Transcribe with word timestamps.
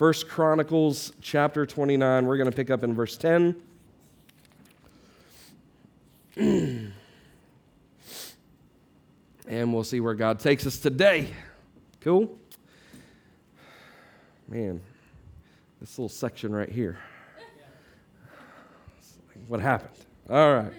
First 0.00 0.28
Chronicles 0.30 1.12
chapter 1.20 1.66
29. 1.66 2.24
We're 2.24 2.38
going 2.38 2.50
to 2.50 2.56
pick 2.56 2.70
up 2.70 2.82
in 2.84 2.94
verse 2.94 3.18
10. 3.18 3.54
and 6.36 6.94
we'll 9.46 9.84
see 9.84 10.00
where 10.00 10.14
God 10.14 10.40
takes 10.40 10.66
us 10.66 10.78
today. 10.78 11.28
Cool? 12.00 12.34
Man, 14.48 14.80
this 15.82 15.98
little 15.98 16.08
section 16.08 16.54
right 16.54 16.70
here. 16.70 16.98
What 19.48 19.60
happened? 19.60 19.92
All 20.30 20.54
right. 20.54 20.72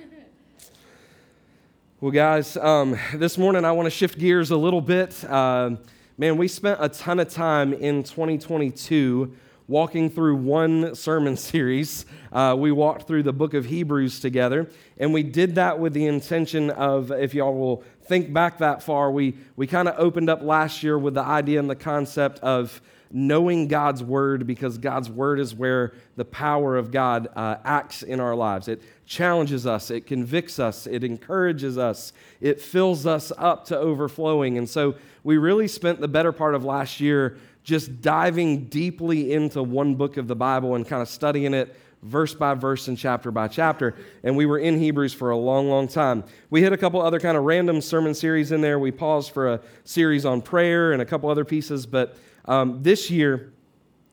Well, 2.00 2.12
guys, 2.12 2.58
um, 2.58 2.98
this 3.14 3.38
morning 3.38 3.66
I 3.66 3.72
want 3.72 3.86
to 3.86 3.92
shift 3.92 4.18
gears 4.18 4.50
a 4.50 4.58
little 4.58 4.82
bit. 4.82 5.24
Uh, 5.26 5.76
man, 6.22 6.38
we 6.38 6.48
spent 6.48 6.78
a 6.80 6.88
ton 6.88 7.20
of 7.20 7.28
time 7.30 7.74
in 7.74 8.04
2022 8.04 9.36
walking 9.68 10.08
through 10.08 10.36
one 10.36 10.94
sermon 10.94 11.36
series. 11.52 12.06
Uh, 12.32 12.56
we 12.56 12.72
walked 12.72 13.08
through 13.08 13.24
the 13.24 13.34
book 13.34 13.56
of 13.56 13.66
Hebrews 13.66 14.20
together, 14.20 14.70
and 15.00 15.16
we 15.16 15.24
did 15.24 15.56
that 15.56 15.80
with 15.80 15.94
the 15.94 16.06
intention 16.06 16.70
of, 16.70 17.12
if 17.12 17.34
y'all 17.34 17.58
will 17.58 17.84
think 18.04 18.32
back 18.32 18.60
that 18.60 18.84
far, 18.84 19.10
we, 19.10 19.36
we 19.56 19.66
kind 19.66 19.88
of 19.88 19.96
opened 19.98 20.30
up 20.30 20.44
last 20.44 20.84
year 20.84 20.96
with 20.96 21.16
the 21.16 21.24
idea 21.24 21.58
and 21.58 21.68
the 21.68 21.76
concept 21.76 22.38
of 22.42 22.84
knowing 23.14 23.68
God's 23.68 24.04
word 24.04 24.48
because 24.48 24.78
God's 24.78 25.10
word 25.10 25.40
is 25.40 25.54
where 25.54 25.94
the 26.16 26.26
power 26.26 26.78
of 26.78 26.92
God 26.92 27.28
uh, 27.36 27.58
acts 27.64 28.04
in 28.04 28.20
our 28.20 28.36
lives. 28.36 28.68
It 28.68 28.82
challenges 29.06 29.68
us, 29.68 29.92
it 29.92 30.08
convicts 30.08 30.60
us, 30.60 30.88
it 30.88 31.04
encourages 31.04 31.78
us, 31.78 32.14
it 32.40 32.62
fills 32.62 33.06
us 33.06 33.32
up 33.38 33.66
to 33.66 33.78
overflowing. 33.78 34.58
And 34.58 34.70
so 34.70 34.96
we 35.24 35.38
really 35.38 35.68
spent 35.68 36.00
the 36.00 36.08
better 36.08 36.32
part 36.32 36.56
of 36.56 36.64
last 36.64 37.00
year 37.00 37.38
just 37.64 38.02
diving 38.02 38.66
deeply 38.66 39.34
into 39.34 39.62
one 39.62 39.96
book 39.96 40.18
of 40.18 40.28
the 40.28 40.36
Bible 40.36 40.76
and 40.76 40.88
kind 40.88 41.02
of 41.02 41.08
studying 41.08 41.54
it 41.54 41.76
verse 42.04 42.34
by 42.34 42.54
verse 42.54 42.88
and 42.88 42.98
chapter 42.98 43.32
by 43.32 43.48
chapter. 43.48 43.96
And 44.24 44.36
we 44.36 44.46
were 44.46 44.58
in 44.58 44.80
Hebrews 44.80 45.14
for 45.14 45.30
a 45.30 45.38
long, 45.38 45.70
long 45.70 45.88
time. 45.88 46.24
We 46.50 46.62
hit 46.62 46.74
a 46.74 46.78
couple 46.78 47.02
other 47.02 47.20
kind 47.20 47.38
of 47.38 47.44
random 47.44 47.82
sermon 47.82 48.14
series 48.14 48.52
in 48.52 48.62
there. 48.62 48.80
We 48.80 48.92
paused 48.92 49.32
for 49.32 49.54
a 49.54 49.62
series 49.84 50.26
on 50.26 50.42
prayer 50.42 50.94
and 50.94 51.02
a 51.02 51.06
couple 51.06 51.30
other 51.30 51.46
pieces, 51.46 51.86
but 51.86 52.18
um, 52.46 52.82
this 52.84 53.10
year, 53.10 53.54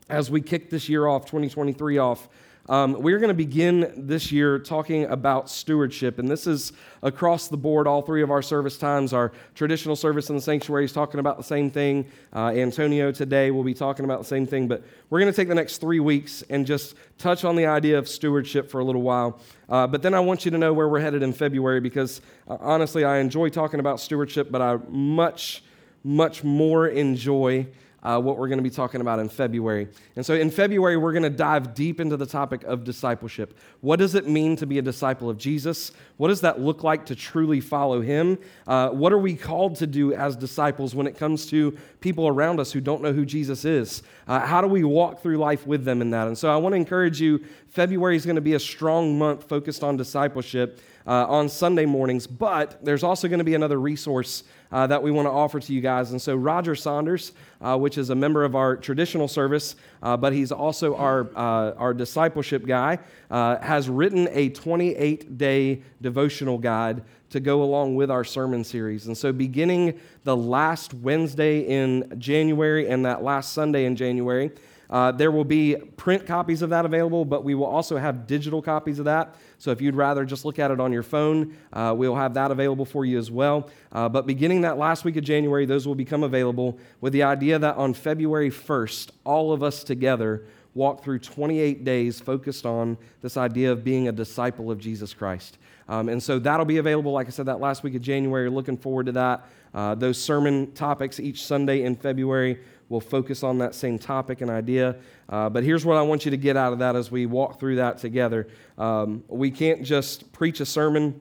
as 0.09 0.31
we 0.31 0.41
kick 0.41 0.71
this 0.71 0.89
year 0.89 1.07
off, 1.07 1.27
2023 1.27 1.99
off, 1.99 2.29
um, 2.69 3.01
we're 3.01 3.19
going 3.19 3.29
to 3.29 3.35
begin 3.35 3.95
this 3.97 4.31
year 4.31 4.59
talking 4.59 5.07
about 5.07 5.49
stewardship, 5.49 6.19
and 6.19 6.31
this 6.31 6.47
is 6.47 6.75
across 7.03 7.49
the 7.49 7.57
board. 7.57 7.87
All 7.87 8.03
three 8.03 8.23
of 8.23 8.31
our 8.31 8.43
service 8.43 8.77
times, 8.77 9.15
our 9.15 9.33
traditional 9.55 9.97
service 9.97 10.29
in 10.29 10.37
the 10.37 10.43
sanctuary 10.43 10.85
is 10.85 10.93
talking 10.93 11.19
about 11.19 11.39
the 11.39 11.45
same 11.45 11.71
thing. 11.71 12.05
Uh, 12.31 12.49
Antonio 12.49 13.11
today 13.11 13.51
will 13.51 13.65
be 13.65 13.73
talking 13.73 14.05
about 14.05 14.19
the 14.19 14.27
same 14.27 14.47
thing, 14.47 14.69
but 14.69 14.85
we're 15.09 15.19
going 15.19 15.33
to 15.33 15.37
take 15.37 15.49
the 15.49 15.55
next 15.55 15.79
three 15.79 16.01
weeks 16.01 16.43
and 16.51 16.67
just 16.67 16.95
touch 17.17 17.43
on 17.43 17.57
the 17.57 17.65
idea 17.65 17.97
of 17.97 18.07
stewardship 18.07 18.71
for 18.71 18.81
a 18.81 18.85
little 18.85 19.03
while. 19.03 19.41
Uh, 19.71 19.87
but 19.87 20.03
then 20.03 20.13
I 20.13 20.21
want 20.21 20.45
you 20.45 20.51
to 20.51 20.59
know 20.59 20.75
where 20.75 20.91
we're 20.91 21.01
headed 21.01 21.23
in 21.23 21.33
February 21.33 21.81
because 21.81 22.21
uh, 22.49 22.59
honestly, 22.61 23.03
I 23.03 23.17
enjoy 23.17 23.49
talking 23.49 23.81
about 23.81 23.99
stewardship, 23.99 24.51
but 24.51 24.61
I 24.61 24.77
much, 24.91 25.63
much 26.05 26.45
more 26.45 26.87
enjoy 26.87 27.67
uh, 28.03 28.21
what 28.21 28.39
we're 28.39 28.49
going 28.49 28.59
to 28.59 28.63
be 28.63 28.71
talking 28.71 29.01
about 29.01 29.19
in 29.19 29.29
February. 29.29 29.89
And 30.17 30.25
so 30.25 30.35
in 30.35 30.51
February, 30.51 30.97
we're 30.97 31.13
going 31.13 31.25
to 31.25 31.31
dive 31.31 31.75
deep 31.75 32.01
into 32.01 32.17
the 32.17 32.27
topic 32.27 32.63
of 32.65 32.85
discipleship. 32.85 33.59
What 33.81 33.99
does 33.99 34.15
it 34.15 34.29
mean 34.29 34.57
to 34.57 34.67
be 34.67 34.79
a 34.79 34.83
disciple 34.83 35.29
of 35.29 35.39
Jesus? 35.39 35.91
What 36.17 36.29
does 36.29 36.41
that 36.43 36.61
look 36.61 36.85
like 36.85 37.07
to 37.07 37.17
truly 37.17 37.61
follow 37.61 38.01
him? 38.01 38.39
Uh, 38.67 38.91
what 38.91 39.13
are 39.13 39.19
we 39.19 39.35
called 39.35 39.77
to 39.77 39.87
do 39.87 40.15
as 40.15 40.37
disciples 40.37 40.95
when 40.95 41.07
it 41.07 41.17
comes 41.17 41.47
to 41.47 41.77
people 42.01 42.29
around 42.29 42.61
us 42.61 42.73
who 42.73 42.81
don't 42.81 43.03
know 43.03 43.13
who 43.13 43.25
Jesus 43.25 43.65
is? 43.65 44.03
Uh, 44.29 44.41
how 44.41 44.61
do 44.61 44.69
we 44.69 44.85
walk 44.85 45.21
through 45.21 45.39
life 45.39 45.67
with 45.67 45.85
them 45.85 46.01
in 46.01 46.11
that? 46.11 46.29
And 46.29 46.39
so 46.39 46.53
I 46.53 46.57
want 46.57 46.75
to 46.75 46.77
encourage 46.77 47.21
you, 47.21 47.45
February 47.69 48.17
is 48.17 48.25
going 48.25 48.37
to 48.37 48.43
be 48.43 48.55
a 48.55 48.61
strong 48.61 49.19
month 49.19 49.49
focused 49.49 49.83
on 49.83 49.97
discipleship. 49.97 50.81
Uh, 51.07 51.25
on 51.27 51.49
Sunday 51.49 51.87
mornings, 51.87 52.27
but 52.27 52.85
there's 52.85 53.03
also 53.03 53.29
going 53.29 53.39
to 53.39 53.45
be 53.45 53.55
another 53.55 53.81
resource 53.81 54.45
uh, 54.73 54.87
that 54.87 55.03
we 55.03 55.11
want 55.11 55.27
to 55.27 55.31
offer 55.31 55.61
to 55.61 55.73
you 55.73 55.81
guys. 55.81 56.11
And 56.11 56.21
so, 56.21 56.35
Roger 56.35 56.75
Saunders, 56.75 57.33
uh, 57.61 57.77
which 57.77 57.99
is 57.99 58.11
a 58.11 58.15
member 58.15 58.45
of 58.45 58.55
our 58.55 58.77
traditional 58.77 59.29
service, 59.29 59.77
uh, 60.03 60.17
but 60.17 60.33
he's 60.33 60.53
also 60.53 60.95
our, 60.97 61.29
uh, 61.37 61.73
our 61.77 61.95
discipleship 61.95 62.67
guy, 62.67 62.99
uh, 63.31 63.59
has 63.59 63.89
written 63.89 64.29
a 64.33 64.51
28 64.51 65.39
day 65.39 65.83
devotional 66.01 66.59
guide 66.59 67.03
to 67.31 67.41
go 67.41 67.63
along 67.63 67.95
with 67.95 68.11
our 68.11 68.25
sermon 68.25 68.65
series. 68.65 69.07
And 69.07 69.17
so, 69.17 69.33
beginning 69.33 69.99
the 70.25 70.37
last 70.37 70.95
Wednesday 70.95 71.61
in 71.61 72.15
January 72.19 72.89
and 72.89 73.05
that 73.05 73.23
last 73.23 73.53
Sunday 73.53 73.85
in 73.85 73.97
January, 73.97 74.51
uh, 74.91 75.13
there 75.13 75.31
will 75.31 75.45
be 75.45 75.77
print 75.97 76.27
copies 76.27 76.63
of 76.63 76.71
that 76.71 76.85
available, 76.85 77.25
but 77.25 77.45
we 77.45 77.55
will 77.55 77.67
also 77.67 77.97
have 77.97 78.27
digital 78.27 78.63
copies 78.63 78.99
of 78.99 79.05
that. 79.05 79.35
So 79.59 79.71
if 79.71 79.81
you'd 79.81 79.95
rather 79.95 80.25
just 80.25 80.45
look 80.45 80.59
at 80.59 80.71
it 80.71 80.81
on 80.81 80.93
your 80.93 81.03
phone, 81.03 81.57
uh, 81.73 81.95
we'll 81.97 82.15
have 82.15 82.35
that 82.35 82.51
available 82.51 82.85
for 82.85 83.05
you 83.05 83.19
as 83.19 83.31
well. 83.31 83.69
Uh, 83.93 84.09
but 84.09 84.27
beginning 84.27 84.63
that 84.63 84.79
last 84.79 85.05
week 85.05 85.17
of 85.17 85.25
January, 85.25 85.67
those 85.67 85.87
will 85.87 85.95
become 85.95 86.23
available 86.23 86.79
with 87.01 87.13
the 87.13 87.23
idea 87.23 87.59
that 87.59 87.77
on 87.77 87.93
February 87.93 88.51
1st, 88.51 89.11
all 89.25 89.53
of 89.53 89.63
us 89.63 89.85
together 89.85 90.45
walk 90.75 91.03
through 91.03 91.19
28 91.19 91.85
days 91.85 92.21
focused 92.21 92.65
on 92.65 92.97
this 93.21 93.37
idea 93.37 93.73
of 93.73 93.83
being 93.83 94.09
a 94.09 94.13
disciple 94.13 94.71
of 94.71 94.79
Jesus 94.79 95.13
Christ. 95.13 95.59
Um, 95.89 96.09
and 96.09 96.23
so 96.23 96.39
that'll 96.39 96.67
be 96.67 96.77
available, 96.77 97.13
like 97.13 97.27
I 97.27 97.31
said, 97.31 97.47
that 97.47 97.61
last 97.61 97.83
week 97.83 97.95
of 97.95 98.03
January. 98.03 98.49
Looking 98.49 98.77
forward 98.77 99.07
to 99.07 99.13
that. 99.13 99.49
Uh, 99.75 99.95
those 99.95 100.21
sermon 100.21 100.73
topics 100.73 101.19
each 101.21 101.45
Sunday 101.45 101.83
in 101.83 101.97
February 101.97 102.61
will 102.89 103.01
focus 103.01 103.43
on 103.43 103.59
that 103.59 103.75
same 103.75 103.99
topic 103.99 104.41
and 104.41 104.51
idea. 104.51 104.97
Uh, 105.29 105.49
but 105.49 105.63
here's 105.63 105.85
what 105.85 105.97
I 105.97 106.03
want 106.03 106.25
you 106.25 106.31
to 106.31 106.37
get 106.37 106.57
out 106.57 106.73
of 106.73 106.79
that 106.79 106.97
as 106.97 107.11
we 107.11 107.27
walk 107.27 107.61
through 107.61 107.77
that 107.77 107.99
together. 107.99 108.49
Um, 108.79 109.25
we 109.29 109.51
can't 109.51 109.83
just 109.83 110.33
preach 110.33 110.61
a 110.61 110.67
sermon, 110.67 111.21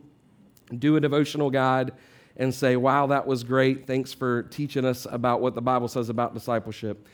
do 0.78 0.96
a 0.96 1.02
devotional 1.02 1.50
guide, 1.50 1.92
and 2.38 2.54
say, 2.54 2.76
wow, 2.76 3.08
that 3.08 3.26
was 3.26 3.44
great. 3.44 3.88
Thanks 3.88 4.14
for 4.14 4.44
teaching 4.44 4.86
us 4.86 5.08
about 5.10 5.42
what 5.42 5.56
the 5.56 5.62
Bible 5.62 5.88
says 5.88 6.10
about 6.10 6.34
discipleship. 6.34 7.08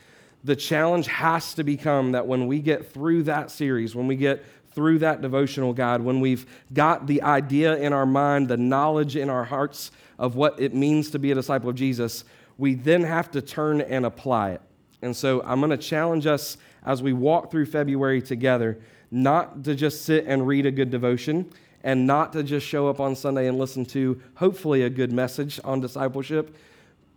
The 0.44 0.54
challenge 0.54 1.06
has 1.06 1.54
to 1.54 1.64
become 1.64 2.12
that 2.12 2.26
when 2.26 2.46
we 2.46 2.60
get 2.60 2.92
through 2.92 3.24
that 3.24 3.50
series, 3.50 3.96
when 3.96 4.06
we 4.06 4.16
get 4.16 4.44
through 4.74 4.98
that 4.98 5.22
devotional 5.22 5.72
guide, 5.72 6.02
when 6.02 6.20
we've 6.20 6.46
got 6.72 7.06
the 7.06 7.22
idea 7.22 7.76
in 7.76 7.92
our 7.92 8.04
mind, 8.04 8.48
the 8.48 8.56
knowledge 8.56 9.16
in 9.16 9.30
our 9.30 9.44
hearts 9.44 9.90
of 10.18 10.36
what 10.36 10.60
it 10.60 10.74
means 10.74 11.10
to 11.10 11.18
be 11.18 11.30
a 11.30 11.34
disciple 11.34 11.70
of 11.70 11.76
Jesus, 11.76 12.24
we 12.58 12.74
then 12.74 13.02
have 13.02 13.30
to 13.32 13.42
turn 13.42 13.80
and 13.80 14.06
apply 14.06 14.52
it. 14.52 14.60
And 15.02 15.16
so 15.16 15.42
I'm 15.42 15.60
going 15.60 15.70
to 15.70 15.76
challenge 15.76 16.26
us 16.26 16.56
as 16.84 17.02
we 17.02 17.12
walk 17.12 17.50
through 17.50 17.66
February 17.66 18.22
together 18.22 18.78
not 19.10 19.62
to 19.64 19.74
just 19.74 20.04
sit 20.04 20.24
and 20.26 20.46
read 20.46 20.66
a 20.66 20.70
good 20.70 20.90
devotion 20.90 21.50
and 21.84 22.06
not 22.06 22.32
to 22.32 22.42
just 22.42 22.66
show 22.66 22.88
up 22.88 22.98
on 22.98 23.14
Sunday 23.14 23.46
and 23.46 23.58
listen 23.58 23.84
to 23.84 24.20
hopefully 24.36 24.82
a 24.82 24.90
good 24.90 25.12
message 25.12 25.60
on 25.62 25.80
discipleship, 25.80 26.56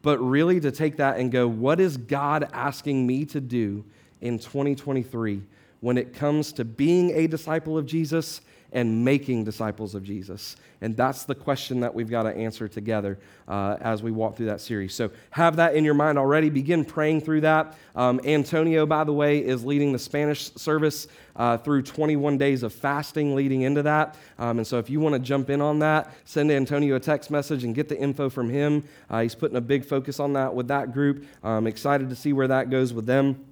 but 0.02 0.20
really 0.20 0.60
to 0.60 0.72
take 0.72 0.98
that 0.98 1.18
and 1.18 1.32
go, 1.32 1.48
what 1.48 1.80
is 1.80 1.98
God 1.98 2.50
asking 2.54 3.08
me 3.08 3.26
to 3.26 3.42
do 3.42 3.84
in 4.22 4.38
2023 4.38 5.42
when 5.80 5.98
it 5.98 6.14
comes 6.14 6.52
to 6.54 6.66
being 6.66 7.12
a 7.12 7.28
disciple 7.28 7.78
of 7.78 7.86
Jesus 7.86 8.42
and 8.72 9.04
making 9.04 9.44
disciples 9.44 9.96
of 9.96 10.04
Jesus? 10.04 10.56
And 10.82 10.96
that's 10.96 11.24
the 11.24 11.34
question 11.34 11.80
that 11.80 11.96
we've 11.96 12.10
got 12.10 12.24
to 12.24 12.36
answer 12.36 12.68
together 12.68 13.18
uh, 13.48 13.78
as 13.82 14.04
we 14.04 14.12
walk 14.12 14.38
through 14.38 14.48
that 14.48 14.62
series. 14.62 14.94
So 14.94 15.10
have 15.32 15.56
that 15.56 15.76
in 15.76 15.84
your 15.84 15.96
mind 15.96 16.20
already. 16.20 16.50
Begin 16.50 16.86
praying 16.86 17.22
through 17.22 17.42
that. 17.42 17.76
Um, 17.96 18.22
Antonio, 18.24 18.86
by 18.86 19.04
the 19.04 19.14
way, 19.14 19.40
is 19.40 19.66
leading 19.66 19.92
the 19.92 20.00
Spanish 20.00 20.52
service 20.54 21.08
uh, 21.36 21.58
through 21.58 21.82
21 21.82 22.38
days 22.38 22.62
of 22.62 22.74
fasting 22.74 23.34
leading 23.36 23.62
into 23.62 23.82
that. 23.84 24.16
Um, 24.38 24.60
and 24.60 24.68
so 24.68 24.78
if 24.78 24.90
you 24.90 25.00
want 25.00 25.14
to 25.14 25.20
jump 25.20 25.50
in 25.50 25.62
on 25.62 25.80
that, 25.80 26.14
send 26.26 26.52
Antonio 26.52 26.96
a 26.96 27.00
text 27.00 27.32
message 27.32 27.64
and 27.64 27.74
get 27.74 27.90
the 27.90 27.98
info 27.98 28.30
from 28.30 28.50
him. 28.50 28.84
Uh, 29.10 29.22
he's 29.22 29.36
putting 29.36 29.58
a 29.58 29.62
big 29.62 29.84
focus 29.84 30.20
on 30.20 30.34
that 30.34 30.54
with 30.54 30.68
that 30.68 30.94
group. 30.94 31.26
I'm 31.44 31.66
excited 31.66 32.10
to 32.10 32.16
see 32.16 32.34
where 32.34 32.48
that 32.48 32.70
goes 32.70 32.94
with 32.94 33.08
them. 33.08 33.47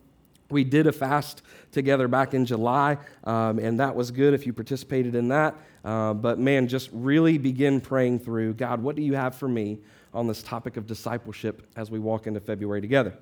We 0.50 0.64
did 0.64 0.86
a 0.86 0.92
fast 0.92 1.42
together 1.72 2.08
back 2.08 2.34
in 2.34 2.46
July, 2.46 2.98
um, 3.24 3.58
and 3.58 3.80
that 3.80 3.96
was 3.96 4.12
good 4.12 4.34
if 4.34 4.46
you 4.46 4.54
participated 4.54 5.16
in 5.16 5.30
that. 5.30 5.56
Uh, 5.84 6.14
but 6.14 6.40
man, 6.40 6.68
just 6.68 6.90
really 6.94 7.38
begin 7.38 7.82
praying 7.82 8.20
through 8.20 8.54
God, 8.54 8.82
what 8.82 8.96
do 8.96 9.02
you 9.02 9.16
have 9.16 9.36
for 9.36 9.48
me 9.48 9.80
on 10.14 10.28
this 10.28 10.44
topic 10.44 10.78
of 10.78 10.86
discipleship 10.88 11.68
as 11.76 11.90
we 11.90 12.00
walk 12.00 12.28
into 12.28 12.40
February 12.40 12.82
together? 12.82 13.16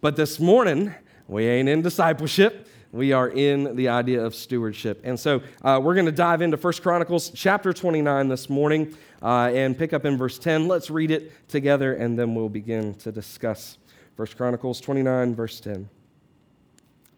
But 0.00 0.16
this 0.16 0.38
morning, 0.38 0.94
we 1.26 1.46
ain't 1.46 1.68
in 1.68 1.82
discipleship. 1.82 2.68
We 2.92 3.12
are 3.12 3.28
in 3.28 3.76
the 3.76 3.88
idea 3.88 4.24
of 4.24 4.34
stewardship. 4.34 5.00
And 5.04 5.18
so 5.20 5.42
uh, 5.62 5.80
we're 5.82 5.94
going 5.94 6.06
to 6.06 6.12
dive 6.12 6.40
into 6.40 6.56
First 6.56 6.82
Chronicles 6.82 7.30
chapter 7.30 7.72
29 7.72 8.28
this 8.28 8.48
morning 8.48 8.96
uh, 9.22 9.50
and 9.52 9.76
pick 9.76 9.92
up 9.92 10.06
in 10.06 10.16
verse 10.16 10.38
10. 10.38 10.68
Let's 10.68 10.88
read 10.88 11.10
it 11.10 11.48
together, 11.48 11.94
and 11.94 12.18
then 12.18 12.34
we'll 12.34 12.48
begin 12.48 12.94
to 12.96 13.12
discuss 13.12 13.76
First 14.16 14.36
Chronicles 14.36 14.80
29, 14.80 15.34
verse 15.34 15.60
10. 15.60 15.88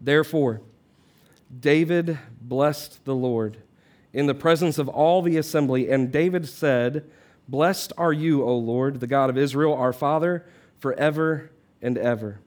Therefore, 0.00 0.62
David 1.58 2.18
blessed 2.40 3.04
the 3.04 3.14
Lord 3.14 3.58
in 4.12 4.26
the 4.26 4.34
presence 4.34 4.78
of 4.78 4.88
all 4.88 5.22
the 5.22 5.36
assembly, 5.36 5.90
and 5.90 6.10
David 6.10 6.48
said, 6.48 7.08
Blessed 7.48 7.92
are 7.98 8.12
you, 8.12 8.44
O 8.44 8.56
Lord, 8.56 9.00
the 9.00 9.06
God 9.06 9.30
of 9.30 9.38
Israel, 9.38 9.74
our 9.74 9.92
Father, 9.92 10.44
forever 10.78 11.50
and 11.82 11.98
ever. 11.98 12.40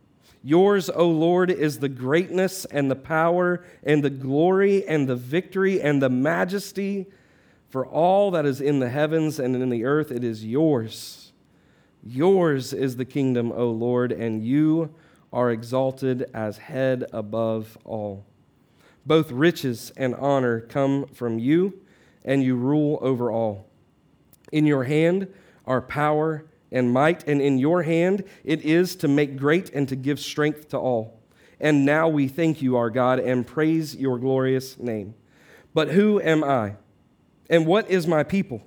Yours, 0.43 0.89
O 0.89 1.07
Lord, 1.07 1.49
is 1.49 1.79
the 1.79 1.89
greatness 1.89 2.65
and 2.65 2.91
the 2.91 2.95
power 2.95 3.63
and 3.83 4.03
the 4.03 4.09
glory 4.09 4.85
and 4.87 5.07
the 5.07 5.15
victory 5.15 5.81
and 5.81 6.01
the 6.01 6.09
majesty. 6.09 7.05
For 7.69 7.85
all 7.85 8.31
that 8.31 8.45
is 8.45 8.59
in 8.59 8.79
the 8.79 8.89
heavens 8.89 9.39
and 9.39 9.55
in 9.55 9.69
the 9.69 9.85
earth, 9.85 10.11
it 10.11 10.23
is 10.23 10.45
yours. 10.45 11.31
Yours 12.05 12.73
is 12.73 12.97
the 12.97 13.05
kingdom, 13.05 13.53
O 13.53 13.69
Lord, 13.69 14.11
and 14.11 14.43
you 14.43 14.93
are 15.33 15.51
exalted 15.51 16.29
as 16.33 16.57
head 16.57 17.05
above 17.11 17.77
all. 17.83 18.25
Both 19.05 19.31
riches 19.31 19.91
and 19.97 20.15
honor 20.15 20.61
come 20.61 21.07
from 21.07 21.39
you, 21.39 21.81
and 22.23 22.41
you 22.41 22.55
rule 22.55 22.99
over 23.01 23.31
all. 23.31 23.67
In 24.51 24.65
your 24.65 24.83
hand 24.83 25.27
are 25.65 25.81
power 25.81 26.45
and 26.71 26.93
might, 26.93 27.27
and 27.27 27.41
in 27.41 27.57
your 27.57 27.83
hand 27.83 28.23
it 28.43 28.61
is 28.61 28.95
to 28.97 29.07
make 29.07 29.35
great 29.35 29.69
and 29.71 29.89
to 29.89 29.95
give 29.95 30.19
strength 30.19 30.69
to 30.69 30.77
all. 30.77 31.19
And 31.59 31.85
now 31.85 32.07
we 32.07 32.27
thank 32.27 32.61
you, 32.61 32.77
our 32.77 32.89
God, 32.89 33.19
and 33.19 33.45
praise 33.45 33.95
your 33.95 34.19
glorious 34.19 34.79
name. 34.79 35.15
But 35.73 35.89
who 35.89 36.21
am 36.21 36.43
I? 36.43 36.75
And 37.49 37.65
what 37.65 37.89
is 37.89 38.07
my 38.07 38.23
people? 38.23 38.61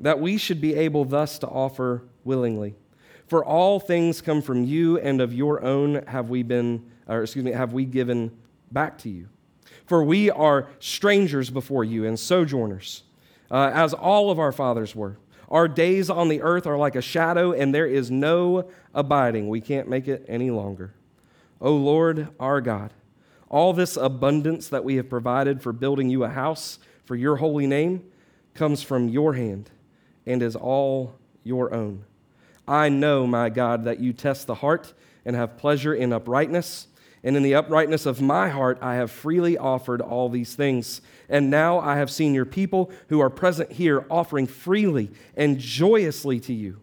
That 0.00 0.20
we 0.20 0.36
should 0.38 0.60
be 0.60 0.74
able 0.74 1.04
thus 1.04 1.38
to 1.40 1.48
offer 1.48 2.04
willingly. 2.22 2.76
For 3.26 3.44
all 3.44 3.80
things 3.80 4.20
come 4.20 4.42
from 4.42 4.64
you, 4.64 4.98
and 4.98 5.20
of 5.20 5.32
your 5.32 5.62
own 5.62 6.04
have 6.06 6.28
we 6.28 6.42
been, 6.42 6.84
or 7.06 7.22
excuse 7.22 7.44
me, 7.44 7.52
have 7.52 7.72
we 7.72 7.84
given 7.84 8.30
back 8.70 8.98
to 8.98 9.08
you. 9.08 9.28
For 9.86 10.04
we 10.04 10.30
are 10.30 10.68
strangers 10.78 11.50
before 11.50 11.84
you 11.84 12.06
and 12.06 12.18
sojourners, 12.18 13.02
uh, 13.50 13.70
as 13.74 13.94
all 13.94 14.30
of 14.30 14.38
our 14.38 14.52
fathers 14.52 14.94
were. 14.94 15.16
Our 15.50 15.68
days 15.68 16.10
on 16.10 16.28
the 16.28 16.42
earth 16.42 16.66
are 16.66 16.76
like 16.76 16.96
a 16.96 17.02
shadow, 17.02 17.52
and 17.52 17.74
there 17.74 17.86
is 17.86 18.10
no 18.10 18.70
abiding. 18.94 19.48
We 19.48 19.60
can't 19.60 19.88
make 19.88 20.08
it 20.08 20.24
any 20.28 20.50
longer. 20.50 20.94
O 21.60 21.74
Lord, 21.74 22.28
our 22.40 22.60
God, 22.60 22.92
all 23.48 23.72
this 23.72 23.96
abundance 23.96 24.68
that 24.68 24.84
we 24.84 24.96
have 24.96 25.08
provided 25.08 25.62
for 25.62 25.72
building 25.72 26.10
you 26.10 26.24
a 26.24 26.28
house 26.28 26.78
for 27.04 27.14
your 27.14 27.36
holy 27.36 27.66
name 27.66 28.04
comes 28.54 28.82
from 28.82 29.08
your 29.08 29.34
hand 29.34 29.70
and 30.26 30.42
is 30.42 30.56
all 30.56 31.14
your 31.42 31.72
own. 31.74 32.04
I 32.66 32.88
know, 32.88 33.26
my 33.26 33.50
God, 33.50 33.84
that 33.84 34.00
you 34.00 34.12
test 34.12 34.46
the 34.46 34.56
heart 34.56 34.94
and 35.24 35.36
have 35.36 35.58
pleasure 35.58 35.94
in 35.94 36.12
uprightness. 36.12 36.88
And 37.22 37.36
in 37.36 37.42
the 37.42 37.54
uprightness 37.54 38.04
of 38.04 38.20
my 38.20 38.50
heart, 38.50 38.78
I 38.82 38.96
have 38.96 39.10
freely 39.10 39.56
offered 39.56 40.02
all 40.02 40.28
these 40.28 40.54
things. 40.54 41.00
And 41.28 41.50
now 41.50 41.78
I 41.78 41.96
have 41.96 42.10
seen 42.10 42.34
your 42.34 42.44
people 42.44 42.90
who 43.08 43.20
are 43.20 43.30
present 43.30 43.72
here 43.72 44.04
offering 44.10 44.46
freely 44.46 45.10
and 45.34 45.58
joyously 45.58 46.38
to 46.40 46.52
you. 46.52 46.80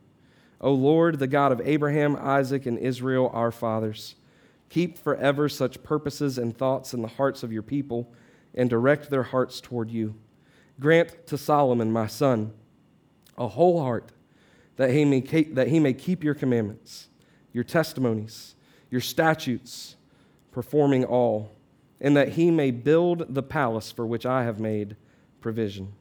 O 0.59 0.73
Lord, 0.73 1.19
the 1.19 1.27
God 1.27 1.51
of 1.51 1.61
Abraham, 1.61 2.15
Isaac, 2.15 2.65
and 2.65 2.77
Israel, 2.77 3.29
our 3.33 3.51
fathers, 3.51 4.15
keep 4.69 4.97
forever 4.97 5.49
such 5.49 5.83
purposes 5.83 6.37
and 6.37 6.57
thoughts 6.57 6.93
in 6.93 7.01
the 7.01 7.07
hearts 7.07 7.43
of 7.43 7.51
your 7.51 7.63
people 7.63 8.11
and 8.55 8.69
direct 8.69 9.09
their 9.09 9.23
hearts 9.23 9.61
toward 9.61 9.91
you. 9.91 10.15
Grant 10.79 11.27
to 11.27 11.37
Solomon, 11.37 11.91
my 11.91 12.07
son, 12.07 12.53
a 13.37 13.47
whole 13.47 13.81
heart 13.81 14.11
that 14.81 14.91
he 14.91 15.05
may 15.05 15.21
keep, 15.21 15.55
that 15.55 15.67
he 15.67 15.79
may 15.79 15.93
keep 15.93 16.23
your 16.23 16.33
commandments, 16.33 17.07
your 17.53 17.63
testimonies, 17.63 18.55
your 18.89 19.01
statutes, 19.01 19.95
performing 20.51 21.05
all 21.05 21.55
and 22.01 22.17
that 22.17 22.29
he 22.29 22.49
may 22.49 22.71
build 22.71 23.33
the 23.33 23.43
palace 23.43 23.91
for 23.91 24.05
which 24.05 24.25
I 24.25 24.43
have 24.43 24.59
made 24.59 24.97
provision. 25.39 25.93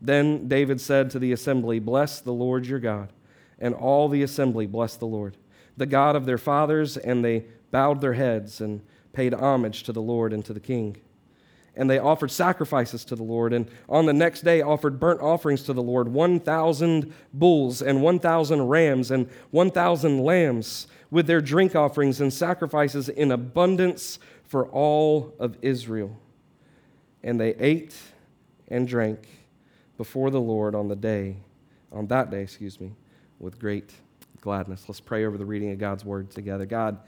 Then 0.00 0.46
David 0.46 0.80
said 0.80 1.10
to 1.10 1.18
the 1.18 1.32
assembly, 1.32 1.80
Bless 1.80 2.20
the 2.20 2.32
Lord 2.32 2.66
your 2.66 2.78
God. 2.78 3.12
And 3.58 3.74
all 3.74 4.08
the 4.08 4.22
assembly 4.22 4.66
blessed 4.66 5.00
the 5.00 5.06
Lord, 5.06 5.36
the 5.76 5.86
God 5.86 6.16
of 6.16 6.26
their 6.26 6.38
fathers, 6.38 6.96
and 6.96 7.24
they 7.24 7.46
bowed 7.70 8.00
their 8.00 8.12
heads 8.12 8.60
and 8.60 8.82
paid 9.12 9.34
homage 9.34 9.82
to 9.84 9.92
the 9.92 10.02
Lord 10.02 10.32
and 10.32 10.44
to 10.44 10.52
the 10.52 10.60
king. 10.60 10.96
And 11.76 11.90
they 11.90 11.98
offered 11.98 12.30
sacrifices 12.30 13.04
to 13.06 13.16
the 13.16 13.24
Lord, 13.24 13.52
and 13.52 13.68
on 13.88 14.06
the 14.06 14.12
next 14.12 14.42
day 14.42 14.62
offered 14.62 15.00
burnt 15.00 15.20
offerings 15.20 15.64
to 15.64 15.72
the 15.72 15.82
Lord 15.82 16.06
1,000 16.06 17.12
bulls 17.32 17.82
and 17.82 18.00
1,000 18.00 18.68
rams 18.68 19.10
and 19.10 19.28
1,000 19.50 20.20
lambs 20.20 20.86
with 21.10 21.26
their 21.26 21.40
drink 21.40 21.74
offerings 21.74 22.20
and 22.20 22.32
sacrifices 22.32 23.08
in 23.08 23.32
abundance 23.32 24.20
for 24.44 24.66
all 24.68 25.34
of 25.40 25.56
Israel. 25.62 26.16
And 27.24 27.40
they 27.40 27.54
ate 27.54 27.94
and 28.68 28.86
drank 28.86 29.26
before 29.96 30.30
the 30.30 30.40
Lord 30.40 30.74
on 30.74 30.88
the 30.88 30.96
day, 30.96 31.36
on 31.90 32.06
that 32.08 32.30
day, 32.30 32.42
excuse 32.42 32.80
me, 32.80 32.92
with 33.40 33.58
great 33.58 33.92
gladness. 34.40 34.84
Let's 34.86 35.00
pray 35.00 35.24
over 35.24 35.38
the 35.38 35.44
reading 35.44 35.72
of 35.72 35.78
God's 35.78 36.04
word 36.04 36.30
together. 36.30 36.66
God, 36.66 36.98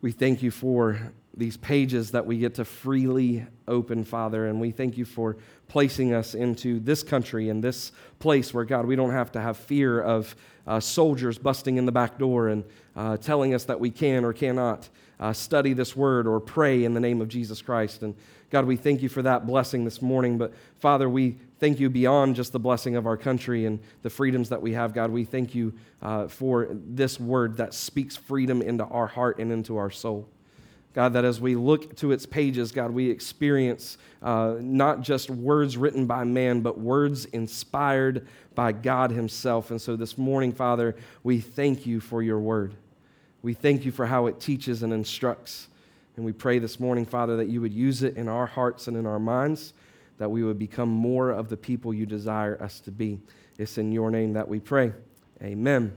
we 0.00 0.12
thank 0.12 0.42
you 0.42 0.50
for 0.50 1.12
these 1.34 1.56
pages 1.56 2.10
that 2.10 2.26
we 2.26 2.38
get 2.38 2.54
to 2.56 2.64
freely 2.64 3.46
open, 3.66 4.04
Father, 4.04 4.46
and 4.46 4.60
we 4.60 4.70
thank 4.70 4.98
you 4.98 5.04
for 5.04 5.36
placing 5.68 6.12
us 6.12 6.34
into 6.34 6.78
this 6.80 7.02
country 7.02 7.48
and 7.48 7.64
this 7.64 7.92
place 8.18 8.52
where, 8.52 8.64
God, 8.64 8.84
we 8.84 8.96
don't 8.96 9.12
have 9.12 9.32
to 9.32 9.40
have 9.40 9.56
fear 9.56 10.00
of 10.00 10.36
uh, 10.66 10.78
soldiers 10.78 11.38
busting 11.38 11.78
in 11.78 11.86
the 11.86 11.92
back 11.92 12.18
door 12.18 12.48
and 12.48 12.64
uh, 12.94 13.16
telling 13.16 13.54
us 13.54 13.64
that 13.64 13.80
we 13.80 13.90
can 13.90 14.24
or 14.24 14.32
cannot 14.32 14.88
uh, 15.18 15.32
study 15.32 15.72
this 15.72 15.96
word 15.96 16.26
or 16.26 16.40
pray 16.40 16.84
in 16.84 16.94
the 16.94 17.00
name 17.00 17.20
of 17.20 17.28
Jesus 17.28 17.62
Christ. 17.62 18.02
And 18.02 18.14
God, 18.50 18.66
we 18.66 18.76
thank 18.76 19.00
you 19.00 19.08
for 19.08 19.22
that 19.22 19.46
blessing 19.46 19.84
this 19.84 20.02
morning. 20.02 20.36
But 20.36 20.52
Father, 20.78 21.08
we 21.08 21.38
thank 21.58 21.80
you 21.80 21.88
beyond 21.88 22.36
just 22.36 22.52
the 22.52 22.60
blessing 22.60 22.96
of 22.96 23.06
our 23.06 23.16
country 23.16 23.64
and 23.64 23.80
the 24.02 24.10
freedoms 24.10 24.50
that 24.50 24.60
we 24.60 24.72
have. 24.72 24.92
God, 24.92 25.10
we 25.10 25.24
thank 25.24 25.54
you 25.54 25.72
uh, 26.02 26.28
for 26.28 26.68
this 26.70 27.18
word 27.18 27.56
that 27.56 27.72
speaks 27.72 28.16
freedom 28.16 28.60
into 28.60 28.84
our 28.84 29.06
heart 29.06 29.38
and 29.38 29.50
into 29.50 29.78
our 29.78 29.90
soul. 29.90 30.28
God, 30.94 31.14
that 31.14 31.24
as 31.24 31.40
we 31.40 31.56
look 31.56 31.96
to 31.96 32.12
its 32.12 32.26
pages, 32.26 32.70
God, 32.70 32.90
we 32.90 33.08
experience 33.08 33.96
uh, 34.22 34.56
not 34.60 35.00
just 35.00 35.30
words 35.30 35.76
written 35.76 36.06
by 36.06 36.24
man, 36.24 36.60
but 36.60 36.78
words 36.78 37.24
inspired 37.26 38.26
by 38.54 38.72
God 38.72 39.10
Himself. 39.10 39.70
And 39.70 39.80
so 39.80 39.96
this 39.96 40.18
morning, 40.18 40.52
Father, 40.52 40.94
we 41.22 41.40
thank 41.40 41.86
you 41.86 42.00
for 42.00 42.22
your 42.22 42.38
word. 42.38 42.74
We 43.40 43.54
thank 43.54 43.84
you 43.84 43.90
for 43.90 44.06
how 44.06 44.26
it 44.26 44.38
teaches 44.38 44.82
and 44.82 44.92
instructs. 44.92 45.68
And 46.16 46.26
we 46.26 46.32
pray 46.32 46.58
this 46.58 46.78
morning, 46.78 47.06
Father, 47.06 47.36
that 47.38 47.48
you 47.48 47.62
would 47.62 47.72
use 47.72 48.02
it 48.02 48.16
in 48.16 48.28
our 48.28 48.46
hearts 48.46 48.86
and 48.86 48.96
in 48.96 49.06
our 49.06 49.18
minds, 49.18 49.72
that 50.18 50.30
we 50.30 50.44
would 50.44 50.58
become 50.58 50.90
more 50.90 51.30
of 51.30 51.48
the 51.48 51.56
people 51.56 51.94
you 51.94 52.04
desire 52.04 52.62
us 52.62 52.80
to 52.80 52.90
be. 52.90 53.18
It's 53.58 53.78
in 53.78 53.92
your 53.92 54.10
name 54.10 54.34
that 54.34 54.46
we 54.46 54.60
pray. 54.60 54.92
Amen. 55.42 55.92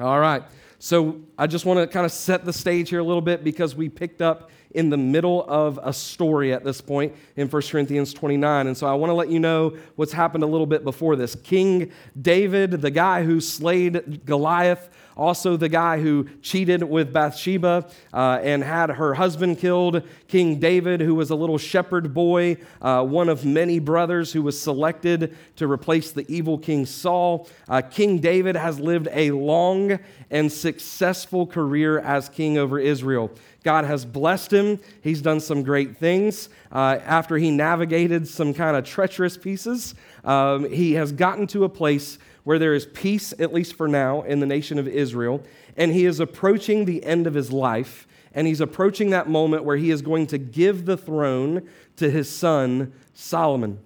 All 0.00 0.20
right. 0.20 0.42
So 0.84 1.22
I 1.38 1.46
just 1.46 1.64
want 1.64 1.80
to 1.80 1.86
kind 1.86 2.04
of 2.04 2.12
set 2.12 2.44
the 2.44 2.52
stage 2.52 2.90
here 2.90 2.98
a 2.98 3.02
little 3.02 3.22
bit 3.22 3.42
because 3.42 3.74
we 3.74 3.88
picked 3.88 4.20
up 4.20 4.50
in 4.72 4.90
the 4.90 4.98
middle 4.98 5.42
of 5.48 5.80
a 5.82 5.94
story 5.94 6.52
at 6.52 6.62
this 6.62 6.82
point 6.82 7.14
in 7.36 7.48
1 7.48 7.62
Corinthians 7.62 8.12
29. 8.12 8.66
And 8.66 8.76
so 8.76 8.86
I 8.86 8.92
want 8.92 9.08
to 9.08 9.14
let 9.14 9.30
you 9.30 9.40
know 9.40 9.78
what's 9.96 10.12
happened 10.12 10.44
a 10.44 10.46
little 10.46 10.66
bit 10.66 10.84
before 10.84 11.16
this. 11.16 11.36
King 11.36 11.90
David, 12.20 12.82
the 12.82 12.90
guy 12.90 13.24
who 13.24 13.40
slayed 13.40 14.26
Goliath, 14.26 14.90
also 15.16 15.56
the 15.56 15.68
guy 15.68 16.00
who 16.00 16.28
cheated 16.42 16.82
with 16.82 17.12
Bathsheba 17.12 17.86
uh, 18.12 18.38
and 18.42 18.62
had 18.62 18.90
her 18.90 19.14
husband 19.14 19.58
killed, 19.58 20.02
King 20.28 20.58
David, 20.58 21.00
who 21.00 21.14
was 21.14 21.30
a 21.30 21.34
little 21.34 21.58
shepherd 21.58 22.14
boy, 22.14 22.56
uh, 22.82 23.04
one 23.04 23.28
of 23.28 23.44
many 23.44 23.78
brothers 23.78 24.32
who 24.32 24.42
was 24.42 24.60
selected 24.60 25.36
to 25.56 25.70
replace 25.70 26.10
the 26.12 26.24
evil 26.28 26.58
King 26.58 26.86
Saul. 26.86 27.48
Uh, 27.68 27.80
king 27.80 28.18
David 28.18 28.56
has 28.56 28.80
lived 28.80 29.08
a 29.12 29.30
long 29.30 29.98
and 30.30 30.52
successful 30.52 31.46
career 31.46 31.98
as 32.00 32.28
king 32.28 32.58
over 32.58 32.78
Israel. 32.78 33.30
God 33.64 33.86
has 33.86 34.04
blessed 34.04 34.52
him. 34.52 34.78
He's 35.00 35.22
done 35.22 35.40
some 35.40 35.62
great 35.62 35.96
things. 35.96 36.50
Uh, 36.70 36.98
after 37.04 37.38
he 37.38 37.50
navigated 37.50 38.28
some 38.28 38.54
kind 38.54 38.76
of 38.76 38.84
treacherous 38.84 39.36
pieces, 39.36 39.94
um, 40.22 40.70
he 40.70 40.92
has 40.92 41.10
gotten 41.10 41.46
to 41.48 41.64
a 41.64 41.68
place 41.68 42.18
where 42.44 42.58
there 42.58 42.74
is 42.74 42.86
peace, 42.86 43.32
at 43.38 43.54
least 43.54 43.74
for 43.74 43.88
now, 43.88 44.20
in 44.22 44.38
the 44.38 44.46
nation 44.46 44.78
of 44.78 44.86
Israel. 44.86 45.42
And 45.76 45.92
he 45.92 46.04
is 46.04 46.20
approaching 46.20 46.84
the 46.84 47.02
end 47.04 47.26
of 47.26 47.34
his 47.34 47.50
life. 47.50 48.06
And 48.34 48.46
he's 48.46 48.60
approaching 48.60 49.10
that 49.10 49.28
moment 49.28 49.64
where 49.64 49.76
he 49.76 49.90
is 49.90 50.02
going 50.02 50.26
to 50.28 50.38
give 50.38 50.84
the 50.84 50.96
throne 50.96 51.66
to 51.96 52.10
his 52.10 52.28
son, 52.28 52.92
Solomon. 53.14 53.78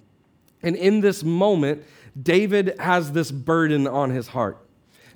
And 0.61 0.75
in 0.75 1.01
this 1.01 1.23
moment, 1.23 1.85
David 2.21 2.75
has 2.81 3.13
this 3.13 3.31
burden 3.31 3.87
on 3.87 4.11
his 4.11 4.29
heart. 4.29 4.59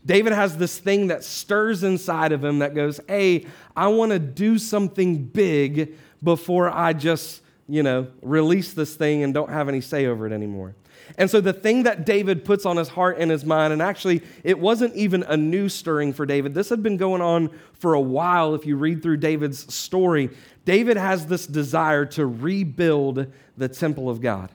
David 0.05 0.33
has 0.33 0.57
this 0.57 0.79
thing 0.79 1.09
that 1.09 1.23
stirs 1.25 1.85
inside 1.85 2.33
of 2.33 2.45
him 2.45 2.59
that 2.59 2.75
goes, 2.75 3.01
Hey, 3.09 3.47
I 3.77 3.89
want 3.89 4.13
to 4.13 4.19
do 4.19 4.59
something 4.59 5.25
big 5.25 5.97
before 6.23 6.71
I 6.71 6.93
just, 6.93 7.43
you 7.69 7.83
know, 7.83 8.09
release 8.23 8.73
this 8.73 8.95
thing 8.97 9.23
and 9.23 9.33
don't 9.33 9.51
have 9.51 9.69
any 9.69 9.81
say 9.81 10.07
over 10.07 10.27
it 10.27 10.33
anymore. 10.33 10.75
And 11.19 11.31
so 11.31 11.41
the 11.41 11.53
thing 11.53 11.83
that 11.83 12.07
David 12.07 12.45
puts 12.45 12.65
on 12.65 12.77
his 12.77 12.89
heart 12.89 13.19
and 13.19 13.31
his 13.31 13.45
mind, 13.45 13.73
and 13.73 13.83
actually 13.83 14.23
it 14.45 14.59
wasn't 14.59 14.95
even 14.95 15.23
a 15.25 15.37
new 15.37 15.69
stirring 15.69 16.13
for 16.13 16.25
David. 16.25 16.55
This 16.55 16.69
had 16.69 16.83
been 16.83 16.97
going 16.97 17.21
on 17.21 17.51
for 17.75 17.95
a 17.95 18.01
while 18.01 18.55
if 18.55 18.67
you 18.67 18.77
read 18.77 19.03
through 19.03 19.19
David's 19.19 19.73
story. 19.73 20.31
David 20.65 20.97
has 20.97 21.27
this 21.27 21.47
desire 21.47 22.07
to 22.07 22.27
rebuild 22.27 23.27
the 23.57 23.69
temple 23.69 24.09
of 24.09 24.21
God 24.21 24.51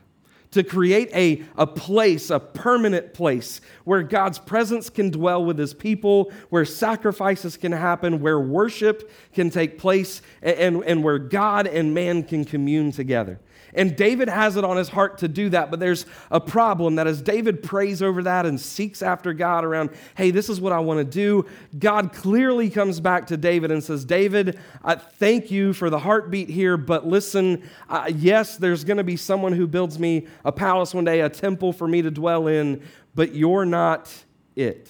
to 0.51 0.63
create 0.63 1.09
a, 1.13 1.43
a 1.57 1.67
place, 1.67 2.29
a 2.29 2.39
permanent 2.39 3.13
place 3.13 3.61
where 3.83 4.03
God's 4.03 4.39
presence 4.39 4.89
can 4.89 5.09
dwell 5.09 5.43
with 5.43 5.57
his 5.57 5.73
people, 5.73 6.31
where 6.49 6.65
sacrifices 6.65 7.57
can 7.57 7.71
happen, 7.71 8.19
where 8.21 8.39
worship 8.39 9.11
can 9.33 9.49
take 9.49 9.77
place, 9.77 10.21
and, 10.41 10.57
and, 10.57 10.83
and 10.85 11.03
where 11.03 11.19
God 11.19 11.67
and 11.67 11.93
man 11.93 12.23
can 12.23 12.45
commune 12.45 12.91
together. 12.91 13.39
And 13.77 13.95
David 13.95 14.27
has 14.27 14.57
it 14.57 14.63
on 14.63 14.75
his 14.75 14.89
heart 14.89 15.19
to 15.19 15.27
do 15.27 15.49
that, 15.49 15.69
but 15.69 15.79
there's 15.79 16.07
a 16.31 16.41
problem 16.41 16.95
that 16.95 17.05
as 17.05 17.21
David 17.21 17.61
prays 17.61 18.01
over 18.01 18.23
that 18.23 18.47
and 18.47 18.59
seeks 18.59 19.03
after 19.03 19.33
God 19.33 19.63
around, 19.63 19.91
hey, 20.15 20.31
this 20.31 20.49
is 20.49 20.59
what 20.59 20.73
I 20.73 20.79
want 20.79 20.97
to 20.97 21.03
do, 21.03 21.45
God 21.77 22.11
clearly 22.11 22.71
comes 22.71 22.99
back 22.99 23.27
to 23.27 23.37
David 23.37 23.69
and 23.69 23.83
says, 23.83 24.03
David, 24.03 24.59
I 24.83 24.95
thank 24.95 25.51
you 25.51 25.73
for 25.73 25.91
the 25.91 25.99
heartbeat 25.99 26.49
here, 26.49 26.75
but 26.75 27.05
listen, 27.05 27.69
uh, 27.87 28.11
yes, 28.13 28.57
there's 28.57 28.83
going 28.83 28.97
to 28.97 29.03
be 29.03 29.15
someone 29.15 29.53
who 29.53 29.67
builds 29.67 29.99
me 29.99 30.25
a 30.43 30.51
palace 30.51 30.95
one 30.95 31.05
day, 31.05 31.21
a 31.21 31.29
temple 31.29 31.71
for 31.71 31.87
me 31.87 32.01
to 32.01 32.09
dwell 32.09 32.47
in, 32.47 32.83
but 33.13 33.35
you're 33.35 33.65
not 33.65 34.11
it. 34.55 34.89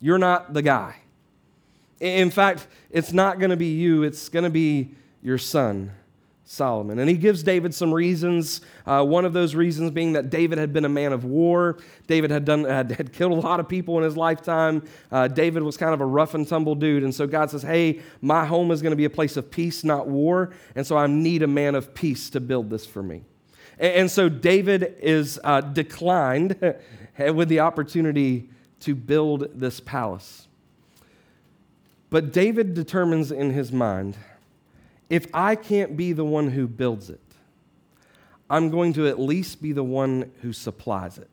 You're 0.00 0.18
not 0.18 0.54
the 0.54 0.62
guy. 0.62 0.96
In 2.00 2.30
fact, 2.30 2.66
it's 2.90 3.12
not 3.12 3.38
going 3.38 3.50
to 3.50 3.58
be 3.58 3.74
you, 3.74 4.04
it's 4.04 4.30
going 4.30 4.44
to 4.44 4.50
be 4.50 4.94
your 5.22 5.36
son. 5.36 5.92
Solomon. 6.46 6.98
And 6.98 7.08
he 7.08 7.16
gives 7.16 7.42
David 7.42 7.74
some 7.74 7.92
reasons. 7.92 8.60
Uh, 8.86 9.02
one 9.04 9.24
of 9.24 9.32
those 9.32 9.54
reasons 9.54 9.90
being 9.90 10.12
that 10.12 10.28
David 10.28 10.58
had 10.58 10.72
been 10.72 10.84
a 10.84 10.90
man 10.90 11.12
of 11.12 11.24
war. 11.24 11.78
David 12.06 12.30
had, 12.30 12.44
done, 12.44 12.64
had, 12.64 12.92
had 12.92 13.12
killed 13.12 13.32
a 13.32 13.46
lot 13.46 13.60
of 13.60 13.68
people 13.68 13.96
in 13.98 14.04
his 14.04 14.16
lifetime. 14.16 14.82
Uh, 15.10 15.26
David 15.26 15.62
was 15.62 15.76
kind 15.76 15.94
of 15.94 16.00
a 16.00 16.06
rough 16.06 16.34
and 16.34 16.46
tumble 16.46 16.74
dude. 16.74 17.02
And 17.02 17.14
so 17.14 17.26
God 17.26 17.50
says, 17.50 17.62
Hey, 17.62 18.00
my 18.20 18.44
home 18.44 18.70
is 18.70 18.82
going 18.82 18.92
to 18.92 18.96
be 18.96 19.06
a 19.06 19.10
place 19.10 19.36
of 19.36 19.50
peace, 19.50 19.84
not 19.84 20.06
war. 20.06 20.52
And 20.74 20.86
so 20.86 20.96
I 20.98 21.06
need 21.06 21.42
a 21.42 21.46
man 21.46 21.74
of 21.74 21.94
peace 21.94 22.28
to 22.30 22.40
build 22.40 22.68
this 22.68 22.84
for 22.84 23.02
me. 23.02 23.22
And, 23.78 23.94
and 23.94 24.10
so 24.10 24.28
David 24.28 24.96
is 25.00 25.40
uh, 25.42 25.62
declined 25.62 26.56
with 27.18 27.48
the 27.48 27.60
opportunity 27.60 28.50
to 28.80 28.94
build 28.94 29.48
this 29.54 29.80
palace. 29.80 30.46
But 32.10 32.32
David 32.32 32.74
determines 32.74 33.32
in 33.32 33.50
his 33.50 33.72
mind 33.72 34.18
if 35.10 35.26
I 35.34 35.56
can't 35.56 35.96
be 35.96 36.12
the 36.12 36.24
one 36.24 36.50
who 36.50 36.66
builds 36.66 37.10
it, 37.10 37.20
I'm 38.48 38.70
going 38.70 38.92
to 38.94 39.08
at 39.08 39.18
least 39.18 39.62
be 39.62 39.72
the 39.72 39.84
one 39.84 40.30
who 40.42 40.52
supplies 40.52 41.18
it. 41.18 41.30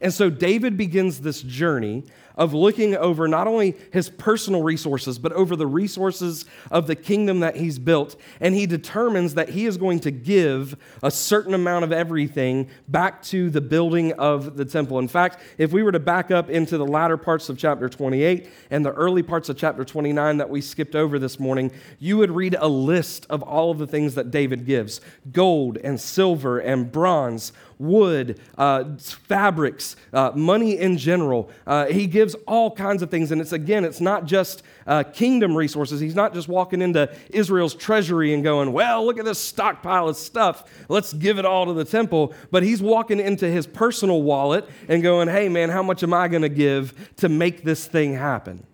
And 0.00 0.12
so 0.12 0.30
David 0.30 0.76
begins 0.76 1.20
this 1.20 1.42
journey 1.42 2.04
of 2.40 2.54
looking 2.54 2.96
over 2.96 3.28
not 3.28 3.46
only 3.46 3.76
his 3.92 4.08
personal 4.08 4.62
resources, 4.62 5.18
but 5.18 5.30
over 5.32 5.54
the 5.54 5.66
resources 5.66 6.46
of 6.70 6.86
the 6.86 6.96
kingdom 6.96 7.40
that 7.40 7.54
he's 7.54 7.78
built. 7.78 8.16
And 8.40 8.54
he 8.54 8.64
determines 8.64 9.34
that 9.34 9.50
he 9.50 9.66
is 9.66 9.76
going 9.76 10.00
to 10.00 10.10
give 10.10 10.74
a 11.02 11.10
certain 11.10 11.52
amount 11.52 11.84
of 11.84 11.92
everything 11.92 12.70
back 12.88 13.22
to 13.24 13.50
the 13.50 13.60
building 13.60 14.14
of 14.14 14.56
the 14.56 14.64
temple. 14.64 14.98
In 14.98 15.06
fact, 15.06 15.42
if 15.58 15.70
we 15.70 15.82
were 15.82 15.92
to 15.92 16.00
back 16.00 16.30
up 16.30 16.48
into 16.48 16.78
the 16.78 16.86
latter 16.86 17.18
parts 17.18 17.50
of 17.50 17.58
chapter 17.58 17.90
28 17.90 18.48
and 18.70 18.86
the 18.86 18.92
early 18.92 19.22
parts 19.22 19.50
of 19.50 19.58
chapter 19.58 19.84
29 19.84 20.38
that 20.38 20.48
we 20.48 20.62
skipped 20.62 20.96
over 20.96 21.18
this 21.18 21.38
morning, 21.38 21.70
you 21.98 22.16
would 22.16 22.30
read 22.30 22.56
a 22.58 22.68
list 22.68 23.26
of 23.28 23.42
all 23.42 23.70
of 23.70 23.76
the 23.76 23.86
things 23.86 24.14
that 24.14 24.30
David 24.30 24.64
gives 24.64 25.02
gold 25.30 25.76
and 25.76 26.00
silver 26.00 26.58
and 26.58 26.90
bronze 26.90 27.52
wood, 27.80 28.38
uh, 28.58 28.84
fabrics, 28.98 29.96
uh, 30.12 30.30
money 30.34 30.78
in 30.78 30.98
general. 30.98 31.50
Uh, 31.66 31.86
he 31.86 32.06
gives 32.06 32.34
all 32.46 32.70
kinds 32.70 33.02
of 33.02 33.10
things. 33.10 33.32
And 33.32 33.40
it's 33.40 33.52
again, 33.52 33.84
it's 33.84 34.00
not 34.00 34.26
just 34.26 34.62
uh, 34.86 35.02
kingdom 35.02 35.56
resources. 35.56 35.98
He's 35.98 36.14
not 36.14 36.34
just 36.34 36.46
walking 36.46 36.82
into 36.82 37.12
Israel's 37.30 37.74
treasury 37.74 38.34
and 38.34 38.44
going, 38.44 38.72
well, 38.72 39.04
look 39.04 39.18
at 39.18 39.24
this 39.24 39.38
stockpile 39.38 40.08
of 40.08 40.16
stuff. 40.16 40.64
Let's 40.88 41.12
give 41.14 41.38
it 41.38 41.46
all 41.46 41.66
to 41.66 41.72
the 41.72 41.84
temple. 41.84 42.34
But 42.50 42.62
he's 42.62 42.82
walking 42.82 43.18
into 43.18 43.48
his 43.48 43.66
personal 43.66 44.22
wallet 44.22 44.68
and 44.86 45.02
going, 45.02 45.28
hey, 45.28 45.48
man, 45.48 45.70
how 45.70 45.82
much 45.82 46.02
am 46.02 46.12
I 46.12 46.28
going 46.28 46.42
to 46.42 46.50
give 46.50 46.94
to 47.16 47.28
make 47.30 47.64
this 47.64 47.86
thing 47.86 48.14
happen? 48.14 48.66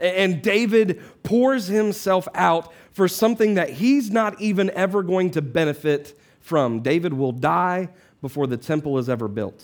And 0.00 0.42
David 0.42 1.00
pours 1.22 1.68
himself 1.68 2.26
out 2.34 2.72
for 2.92 3.06
something 3.06 3.54
that 3.54 3.70
he's 3.70 4.10
not 4.10 4.40
even 4.40 4.68
ever 4.70 5.04
going 5.04 5.30
to 5.30 5.42
benefit 5.42 6.18
from. 6.40 6.80
David 6.80 7.14
will 7.14 7.32
die 7.32 7.88
before 8.22 8.46
the 8.46 8.56
temple 8.56 8.96
is 8.96 9.10
ever 9.10 9.28
built. 9.28 9.62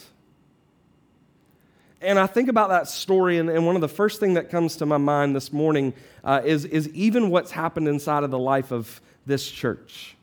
And 2.00 2.18
I 2.18 2.26
think 2.26 2.48
about 2.48 2.68
that 2.68 2.86
story, 2.88 3.38
and, 3.38 3.48
and 3.48 3.66
one 3.66 3.74
of 3.74 3.80
the 3.80 3.88
first 3.88 4.20
thing 4.20 4.34
that 4.34 4.50
comes 4.50 4.76
to 4.76 4.86
my 4.86 4.98
mind 4.98 5.34
this 5.34 5.52
morning 5.52 5.94
uh, 6.22 6.42
is, 6.44 6.64
is 6.64 6.88
even 6.90 7.30
what's 7.30 7.50
happened 7.50 7.88
inside 7.88 8.22
of 8.22 8.30
the 8.30 8.38
life 8.38 8.70
of 8.70 9.00
this 9.26 9.48
church. 9.50 10.14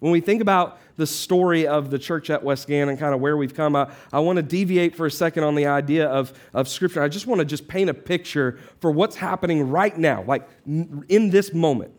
When 0.00 0.12
we 0.12 0.20
think 0.20 0.42
about 0.42 0.78
the 0.96 1.06
story 1.06 1.66
of 1.66 1.90
the 1.90 1.98
church 1.98 2.28
at 2.28 2.42
West 2.42 2.68
Gann 2.68 2.90
and 2.90 2.98
kind 2.98 3.14
of 3.14 3.20
where 3.20 3.36
we've 3.36 3.54
come, 3.54 3.74
I, 3.74 3.90
I 4.12 4.20
want 4.20 4.36
to 4.36 4.42
deviate 4.42 4.94
for 4.94 5.06
a 5.06 5.10
second 5.10 5.44
on 5.44 5.54
the 5.54 5.66
idea 5.66 6.06
of, 6.06 6.38
of 6.52 6.68
Scripture. 6.68 7.02
I 7.02 7.08
just 7.08 7.26
want 7.26 7.38
to 7.38 7.46
just 7.46 7.66
paint 7.66 7.88
a 7.88 7.94
picture 7.94 8.58
for 8.80 8.90
what's 8.90 9.16
happening 9.16 9.70
right 9.70 9.96
now, 9.96 10.22
like 10.26 10.46
in 10.66 11.30
this 11.30 11.54
moment, 11.54 11.92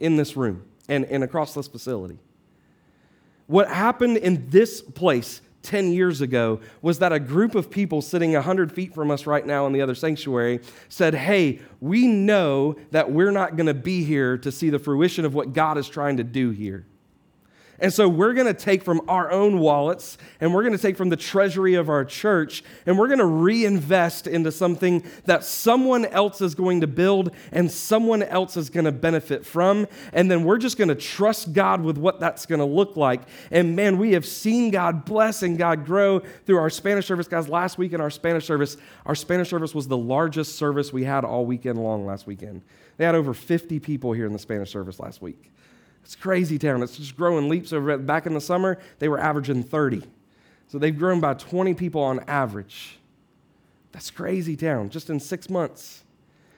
in 0.00 0.16
this 0.16 0.36
room, 0.36 0.64
and, 0.88 1.04
and 1.04 1.22
across 1.22 1.54
this 1.54 1.68
facility. 1.68 2.18
What 3.46 3.68
happened 3.68 4.16
in 4.18 4.48
this 4.48 4.80
place 4.80 5.40
10 5.62 5.92
years 5.92 6.20
ago 6.20 6.60
was 6.82 6.98
that 7.00 7.12
a 7.12 7.18
group 7.18 7.54
of 7.54 7.70
people 7.70 8.00
sitting 8.02 8.32
100 8.32 8.70
feet 8.70 8.94
from 8.94 9.10
us 9.10 9.26
right 9.26 9.44
now 9.46 9.66
in 9.66 9.72
the 9.72 9.82
other 9.82 9.94
sanctuary 9.94 10.60
said, 10.88 11.14
Hey, 11.14 11.60
we 11.80 12.06
know 12.06 12.76
that 12.90 13.10
we're 13.10 13.30
not 13.30 13.56
going 13.56 13.66
to 13.66 13.74
be 13.74 14.04
here 14.04 14.38
to 14.38 14.52
see 14.52 14.70
the 14.70 14.78
fruition 14.78 15.24
of 15.24 15.34
what 15.34 15.52
God 15.52 15.78
is 15.78 15.88
trying 15.88 16.18
to 16.18 16.24
do 16.24 16.50
here. 16.50 16.86
And 17.80 17.92
so 17.92 18.08
we're 18.08 18.34
going 18.34 18.46
to 18.46 18.54
take 18.54 18.82
from 18.82 19.02
our 19.08 19.30
own 19.30 19.58
wallets 19.58 20.16
and 20.40 20.54
we're 20.54 20.62
going 20.62 20.76
to 20.76 20.82
take 20.82 20.96
from 20.96 21.08
the 21.08 21.16
treasury 21.16 21.74
of 21.74 21.88
our 21.88 22.04
church 22.04 22.62
and 22.86 22.98
we're 22.98 23.08
going 23.08 23.18
to 23.18 23.24
reinvest 23.24 24.26
into 24.26 24.52
something 24.52 25.04
that 25.24 25.44
someone 25.44 26.04
else 26.06 26.40
is 26.40 26.54
going 26.54 26.80
to 26.82 26.86
build 26.86 27.30
and 27.50 27.70
someone 27.70 28.22
else 28.22 28.56
is 28.56 28.70
going 28.70 28.84
to 28.84 28.92
benefit 28.92 29.44
from. 29.44 29.86
And 30.12 30.30
then 30.30 30.44
we're 30.44 30.58
just 30.58 30.78
going 30.78 30.88
to 30.88 30.94
trust 30.94 31.52
God 31.52 31.82
with 31.82 31.98
what 31.98 32.20
that's 32.20 32.46
going 32.46 32.60
to 32.60 32.64
look 32.64 32.96
like. 32.96 33.22
And 33.50 33.74
man, 33.74 33.98
we 33.98 34.12
have 34.12 34.24
seen 34.24 34.70
God 34.70 35.04
bless 35.04 35.42
and 35.42 35.58
God 35.58 35.84
grow 35.84 36.20
through 36.46 36.58
our 36.58 36.70
Spanish 36.70 37.06
service. 37.06 37.26
Guys, 37.26 37.48
last 37.48 37.76
week 37.76 37.92
in 37.92 38.00
our 38.00 38.10
Spanish 38.10 38.46
service, 38.46 38.76
our 39.04 39.14
Spanish 39.14 39.50
service 39.50 39.74
was 39.74 39.88
the 39.88 39.96
largest 39.96 40.56
service 40.56 40.92
we 40.92 41.04
had 41.04 41.24
all 41.24 41.44
weekend 41.44 41.82
long 41.82 42.06
last 42.06 42.26
weekend. 42.26 42.62
They 42.96 43.04
had 43.04 43.14
over 43.14 43.34
50 43.34 43.80
people 43.80 44.12
here 44.12 44.26
in 44.26 44.32
the 44.32 44.38
Spanish 44.38 44.70
service 44.70 45.00
last 45.00 45.20
week. 45.20 45.50
It's 46.04 46.14
crazy 46.14 46.58
town. 46.58 46.82
It's 46.82 46.96
just 46.96 47.16
growing 47.16 47.48
leaps 47.48 47.72
over 47.72 47.90
it. 47.90 48.06
back 48.06 48.26
in 48.26 48.34
the 48.34 48.40
summer, 48.40 48.78
they 48.98 49.08
were 49.08 49.18
averaging 49.18 49.62
30. 49.62 50.02
So 50.68 50.78
they've 50.78 50.96
grown 50.96 51.20
by 51.20 51.34
20 51.34 51.74
people 51.74 52.02
on 52.02 52.20
average. 52.28 52.98
That's 53.92 54.10
crazy 54.10 54.56
town, 54.56 54.90
just 54.90 55.08
in 55.08 55.20
six 55.20 55.48
months. 55.48 56.02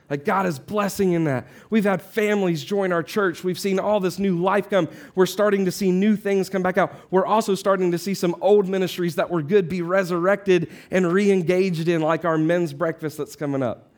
Like 0.08 0.24
God 0.24 0.46
is 0.46 0.58
blessing 0.58 1.12
in 1.12 1.24
that. 1.24 1.46
We've 1.68 1.84
had 1.84 2.00
families 2.00 2.64
join 2.64 2.92
our 2.92 3.02
church. 3.02 3.42
We've 3.42 3.58
seen 3.58 3.78
all 3.78 3.98
this 3.98 4.18
new 4.18 4.38
life 4.38 4.70
come. 4.70 4.88
We're 5.14 5.26
starting 5.26 5.64
to 5.64 5.72
see 5.72 5.90
new 5.90 6.16
things 6.16 6.48
come 6.48 6.62
back 6.62 6.78
out. 6.78 6.94
We're 7.10 7.26
also 7.26 7.54
starting 7.54 7.90
to 7.90 7.98
see 7.98 8.14
some 8.14 8.36
old 8.40 8.68
ministries 8.68 9.16
that 9.16 9.30
were 9.30 9.42
good 9.42 9.68
be 9.68 9.82
resurrected 9.82 10.70
and 10.90 11.12
re 11.12 11.30
engaged 11.30 11.88
in, 11.88 12.02
like 12.02 12.24
our 12.24 12.38
men's 12.38 12.72
breakfast 12.72 13.18
that's 13.18 13.34
coming 13.34 13.62
up. 13.62 13.90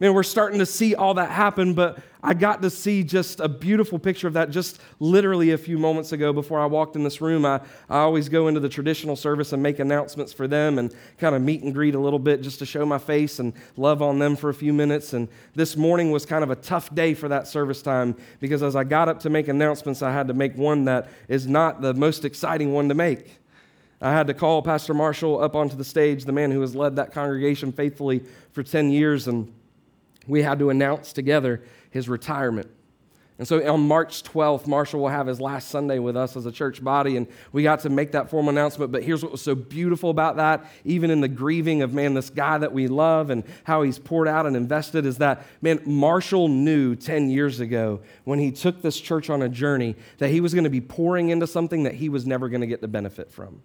Man, 0.00 0.12
we're 0.12 0.24
starting 0.24 0.58
to 0.58 0.66
see 0.66 0.96
all 0.96 1.14
that 1.14 1.30
happen, 1.30 1.72
but 1.72 2.00
I 2.20 2.34
got 2.34 2.62
to 2.62 2.70
see 2.70 3.04
just 3.04 3.38
a 3.38 3.48
beautiful 3.48 4.00
picture 4.00 4.26
of 4.26 4.32
that 4.32 4.50
just 4.50 4.80
literally 4.98 5.52
a 5.52 5.58
few 5.58 5.78
moments 5.78 6.10
ago 6.10 6.32
before 6.32 6.58
I 6.58 6.66
walked 6.66 6.96
in 6.96 7.04
this 7.04 7.20
room. 7.20 7.44
I, 7.44 7.60
I 7.88 7.98
always 7.98 8.28
go 8.28 8.48
into 8.48 8.58
the 8.58 8.68
traditional 8.68 9.14
service 9.14 9.52
and 9.52 9.62
make 9.62 9.78
announcements 9.78 10.32
for 10.32 10.48
them 10.48 10.80
and 10.80 10.92
kind 11.18 11.36
of 11.36 11.42
meet 11.42 11.62
and 11.62 11.72
greet 11.72 11.94
a 11.94 11.98
little 11.98 12.18
bit 12.18 12.42
just 12.42 12.58
to 12.58 12.66
show 12.66 12.84
my 12.84 12.98
face 12.98 13.38
and 13.38 13.52
love 13.76 14.02
on 14.02 14.18
them 14.18 14.34
for 14.34 14.50
a 14.50 14.54
few 14.54 14.72
minutes. 14.72 15.12
And 15.12 15.28
this 15.54 15.76
morning 15.76 16.10
was 16.10 16.26
kind 16.26 16.42
of 16.42 16.50
a 16.50 16.56
tough 16.56 16.92
day 16.92 17.14
for 17.14 17.28
that 17.28 17.46
service 17.46 17.80
time 17.80 18.16
because 18.40 18.64
as 18.64 18.74
I 18.74 18.82
got 18.82 19.08
up 19.08 19.20
to 19.20 19.30
make 19.30 19.46
announcements, 19.46 20.02
I 20.02 20.12
had 20.12 20.26
to 20.26 20.34
make 20.34 20.56
one 20.56 20.86
that 20.86 21.08
is 21.28 21.46
not 21.46 21.82
the 21.82 21.94
most 21.94 22.24
exciting 22.24 22.72
one 22.72 22.88
to 22.88 22.94
make. 22.94 23.38
I 24.00 24.10
had 24.10 24.26
to 24.26 24.34
call 24.34 24.60
Pastor 24.60 24.92
Marshall 24.92 25.40
up 25.40 25.54
onto 25.54 25.76
the 25.76 25.84
stage, 25.84 26.24
the 26.24 26.32
man 26.32 26.50
who 26.50 26.62
has 26.62 26.74
led 26.74 26.96
that 26.96 27.12
congregation 27.12 27.70
faithfully 27.70 28.24
for 28.52 28.62
10 28.62 28.90
years, 28.90 29.28
and 29.28 29.52
we 30.26 30.42
had 30.42 30.58
to 30.58 30.70
announce 30.70 31.12
together 31.12 31.62
his 31.90 32.08
retirement. 32.08 32.70
And 33.36 33.48
so 33.48 33.68
on 33.68 33.80
March 33.80 34.22
12th, 34.22 34.68
Marshall 34.68 35.00
will 35.00 35.08
have 35.08 35.26
his 35.26 35.40
last 35.40 35.68
Sunday 35.68 35.98
with 35.98 36.16
us 36.16 36.36
as 36.36 36.46
a 36.46 36.52
church 36.52 36.82
body, 36.84 37.16
and 37.16 37.26
we 37.50 37.64
got 37.64 37.80
to 37.80 37.90
make 37.90 38.12
that 38.12 38.30
formal 38.30 38.50
announcement. 38.50 38.92
But 38.92 39.02
here's 39.02 39.24
what 39.24 39.32
was 39.32 39.42
so 39.42 39.56
beautiful 39.56 40.10
about 40.10 40.36
that, 40.36 40.64
even 40.84 41.10
in 41.10 41.20
the 41.20 41.26
grieving 41.26 41.82
of, 41.82 41.92
man, 41.92 42.14
this 42.14 42.30
guy 42.30 42.58
that 42.58 42.72
we 42.72 42.86
love 42.86 43.30
and 43.30 43.42
how 43.64 43.82
he's 43.82 43.98
poured 43.98 44.28
out 44.28 44.46
and 44.46 44.54
invested, 44.56 45.04
is 45.04 45.18
that, 45.18 45.44
man, 45.60 45.80
Marshall 45.84 46.46
knew 46.46 46.94
10 46.94 47.28
years 47.28 47.58
ago 47.58 48.00
when 48.22 48.38
he 48.38 48.52
took 48.52 48.82
this 48.82 49.00
church 49.00 49.28
on 49.28 49.42
a 49.42 49.48
journey 49.48 49.96
that 50.18 50.28
he 50.28 50.40
was 50.40 50.54
going 50.54 50.64
to 50.64 50.70
be 50.70 50.80
pouring 50.80 51.30
into 51.30 51.48
something 51.48 51.82
that 51.82 51.94
he 51.94 52.08
was 52.08 52.26
never 52.26 52.48
going 52.48 52.60
to 52.60 52.68
get 52.68 52.80
the 52.80 52.88
benefit 52.88 53.32
from. 53.32 53.62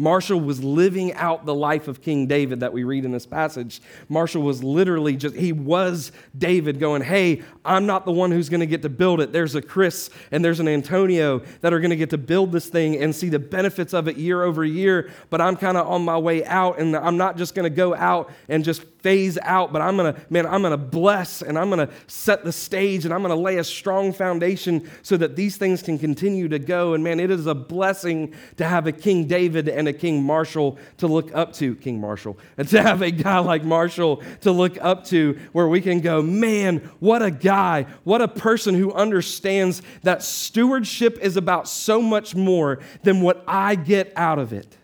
Marshall 0.00 0.40
was 0.40 0.64
living 0.64 1.12
out 1.12 1.44
the 1.44 1.54
life 1.54 1.86
of 1.86 2.00
King 2.00 2.26
David 2.26 2.60
that 2.60 2.72
we 2.72 2.84
read 2.84 3.04
in 3.04 3.12
this 3.12 3.26
passage. 3.26 3.82
Marshall 4.08 4.40
was 4.40 4.64
literally 4.64 5.14
just, 5.14 5.36
he 5.36 5.52
was 5.52 6.10
David 6.36 6.80
going, 6.80 7.02
Hey, 7.02 7.42
I'm 7.66 7.84
not 7.84 8.06
the 8.06 8.12
one 8.12 8.30
who's 8.30 8.48
going 8.48 8.60
to 8.60 8.66
get 8.66 8.80
to 8.80 8.88
build 8.88 9.20
it. 9.20 9.30
There's 9.30 9.54
a 9.54 9.60
Chris 9.60 10.08
and 10.32 10.42
there's 10.42 10.58
an 10.58 10.68
Antonio 10.68 11.42
that 11.60 11.74
are 11.74 11.80
going 11.80 11.90
to 11.90 11.96
get 11.96 12.08
to 12.10 12.18
build 12.18 12.50
this 12.50 12.66
thing 12.70 12.96
and 12.96 13.14
see 13.14 13.28
the 13.28 13.38
benefits 13.38 13.92
of 13.92 14.08
it 14.08 14.16
year 14.16 14.42
over 14.42 14.64
year. 14.64 15.10
But 15.28 15.42
I'm 15.42 15.54
kind 15.54 15.76
of 15.76 15.86
on 15.86 16.02
my 16.02 16.16
way 16.16 16.46
out 16.46 16.78
and 16.78 16.96
I'm 16.96 17.18
not 17.18 17.36
just 17.36 17.54
going 17.54 17.64
to 17.64 17.76
go 17.76 17.94
out 17.94 18.32
and 18.48 18.64
just 18.64 18.99
phase 19.02 19.38
out, 19.42 19.72
but 19.72 19.82
I'm 19.82 19.96
to, 19.98 20.16
man, 20.28 20.46
I'm 20.46 20.62
to 20.62 20.76
bless 20.76 21.42
and 21.42 21.58
I'm 21.58 21.70
to 21.70 21.88
set 22.06 22.44
the 22.44 22.52
stage 22.52 23.04
and 23.04 23.14
I'm 23.14 23.22
to 23.22 23.34
lay 23.34 23.58
a 23.58 23.64
strong 23.64 24.12
foundation 24.12 24.88
so 25.02 25.16
that 25.16 25.36
these 25.36 25.56
things 25.56 25.82
can 25.82 25.98
continue 25.98 26.48
to 26.48 26.58
go. 26.58 26.94
And 26.94 27.02
man, 27.02 27.20
it 27.20 27.30
is 27.30 27.46
a 27.46 27.54
blessing 27.54 28.34
to 28.56 28.64
have 28.64 28.86
a 28.86 28.92
King 28.92 29.26
David 29.26 29.68
and 29.68 29.88
a 29.88 29.92
King 29.92 30.22
Marshall 30.22 30.78
to 30.98 31.06
look 31.06 31.34
up 31.34 31.52
to, 31.54 31.74
King 31.76 32.00
Marshall, 32.00 32.38
and 32.56 32.68
to 32.68 32.82
have 32.82 33.02
a 33.02 33.10
guy 33.10 33.38
like 33.38 33.64
Marshall 33.64 34.22
to 34.42 34.52
look 34.52 34.76
up 34.80 35.04
to 35.06 35.38
where 35.52 35.68
we 35.68 35.80
can 35.80 36.00
go, 36.00 36.22
man, 36.22 36.78
what 37.00 37.22
a 37.22 37.30
guy, 37.30 37.86
what 38.04 38.20
a 38.20 38.28
person 38.28 38.74
who 38.74 38.92
understands 38.92 39.82
that 40.02 40.22
stewardship 40.22 41.18
is 41.20 41.36
about 41.36 41.68
so 41.68 42.02
much 42.02 42.34
more 42.34 42.80
than 43.02 43.20
what 43.20 43.42
I 43.46 43.74
get 43.74 44.12
out 44.16 44.38
of 44.38 44.52
it. 44.52 44.76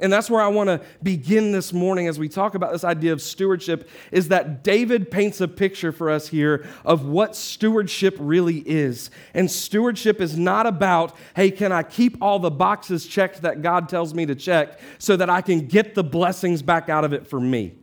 And 0.00 0.10
that's 0.10 0.30
where 0.30 0.40
I 0.40 0.48
want 0.48 0.68
to 0.68 0.80
begin 1.02 1.52
this 1.52 1.72
morning 1.72 2.08
as 2.08 2.18
we 2.18 2.28
talk 2.28 2.54
about 2.54 2.72
this 2.72 2.84
idea 2.84 3.12
of 3.12 3.20
stewardship 3.20 3.88
is 4.10 4.28
that 4.28 4.64
David 4.64 5.10
paints 5.10 5.40
a 5.42 5.48
picture 5.48 5.92
for 5.92 6.10
us 6.10 6.28
here 6.28 6.66
of 6.84 7.04
what 7.04 7.36
stewardship 7.36 8.16
really 8.18 8.58
is. 8.60 9.10
And 9.34 9.50
stewardship 9.50 10.20
is 10.20 10.38
not 10.38 10.66
about, 10.66 11.14
hey, 11.36 11.50
can 11.50 11.70
I 11.70 11.82
keep 11.82 12.16
all 12.22 12.38
the 12.38 12.50
boxes 12.50 13.06
checked 13.06 13.42
that 13.42 13.60
God 13.60 13.88
tells 13.90 14.14
me 14.14 14.24
to 14.26 14.34
check 14.34 14.80
so 14.98 15.16
that 15.16 15.28
I 15.28 15.42
can 15.42 15.66
get 15.66 15.94
the 15.94 16.04
blessings 16.04 16.62
back 16.62 16.88
out 16.88 17.04
of 17.04 17.12
it 17.12 17.26
for 17.26 17.38
me? 17.38 17.74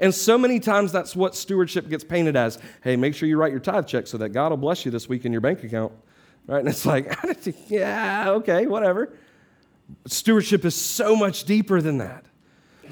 And 0.00 0.14
so 0.14 0.38
many 0.38 0.58
times 0.58 0.90
that's 0.90 1.14
what 1.14 1.36
stewardship 1.36 1.88
gets 1.88 2.02
painted 2.02 2.34
as. 2.34 2.58
Hey, 2.82 2.96
make 2.96 3.14
sure 3.14 3.28
you 3.28 3.36
write 3.36 3.52
your 3.52 3.60
tithe 3.60 3.86
check 3.86 4.06
so 4.06 4.18
that 4.18 4.30
God 4.30 4.50
will 4.50 4.56
bless 4.56 4.84
you 4.84 4.90
this 4.90 5.08
week 5.08 5.24
in 5.26 5.32
your 5.32 5.42
bank 5.42 5.62
account. 5.62 5.92
Right? 6.46 6.58
And 6.58 6.68
it's 6.68 6.86
like, 6.86 7.14
yeah, 7.68 8.30
okay, 8.30 8.66
whatever. 8.66 9.12
Stewardship 10.06 10.64
is 10.64 10.74
so 10.74 11.14
much 11.14 11.44
deeper 11.44 11.80
than 11.80 11.98
that. 11.98 12.24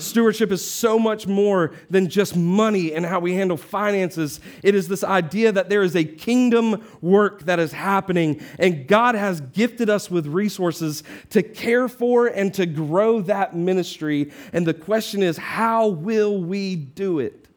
Stewardship 0.01 0.51
is 0.51 0.69
so 0.69 0.99
much 0.99 1.27
more 1.27 1.73
than 1.91 2.09
just 2.09 2.37
money 2.37 2.95
and 2.95 3.05
how 3.05 3.21
we 3.21 3.35
handle 3.35 3.57
finances. 3.57 4.41
It 4.63 4.75
is 4.75 4.89
this 4.89 5.05
idea 5.05 5.53
that 5.53 5.69
there 5.69 5.83
is 5.83 5.95
a 5.95 6.05
kingdom 6.05 6.83
work 7.01 7.43
that 7.43 7.59
is 7.59 7.73
happening, 7.73 8.41
and 8.59 8.87
God 8.87 9.15
has 9.15 9.41
gifted 9.41 9.91
us 9.91 10.11
with 10.11 10.27
resources 10.27 11.03
to 11.31 11.43
care 11.43 11.89
for 11.89 12.27
and 12.27 12.53
to 12.55 12.67
grow 12.67 13.21
that 13.23 13.55
ministry. 13.55 14.33
And 14.53 14.67
the 14.67 14.75
question 14.75 15.23
is, 15.23 15.37
how 15.37 15.89
will 15.89 16.43
we 16.43 16.77
do 16.77 17.19
it? 17.19 17.49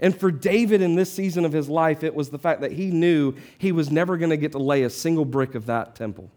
And 0.00 0.18
for 0.18 0.30
David 0.30 0.82
in 0.82 0.96
this 0.96 1.10
season 1.10 1.44
of 1.44 1.52
his 1.52 1.68
life, 1.68 2.02
it 2.02 2.14
was 2.14 2.28
the 2.28 2.38
fact 2.38 2.60
that 2.60 2.72
he 2.72 2.90
knew 2.90 3.34
he 3.58 3.72
was 3.72 3.90
never 3.90 4.16
going 4.16 4.30
to 4.30 4.36
get 4.36 4.52
to 4.52 4.58
lay 4.58 4.82
a 4.82 4.90
single 4.90 5.24
brick 5.24 5.54
of 5.54 5.66
that 5.66 5.94
temple 5.94 6.30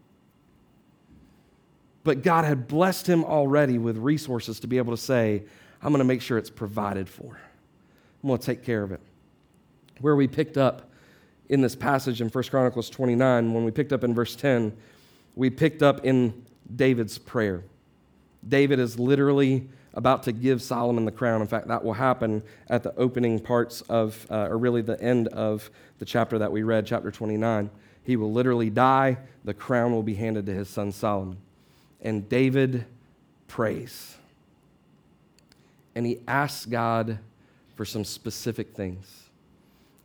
but 2.08 2.22
God 2.22 2.46
had 2.46 2.66
blessed 2.68 3.06
him 3.06 3.22
already 3.22 3.76
with 3.76 3.98
resources 3.98 4.60
to 4.60 4.66
be 4.66 4.78
able 4.78 4.94
to 4.94 5.02
say, 5.02 5.42
I'm 5.82 5.92
going 5.92 5.98
to 5.98 6.06
make 6.06 6.22
sure 6.22 6.38
it's 6.38 6.48
provided 6.48 7.06
for. 7.06 7.38
I'm 8.22 8.28
going 8.28 8.38
to 8.38 8.46
take 8.46 8.64
care 8.64 8.82
of 8.82 8.92
it. 8.92 9.00
Where 10.00 10.16
we 10.16 10.26
picked 10.26 10.56
up 10.56 10.88
in 11.50 11.60
this 11.60 11.76
passage 11.76 12.22
in 12.22 12.30
1 12.30 12.44
Chronicles 12.44 12.88
29, 12.88 13.52
when 13.52 13.62
we 13.62 13.70
picked 13.70 13.92
up 13.92 14.04
in 14.04 14.14
verse 14.14 14.34
10, 14.36 14.74
we 15.36 15.50
picked 15.50 15.82
up 15.82 16.02
in 16.02 16.46
David's 16.74 17.18
prayer. 17.18 17.62
David 18.48 18.78
is 18.78 18.98
literally 18.98 19.68
about 19.92 20.22
to 20.22 20.32
give 20.32 20.62
Solomon 20.62 21.04
the 21.04 21.12
crown. 21.12 21.42
In 21.42 21.46
fact, 21.46 21.68
that 21.68 21.84
will 21.84 21.92
happen 21.92 22.42
at 22.70 22.82
the 22.82 22.94
opening 22.96 23.38
parts 23.38 23.82
of, 23.82 24.26
uh, 24.30 24.48
or 24.48 24.56
really 24.56 24.80
the 24.80 24.98
end 25.02 25.28
of 25.28 25.70
the 25.98 26.06
chapter 26.06 26.38
that 26.38 26.50
we 26.50 26.62
read, 26.62 26.86
chapter 26.86 27.10
29. 27.10 27.68
He 28.02 28.16
will 28.16 28.32
literally 28.32 28.70
die, 28.70 29.18
the 29.44 29.52
crown 29.52 29.92
will 29.92 30.02
be 30.02 30.14
handed 30.14 30.46
to 30.46 30.54
his 30.54 30.70
son 30.70 30.90
Solomon 30.90 31.36
and 32.00 32.28
David 32.28 32.84
prays. 33.46 34.16
And 35.94 36.06
he 36.06 36.20
asks 36.28 36.66
God 36.66 37.18
for 37.74 37.84
some 37.84 38.04
specific 38.04 38.74
things. 38.74 39.06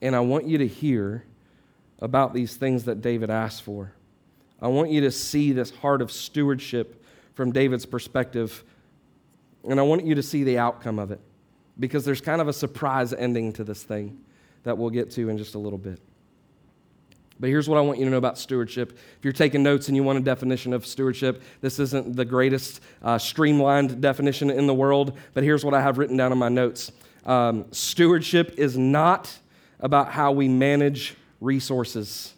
And 0.01 0.15
I 0.15 0.19
want 0.21 0.47
you 0.47 0.57
to 0.59 0.67
hear 0.67 1.23
about 2.00 2.33
these 2.33 2.55
things 2.55 2.85
that 2.85 3.01
David 3.01 3.29
asked 3.29 3.63
for. 3.63 3.93
I 4.62 4.67
want 4.67 4.91
you 4.91 5.01
to 5.01 5.12
see 5.12 5.51
this 5.51 5.71
heart 5.71 6.01
of 6.01 6.11
stewardship 6.11 7.03
from 7.33 7.51
David's 7.51 7.85
perspective. 7.85 8.63
And 9.68 9.79
I 9.79 9.83
want 9.83 10.05
you 10.05 10.15
to 10.15 10.24
see 10.24 10.44
the 10.44 10.57
outcome 10.57 11.00
of 11.00 11.11
it 11.11 11.20
because 11.79 12.05
there's 12.05 12.22
kind 12.22 12.41
of 12.41 12.48
a 12.48 12.53
surprise 12.53 13.13
ending 13.13 13.53
to 13.53 13.63
this 13.63 13.83
thing 13.83 14.20
that 14.63 14.77
we'll 14.77 14.89
get 14.89 15.11
to 15.11 15.29
in 15.29 15.37
just 15.37 15.55
a 15.55 15.59
little 15.59 15.79
bit. 15.79 16.00
But 17.44 17.50
here's 17.50 17.68
what 17.68 17.77
I 17.77 17.82
want 17.82 18.00
you 18.00 18.06
to 18.06 18.12
know 18.12 18.16
about 18.16 18.38
stewardship. 18.38 18.94
If 18.94 19.25
you're 19.25 19.34
taking 19.34 19.64
notes 19.64 19.90
and 19.90 19.98
you 19.98 20.03
want 20.03 20.18
a 20.18 20.22
definition 20.22 20.72
of 20.72 20.86
stewardship, 20.86 21.44
this 21.60 21.77
isn't 21.77 22.16
the 22.16 22.24
greatest 22.24 22.79
uh, 23.01 23.18
streamlined 23.18 24.00
definition 24.00 24.50
in 24.50 24.66
the 24.66 24.74
world, 24.74 25.18
but 25.34 25.44
here's 25.44 25.66
what 25.66 25.74
I 25.74 25.82
have 25.82 25.98
written 25.98 26.16
down 26.16 26.32
in 26.32 26.38
my 26.38 26.48
notes. 26.48 26.94
Um, 27.25 27.66
stewardship 27.74 28.53
is 28.58 28.77
not 28.77 29.38
about 29.82 30.10
how 30.10 30.32
we 30.32 30.48
manage 30.48 31.18
resources. 31.42 32.34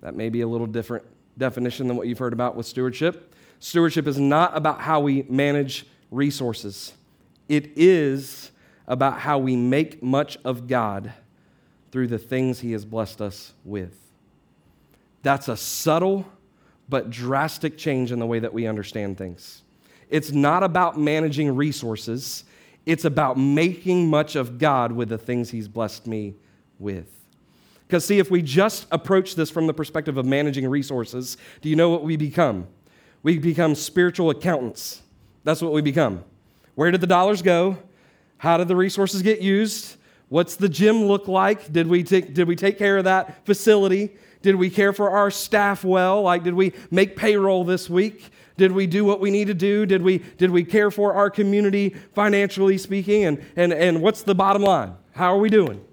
That 0.00 0.14
may 0.14 0.28
be 0.28 0.42
a 0.42 0.46
little 0.46 0.66
different 0.66 1.06
definition 1.38 1.88
than 1.88 1.96
what 1.96 2.06
you've 2.06 2.18
heard 2.18 2.34
about 2.34 2.54
with 2.54 2.66
stewardship. 2.66 3.34
Stewardship 3.60 4.06
is 4.06 4.18
not 4.18 4.54
about 4.54 4.82
how 4.82 5.00
we 5.00 5.22
manage 5.22 5.86
resources, 6.10 6.92
it 7.48 7.70
is 7.76 8.50
about 8.86 9.20
how 9.20 9.38
we 9.38 9.56
make 9.56 10.02
much 10.02 10.36
of 10.44 10.68
God 10.68 11.14
through 11.90 12.08
the 12.08 12.18
things 12.18 12.60
He 12.60 12.72
has 12.72 12.84
blessed 12.84 13.20
us 13.20 13.54
with. 13.64 13.96
That's 15.22 15.48
a 15.48 15.56
subtle 15.56 16.26
but 16.88 17.10
drastic 17.10 17.76
change 17.76 18.12
in 18.12 18.18
the 18.18 18.26
way 18.26 18.38
that 18.38 18.52
we 18.52 18.66
understand 18.66 19.18
things. 19.18 19.62
It's 20.08 20.32
not 20.32 20.62
about 20.62 20.98
managing 20.98 21.54
resources, 21.54 22.44
it's 22.86 23.04
about 23.04 23.38
making 23.38 24.08
much 24.08 24.36
of 24.36 24.58
God 24.58 24.92
with 24.92 25.10
the 25.10 25.18
things 25.18 25.50
He's 25.50 25.68
blessed 25.68 26.06
me 26.06 26.34
with. 26.78 27.06
Because, 27.86 28.04
see, 28.04 28.18
if 28.18 28.30
we 28.30 28.42
just 28.42 28.86
approach 28.90 29.34
this 29.34 29.50
from 29.50 29.66
the 29.66 29.74
perspective 29.74 30.18
of 30.18 30.26
managing 30.26 30.68
resources, 30.68 31.38
do 31.62 31.68
you 31.68 31.76
know 31.76 31.88
what 31.88 32.02
we 32.04 32.16
become? 32.16 32.66
We 33.22 33.38
become 33.38 33.74
spiritual 33.74 34.30
accountants. 34.30 35.02
That's 35.44 35.62
what 35.62 35.72
we 35.72 35.80
become. 35.80 36.24
Where 36.74 36.90
did 36.90 37.00
the 37.00 37.06
dollars 37.06 37.42
go? 37.42 37.78
How 38.36 38.56
did 38.56 38.68
the 38.68 38.76
resources 38.76 39.22
get 39.22 39.40
used? 39.40 39.96
What's 40.28 40.56
the 40.56 40.68
gym 40.68 41.04
look 41.04 41.26
like? 41.26 41.72
Did 41.72 41.86
we 41.86 42.02
take, 42.04 42.34
did 42.34 42.46
we 42.46 42.56
take 42.56 42.78
care 42.78 42.98
of 42.98 43.04
that 43.04 43.46
facility? 43.46 44.16
Did 44.42 44.56
we 44.56 44.70
care 44.70 44.92
for 44.92 45.10
our 45.10 45.30
staff 45.30 45.84
well? 45.84 46.22
Like, 46.22 46.44
did 46.44 46.54
we 46.54 46.72
make 46.90 47.16
payroll 47.16 47.64
this 47.64 47.88
week? 47.88 48.30
Did 48.56 48.72
we 48.72 48.86
do 48.86 49.04
what 49.04 49.20
we 49.20 49.30
need 49.30 49.46
to 49.46 49.54
do? 49.54 49.86
Did 49.86 50.02
we, 50.02 50.18
did 50.18 50.50
we 50.50 50.64
care 50.64 50.90
for 50.90 51.14
our 51.14 51.30
community 51.30 51.90
financially 52.14 52.76
speaking? 52.76 53.24
And, 53.24 53.44
and, 53.56 53.72
and 53.72 54.02
what's 54.02 54.22
the 54.22 54.34
bottom 54.34 54.62
line? 54.62 54.94
How 55.12 55.34
are 55.34 55.38
we 55.38 55.48
doing? 55.48 55.84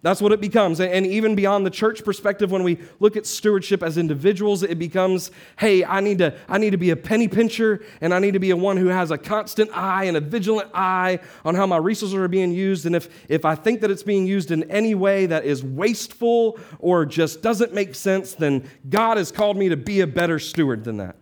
That's 0.00 0.22
what 0.22 0.30
it 0.30 0.40
becomes. 0.40 0.80
And 0.80 1.04
even 1.04 1.34
beyond 1.34 1.66
the 1.66 1.70
church 1.70 2.04
perspective, 2.04 2.52
when 2.52 2.62
we 2.62 2.78
look 3.00 3.16
at 3.16 3.26
stewardship 3.26 3.82
as 3.82 3.98
individuals, 3.98 4.62
it 4.62 4.78
becomes, 4.78 5.32
hey, 5.58 5.84
I 5.84 6.00
need 6.00 6.18
to, 6.18 6.36
I 6.48 6.58
need 6.58 6.70
to 6.70 6.76
be 6.76 6.90
a 6.90 6.96
penny 6.96 7.26
pincher 7.26 7.84
and 8.00 8.14
I 8.14 8.20
need 8.20 8.34
to 8.34 8.38
be 8.38 8.50
a 8.50 8.56
one 8.56 8.76
who 8.76 8.86
has 8.86 9.10
a 9.10 9.18
constant 9.18 9.76
eye 9.76 10.04
and 10.04 10.16
a 10.16 10.20
vigilant 10.20 10.70
eye 10.72 11.18
on 11.44 11.56
how 11.56 11.66
my 11.66 11.78
resources 11.78 12.14
are 12.14 12.28
being 12.28 12.52
used. 12.52 12.86
And 12.86 12.94
if, 12.94 13.08
if 13.28 13.44
I 13.44 13.56
think 13.56 13.80
that 13.80 13.90
it's 13.90 14.04
being 14.04 14.24
used 14.24 14.52
in 14.52 14.70
any 14.70 14.94
way 14.94 15.26
that 15.26 15.44
is 15.44 15.64
wasteful 15.64 16.60
or 16.78 17.04
just 17.04 17.42
doesn't 17.42 17.74
make 17.74 17.96
sense, 17.96 18.34
then 18.34 18.70
God 18.88 19.16
has 19.16 19.32
called 19.32 19.56
me 19.56 19.68
to 19.68 19.76
be 19.76 20.00
a 20.00 20.06
better 20.06 20.38
steward 20.38 20.84
than 20.84 20.98
that. 20.98 21.16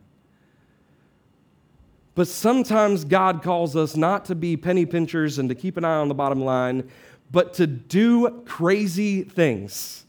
But 2.15 2.29
sometimes 2.29 3.05
God 3.05 3.43
calls 3.43 3.75
us 3.77 3.95
not 3.97 4.27
to 4.27 4.35
be 4.35 4.57
penny 4.57 4.87
pinchers 4.87 5.39
and 5.39 5.49
to 5.49 5.55
keep 5.55 5.77
an 5.77 5.85
eye 5.85 5.97
on 5.97 6.09
the 6.09 6.15
bottom 6.15 6.43
line, 6.43 6.91
but 7.31 7.55
to 7.55 7.67
do 7.67 8.43
crazy 8.47 9.23
things 9.23 10.05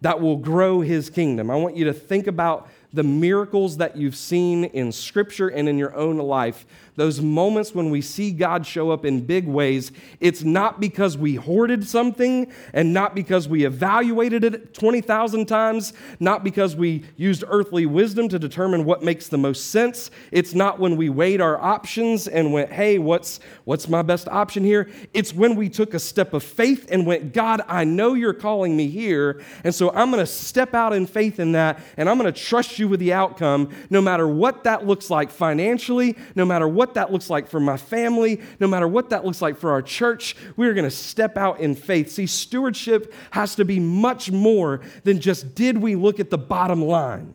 that 0.00 0.20
will 0.20 0.36
grow 0.36 0.80
his 0.80 1.10
kingdom. 1.10 1.50
I 1.50 1.56
want 1.56 1.76
you 1.76 1.84
to 1.84 1.92
think 1.92 2.26
about 2.26 2.68
the 2.92 3.02
miracles 3.02 3.76
that 3.76 3.96
you've 3.96 4.16
seen 4.16 4.64
in 4.64 4.92
Scripture 4.92 5.48
and 5.48 5.68
in 5.68 5.78
your 5.78 5.94
own 5.94 6.16
life 6.16 6.66
those 7.00 7.22
moments 7.22 7.74
when 7.74 7.88
we 7.88 8.02
see 8.02 8.30
God 8.30 8.66
show 8.66 8.90
up 8.90 9.06
in 9.06 9.24
big 9.24 9.48
ways, 9.48 9.90
it's 10.20 10.42
not 10.42 10.80
because 10.80 11.16
we 11.16 11.36
hoarded 11.36 11.88
something 11.88 12.52
and 12.74 12.92
not 12.92 13.14
because 13.14 13.48
we 13.48 13.64
evaluated 13.64 14.44
it 14.44 14.74
20,000 14.74 15.46
times, 15.46 15.94
not 16.18 16.44
because 16.44 16.76
we 16.76 17.04
used 17.16 17.42
earthly 17.48 17.86
wisdom 17.86 18.28
to 18.28 18.38
determine 18.38 18.84
what 18.84 19.02
makes 19.02 19.28
the 19.28 19.38
most 19.38 19.70
sense. 19.70 20.10
It's 20.30 20.52
not 20.52 20.78
when 20.78 20.98
we 20.98 21.08
weighed 21.08 21.40
our 21.40 21.58
options 21.58 22.28
and 22.28 22.52
went, 22.52 22.70
hey, 22.70 22.98
what's, 22.98 23.40
what's 23.64 23.88
my 23.88 24.02
best 24.02 24.28
option 24.28 24.62
here? 24.62 24.90
It's 25.14 25.32
when 25.32 25.56
we 25.56 25.70
took 25.70 25.94
a 25.94 25.98
step 25.98 26.34
of 26.34 26.42
faith 26.42 26.86
and 26.90 27.06
went, 27.06 27.32
God, 27.32 27.62
I 27.66 27.84
know 27.84 28.12
you're 28.12 28.34
calling 28.34 28.76
me 28.76 28.88
here. 28.88 29.42
And 29.64 29.74
so 29.74 29.90
I'm 29.92 30.10
going 30.10 30.22
to 30.22 30.30
step 30.30 30.74
out 30.74 30.92
in 30.92 31.06
faith 31.06 31.40
in 31.40 31.52
that 31.52 31.80
and 31.96 32.10
I'm 32.10 32.18
going 32.18 32.30
to 32.30 32.40
trust 32.40 32.78
you 32.78 32.88
with 32.88 33.00
the 33.00 33.14
outcome, 33.14 33.70
no 33.88 34.02
matter 34.02 34.28
what 34.28 34.64
that 34.64 34.86
looks 34.86 35.08
like 35.08 35.30
financially, 35.30 36.14
no 36.34 36.44
matter 36.44 36.68
what 36.68 36.89
that 36.94 37.12
looks 37.12 37.30
like 37.30 37.48
for 37.48 37.60
my 37.60 37.76
family, 37.76 38.40
no 38.58 38.66
matter 38.66 38.88
what 38.88 39.10
that 39.10 39.24
looks 39.24 39.42
like 39.42 39.56
for 39.56 39.70
our 39.70 39.82
church. 39.82 40.36
We're 40.56 40.74
going 40.74 40.84
to 40.84 40.90
step 40.90 41.36
out 41.36 41.60
in 41.60 41.74
faith. 41.74 42.10
See, 42.10 42.26
stewardship 42.26 43.12
has 43.30 43.54
to 43.56 43.64
be 43.64 43.80
much 43.80 44.30
more 44.30 44.80
than 45.04 45.20
just 45.20 45.54
did 45.54 45.78
we 45.78 45.96
look 45.96 46.20
at 46.20 46.30
the 46.30 46.38
bottom 46.38 46.82
line. 46.82 47.34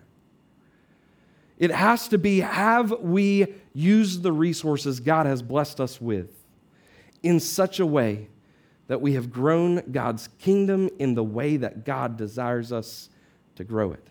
It 1.57 1.71
has 1.71 2.09
to 2.09 2.17
be 2.17 2.41
have 2.41 2.91
we 2.99 3.53
used 3.73 4.23
the 4.23 4.31
resources 4.31 4.99
God 4.99 5.25
has 5.25 5.41
blessed 5.41 5.79
us 5.79 6.01
with 6.01 6.29
in 7.23 7.39
such 7.39 7.79
a 7.79 7.85
way 7.85 8.27
that 8.87 9.01
we 9.01 9.13
have 9.13 9.31
grown 9.31 9.81
God's 9.91 10.29
kingdom 10.39 10.89
in 10.99 11.15
the 11.15 11.23
way 11.23 11.57
that 11.57 11.85
God 11.85 12.17
desires 12.17 12.71
us 12.71 13.09
to 13.55 13.63
grow 13.63 13.93
it. 13.93 14.07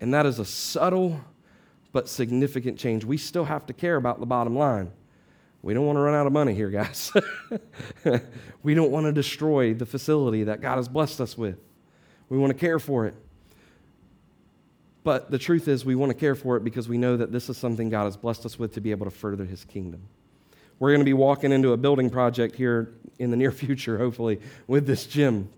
And 0.00 0.14
that 0.14 0.24
is 0.24 0.38
a 0.38 0.44
subtle 0.44 1.20
but 1.92 2.08
significant 2.08 2.78
change. 2.78 3.04
We 3.04 3.16
still 3.16 3.44
have 3.44 3.66
to 3.66 3.72
care 3.72 3.96
about 3.96 4.20
the 4.20 4.26
bottom 4.26 4.56
line. 4.56 4.92
We 5.62 5.74
don't 5.74 5.84
want 5.84 5.96
to 5.96 6.00
run 6.00 6.14
out 6.14 6.26
of 6.26 6.32
money 6.32 6.54
here, 6.54 6.70
guys. 6.70 7.12
we 8.62 8.74
don't 8.74 8.90
want 8.90 9.06
to 9.06 9.12
destroy 9.12 9.74
the 9.74 9.84
facility 9.84 10.44
that 10.44 10.60
God 10.60 10.76
has 10.76 10.88
blessed 10.88 11.20
us 11.20 11.36
with. 11.36 11.58
We 12.28 12.38
want 12.38 12.50
to 12.52 12.58
care 12.58 12.78
for 12.78 13.06
it. 13.06 13.14
But 15.02 15.30
the 15.30 15.38
truth 15.38 15.68
is, 15.68 15.84
we 15.84 15.94
want 15.94 16.10
to 16.10 16.14
care 16.14 16.34
for 16.34 16.56
it 16.56 16.64
because 16.64 16.88
we 16.88 16.98
know 16.98 17.16
that 17.16 17.32
this 17.32 17.48
is 17.48 17.56
something 17.56 17.88
God 17.88 18.04
has 18.04 18.16
blessed 18.16 18.46
us 18.46 18.58
with 18.58 18.74
to 18.74 18.80
be 18.80 18.90
able 18.90 19.06
to 19.06 19.10
further 19.10 19.44
his 19.44 19.64
kingdom. 19.64 20.02
We're 20.78 20.90
going 20.90 21.00
to 21.00 21.06
be 21.06 21.14
walking 21.14 21.52
into 21.52 21.72
a 21.72 21.76
building 21.76 22.08
project 22.08 22.56
here 22.56 22.94
in 23.18 23.30
the 23.30 23.36
near 23.36 23.52
future, 23.52 23.98
hopefully, 23.98 24.40
with 24.66 24.86
this 24.86 25.06
gym, 25.06 25.50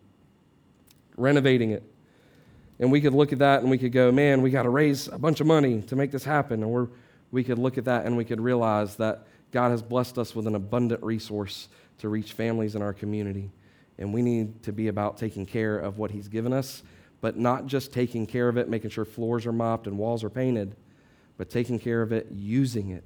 renovating 1.16 1.71
it. 1.71 1.85
And 2.83 2.92
we 2.92 3.01
could 3.01 3.14
look 3.14 3.33
at 3.33 3.38
that 3.38 3.62
and 3.62 3.71
we 3.71 3.79
could 3.79 3.92
go, 3.92 4.12
man, 4.12 4.42
we 4.42 4.51
got 4.51 4.64
to 4.64 4.68
raise 4.68 5.09
a 5.09 5.18
bunch 5.18 5.40
of 5.40 5.47
money 5.47 5.81
to 5.83 5.97
make 5.97 6.11
this 6.11 6.25
happen. 6.25 6.62
Or 6.62 6.90
we 7.31 7.42
could 7.42 7.59
look 7.59 7.79
at 7.79 7.87
that 7.87 8.05
and 8.05 8.18
we 8.18 8.27
could 8.27 8.40
realize 8.40 8.97
that 8.97 9.27
God 9.53 9.71
has 9.71 9.81
blessed 9.81 10.18
us 10.18 10.35
with 10.35 10.47
an 10.47 10.55
abundant 10.55 11.03
resource 11.03 11.68
to 11.99 12.11
reach 12.11 12.35
families 12.35 12.75
in 12.75 12.83
our 12.83 12.92
community. 12.92 13.51
And 13.99 14.12
we 14.12 14.21
need 14.21 14.62
to 14.64 14.73
be 14.73 14.88
about 14.88 15.16
taking 15.16 15.47
care 15.47 15.79
of 15.79 15.97
what 15.97 16.11
He's 16.11 16.29
given 16.29 16.53
us 16.53 16.83
but 17.23 17.38
not 17.38 17.66
just 17.66 17.92
taking 17.92 18.27
care 18.27 18.49
of 18.49 18.59
it, 18.59 18.68
making 18.68 18.90
sure 18.90 19.07
floors 19.07 19.47
are 19.47 19.53
mopped 19.53 19.87
and 19.87 19.97
walls 19.97 20.23
are 20.23 20.29
painted, 20.29 20.77
but 21.38 21.49
taking 21.49 21.79
care 21.79 22.03
of 22.03 22.12
it, 22.12 22.27
using 22.33 22.90
it 22.90 23.05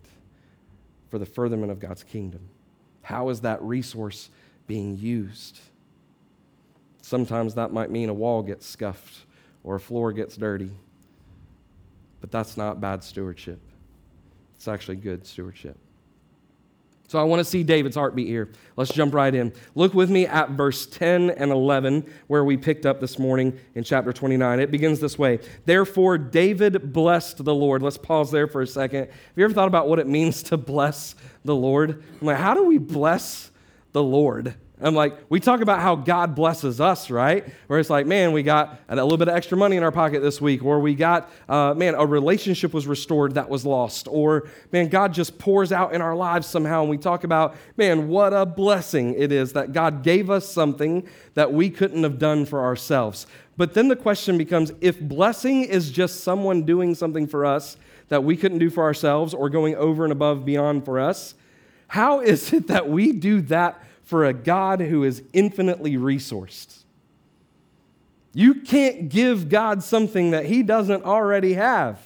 for 1.10 1.18
the 1.18 1.26
furtherment 1.26 1.70
of 1.70 1.78
God's 1.78 2.02
kingdom. 2.02 2.48
How 3.02 3.28
is 3.28 3.42
that 3.42 3.62
resource 3.62 4.30
being 4.66 4.96
used? 4.96 5.60
Sometimes 7.02 7.54
that 7.54 7.72
might 7.72 7.90
mean 7.90 8.08
a 8.08 8.14
wall 8.14 8.42
gets 8.42 8.66
scuffed 8.66 9.26
or 9.66 9.74
a 9.74 9.80
floor 9.80 10.12
gets 10.12 10.36
dirty, 10.36 10.70
but 12.20 12.30
that's 12.30 12.56
not 12.56 12.80
bad 12.80 13.04
stewardship. 13.04 13.60
It's 14.54 14.68
actually 14.68 14.96
good 14.96 15.26
stewardship. 15.26 15.76
So 17.08 17.20
I 17.20 17.24
want 17.24 17.40
to 17.40 17.44
see 17.44 17.62
David's 17.62 17.96
heartbeat 17.96 18.26
here. 18.26 18.50
Let's 18.76 18.92
jump 18.92 19.14
right 19.14 19.32
in. 19.32 19.52
Look 19.74 19.92
with 19.92 20.10
me 20.10 20.26
at 20.26 20.50
verse 20.50 20.86
10 20.86 21.30
and 21.30 21.52
11, 21.52 22.04
where 22.26 22.44
we 22.44 22.56
picked 22.56 22.86
up 22.86 23.00
this 23.00 23.18
morning 23.18 23.58
in 23.74 23.84
chapter 23.84 24.12
29. 24.12 24.58
It 24.60 24.70
begins 24.70 24.98
this 24.98 25.18
way 25.18 25.40
Therefore, 25.66 26.16
David 26.16 26.92
blessed 26.92 27.44
the 27.44 27.54
Lord. 27.54 27.82
Let's 27.82 27.98
pause 27.98 28.30
there 28.30 28.46
for 28.46 28.62
a 28.62 28.66
second. 28.66 29.06
Have 29.06 29.36
you 29.36 29.44
ever 29.44 29.54
thought 29.54 29.68
about 29.68 29.88
what 29.88 29.98
it 29.98 30.08
means 30.08 30.42
to 30.44 30.56
bless 30.56 31.14
the 31.44 31.54
Lord? 31.54 32.02
I'm 32.20 32.26
like, 32.26 32.38
how 32.38 32.54
do 32.54 32.64
we 32.64 32.78
bless 32.78 33.50
the 33.92 34.02
Lord? 34.02 34.54
I'm 34.78 34.94
like, 34.94 35.16
we 35.30 35.40
talk 35.40 35.62
about 35.62 35.80
how 35.80 35.96
God 35.96 36.34
blesses 36.34 36.82
us, 36.82 37.10
right? 37.10 37.48
Where 37.66 37.78
it's 37.78 37.88
like, 37.88 38.06
man, 38.06 38.32
we 38.32 38.42
got 38.42 38.78
a 38.90 38.94
little 38.96 39.16
bit 39.16 39.28
of 39.28 39.34
extra 39.34 39.56
money 39.56 39.76
in 39.76 39.82
our 39.82 39.90
pocket 39.90 40.20
this 40.20 40.38
week, 40.38 40.62
or 40.62 40.80
we 40.80 40.94
got, 40.94 41.30
uh, 41.48 41.72
man, 41.74 41.94
a 41.94 42.04
relationship 42.04 42.74
was 42.74 42.86
restored 42.86 43.34
that 43.34 43.48
was 43.48 43.64
lost, 43.64 44.06
or 44.06 44.48
man, 44.72 44.88
God 44.88 45.14
just 45.14 45.38
pours 45.38 45.72
out 45.72 45.94
in 45.94 46.02
our 46.02 46.14
lives 46.14 46.46
somehow. 46.46 46.82
And 46.82 46.90
we 46.90 46.98
talk 46.98 47.24
about, 47.24 47.56
man, 47.78 48.08
what 48.08 48.34
a 48.34 48.44
blessing 48.44 49.14
it 49.14 49.32
is 49.32 49.54
that 49.54 49.72
God 49.72 50.02
gave 50.02 50.28
us 50.28 50.46
something 50.46 51.08
that 51.32 51.54
we 51.54 51.70
couldn't 51.70 52.02
have 52.02 52.18
done 52.18 52.44
for 52.44 52.60
ourselves. 52.60 53.26
But 53.56 53.72
then 53.72 53.88
the 53.88 53.96
question 53.96 54.36
becomes 54.36 54.72
if 54.82 55.00
blessing 55.00 55.64
is 55.64 55.90
just 55.90 56.20
someone 56.20 56.64
doing 56.64 56.94
something 56.94 57.26
for 57.26 57.46
us 57.46 57.78
that 58.08 58.24
we 58.24 58.36
couldn't 58.36 58.58
do 58.58 58.68
for 58.68 58.84
ourselves 58.84 59.32
or 59.32 59.48
going 59.48 59.74
over 59.74 60.04
and 60.04 60.12
above 60.12 60.44
beyond 60.44 60.84
for 60.84 61.00
us, 61.00 61.34
how 61.88 62.20
is 62.20 62.52
it 62.52 62.66
that 62.66 62.90
we 62.90 63.12
do 63.12 63.40
that? 63.42 63.82
For 64.06 64.24
a 64.24 64.32
God 64.32 64.80
who 64.80 65.02
is 65.02 65.22
infinitely 65.32 65.96
resourced. 65.96 66.84
You 68.32 68.54
can't 68.54 69.08
give 69.08 69.48
God 69.48 69.82
something 69.82 70.30
that 70.30 70.46
He 70.46 70.62
doesn't 70.62 71.04
already 71.04 71.54
have. 71.54 72.00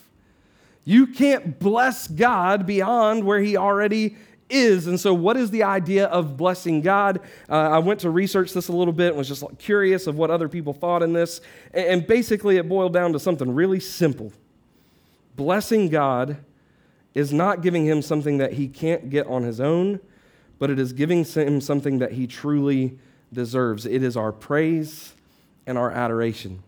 You 0.85 1.07
can't 1.07 1.59
bless 1.59 2.09
God 2.09 2.67
beyond 2.67 3.25
where 3.25 3.41
He 3.41 3.57
already 3.57 4.17
is. 4.49 4.87
And 4.87 4.99
so, 4.99 5.13
what 5.13 5.37
is 5.37 5.51
the 5.51 5.63
idea 5.63 6.07
of 6.07 6.39
blessing 6.39 6.81
God? 6.81 7.21
Uh, 7.51 7.57
I 7.57 7.79
went 7.79 8.01
to 8.01 8.11
research 8.11 8.55
this 8.55 8.69
a 8.69 8.73
little 8.73 8.95
bit 8.95 9.09
and 9.09 9.19
was 9.19 9.29
just 9.29 9.45
curious 9.59 10.07
of 10.07 10.17
what 10.17 10.31
other 10.31 10.49
people 10.49 10.73
thought 10.73 11.03
in 11.03 11.13
this. 11.13 11.43
And 11.75 12.07
basically, 12.07 12.57
it 12.57 12.67
boiled 12.67 12.95
down 12.95 13.13
to 13.13 13.21
something 13.21 13.55
really 13.55 13.81
simple 13.81 14.33
blessing 15.37 15.89
God 15.89 16.39
is 17.15 17.33
not 17.33 17.61
giving 17.61 17.85
Him 17.85 18.01
something 18.01 18.39
that 18.39 18.55
He 18.55 18.69
can't 18.69 19.11
get 19.11 19.27
on 19.27 19.43
His 19.43 19.61
own 19.61 20.01
but 20.61 20.71
it 20.71 20.79
is 20.79 20.93
giving 20.93 21.25
him 21.25 21.61
something 21.61 21.99
that 21.99 22.13
he 22.13 22.29
truly 22.29 22.97
deserves. 23.33 23.87
It 23.87 24.05
is 24.05 24.17
our 24.17 24.31
praise 24.31 25.15
and 25.67 25.77
our 25.77 25.91
adoration. 25.91 26.63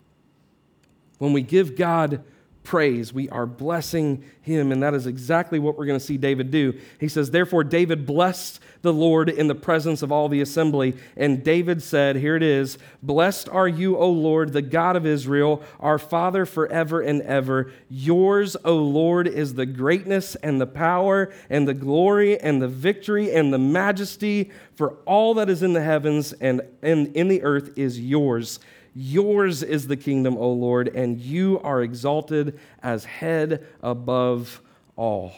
When 1.19 1.31
we 1.31 1.43
give 1.43 1.77
God 1.77 2.23
praise. 2.63 3.13
We 3.13 3.29
are 3.29 3.45
blessing 3.45 4.23
him. 4.41 4.71
And 4.71 4.81
that 4.83 4.93
is 4.93 5.07
exactly 5.07 5.59
what 5.59 5.77
we're 5.77 5.85
going 5.85 5.99
to 5.99 6.05
see 6.05 6.17
David 6.17 6.51
do. 6.51 6.79
He 6.99 7.07
says, 7.07 7.31
Therefore, 7.31 7.63
David 7.63 8.05
blessed 8.05 8.59
the 8.81 8.93
Lord 8.93 9.29
in 9.29 9.47
the 9.47 9.55
presence 9.55 10.01
of 10.01 10.11
all 10.11 10.29
the 10.29 10.41
assembly. 10.41 10.95
And 11.15 11.43
David 11.43 11.81
said, 11.81 12.17
Here 12.17 12.35
it 12.35 12.43
is 12.43 12.77
Blessed 13.01 13.49
are 13.49 13.67
you, 13.67 13.97
O 13.97 14.09
Lord, 14.09 14.53
the 14.53 14.61
God 14.61 14.95
of 14.95 15.05
Israel, 15.05 15.63
our 15.79 15.97
Father 15.97 16.45
forever 16.45 17.01
and 17.01 17.21
ever. 17.21 17.71
Yours, 17.89 18.55
O 18.63 18.75
Lord, 18.75 19.27
is 19.27 19.53
the 19.53 19.65
greatness 19.65 20.35
and 20.35 20.59
the 20.59 20.67
power 20.67 21.33
and 21.49 21.67
the 21.67 21.73
glory 21.73 22.39
and 22.39 22.61
the 22.61 22.67
victory 22.67 23.33
and 23.33 23.53
the 23.53 23.59
majesty, 23.59 24.51
for 24.75 24.97
all 25.05 25.33
that 25.35 25.49
is 25.49 25.63
in 25.63 25.73
the 25.73 25.81
heavens 25.81 26.33
and 26.33 26.61
in 26.81 27.27
the 27.27 27.43
earth 27.43 27.77
is 27.77 27.99
yours. 27.99 28.59
Yours 28.95 29.63
is 29.63 29.87
the 29.87 29.97
kingdom, 29.97 30.37
O 30.37 30.51
Lord, 30.51 30.87
and 30.89 31.19
you 31.19 31.59
are 31.61 31.81
exalted 31.81 32.59
as 32.81 33.05
head 33.05 33.65
above 33.81 34.61
all. 34.95 35.33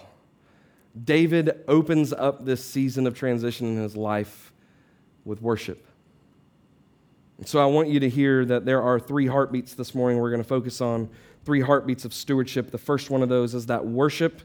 David 1.04 1.64
opens 1.68 2.14
up 2.14 2.46
this 2.46 2.64
season 2.64 3.08
of 3.08 3.18
transition 3.18 3.68
in 3.68 3.82
his 3.82 3.96
life 3.96 4.52
with 5.24 5.42
worship. 5.42 5.86
So 7.46 7.60
I 7.60 7.66
want 7.66 7.90
you 7.90 8.00
to 8.00 8.10
hear 8.10 8.46
that 8.46 8.66
there 8.66 8.82
are 8.82 9.00
three 9.00 9.28
heartbeats 9.28 9.74
this 9.74 9.94
morning 9.94 10.20
we're 10.20 10.30
going 10.30 10.42
to 10.42 10.48
focus 10.48 10.80
on, 10.80 11.10
three 11.44 11.62
heartbeats 11.62 12.06
of 12.06 12.14
stewardship. 12.14 12.72
The 12.72 12.78
first 12.78 13.10
one 13.10 13.22
of 13.22 13.30
those 13.30 13.54
is 13.54 13.66
that 13.66 13.86
worship 13.86 14.42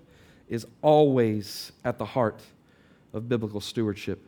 is 0.48 0.66
always 0.82 1.70
at 1.84 1.98
the 1.98 2.04
heart 2.04 2.40
of 3.12 3.28
biblical 3.28 3.60
stewardship. 3.60 4.26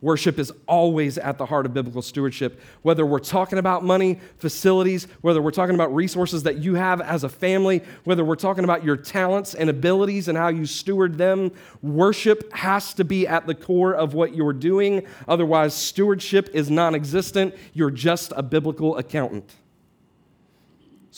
Worship 0.00 0.38
is 0.38 0.52
always 0.68 1.18
at 1.18 1.38
the 1.38 1.46
heart 1.46 1.66
of 1.66 1.74
biblical 1.74 2.02
stewardship. 2.02 2.60
Whether 2.82 3.04
we're 3.04 3.18
talking 3.18 3.58
about 3.58 3.84
money, 3.84 4.20
facilities, 4.38 5.08
whether 5.22 5.42
we're 5.42 5.50
talking 5.50 5.74
about 5.74 5.92
resources 5.92 6.44
that 6.44 6.58
you 6.58 6.74
have 6.74 7.00
as 7.00 7.24
a 7.24 7.28
family, 7.28 7.82
whether 8.04 8.24
we're 8.24 8.36
talking 8.36 8.62
about 8.62 8.84
your 8.84 8.96
talents 8.96 9.54
and 9.54 9.68
abilities 9.68 10.28
and 10.28 10.38
how 10.38 10.48
you 10.48 10.66
steward 10.66 11.18
them, 11.18 11.50
worship 11.82 12.52
has 12.52 12.94
to 12.94 13.04
be 13.04 13.26
at 13.26 13.48
the 13.48 13.56
core 13.56 13.92
of 13.92 14.14
what 14.14 14.36
you're 14.36 14.52
doing. 14.52 15.04
Otherwise, 15.26 15.74
stewardship 15.74 16.48
is 16.54 16.70
non 16.70 16.94
existent. 16.94 17.54
You're 17.72 17.90
just 17.90 18.32
a 18.36 18.42
biblical 18.42 18.96
accountant. 18.98 19.52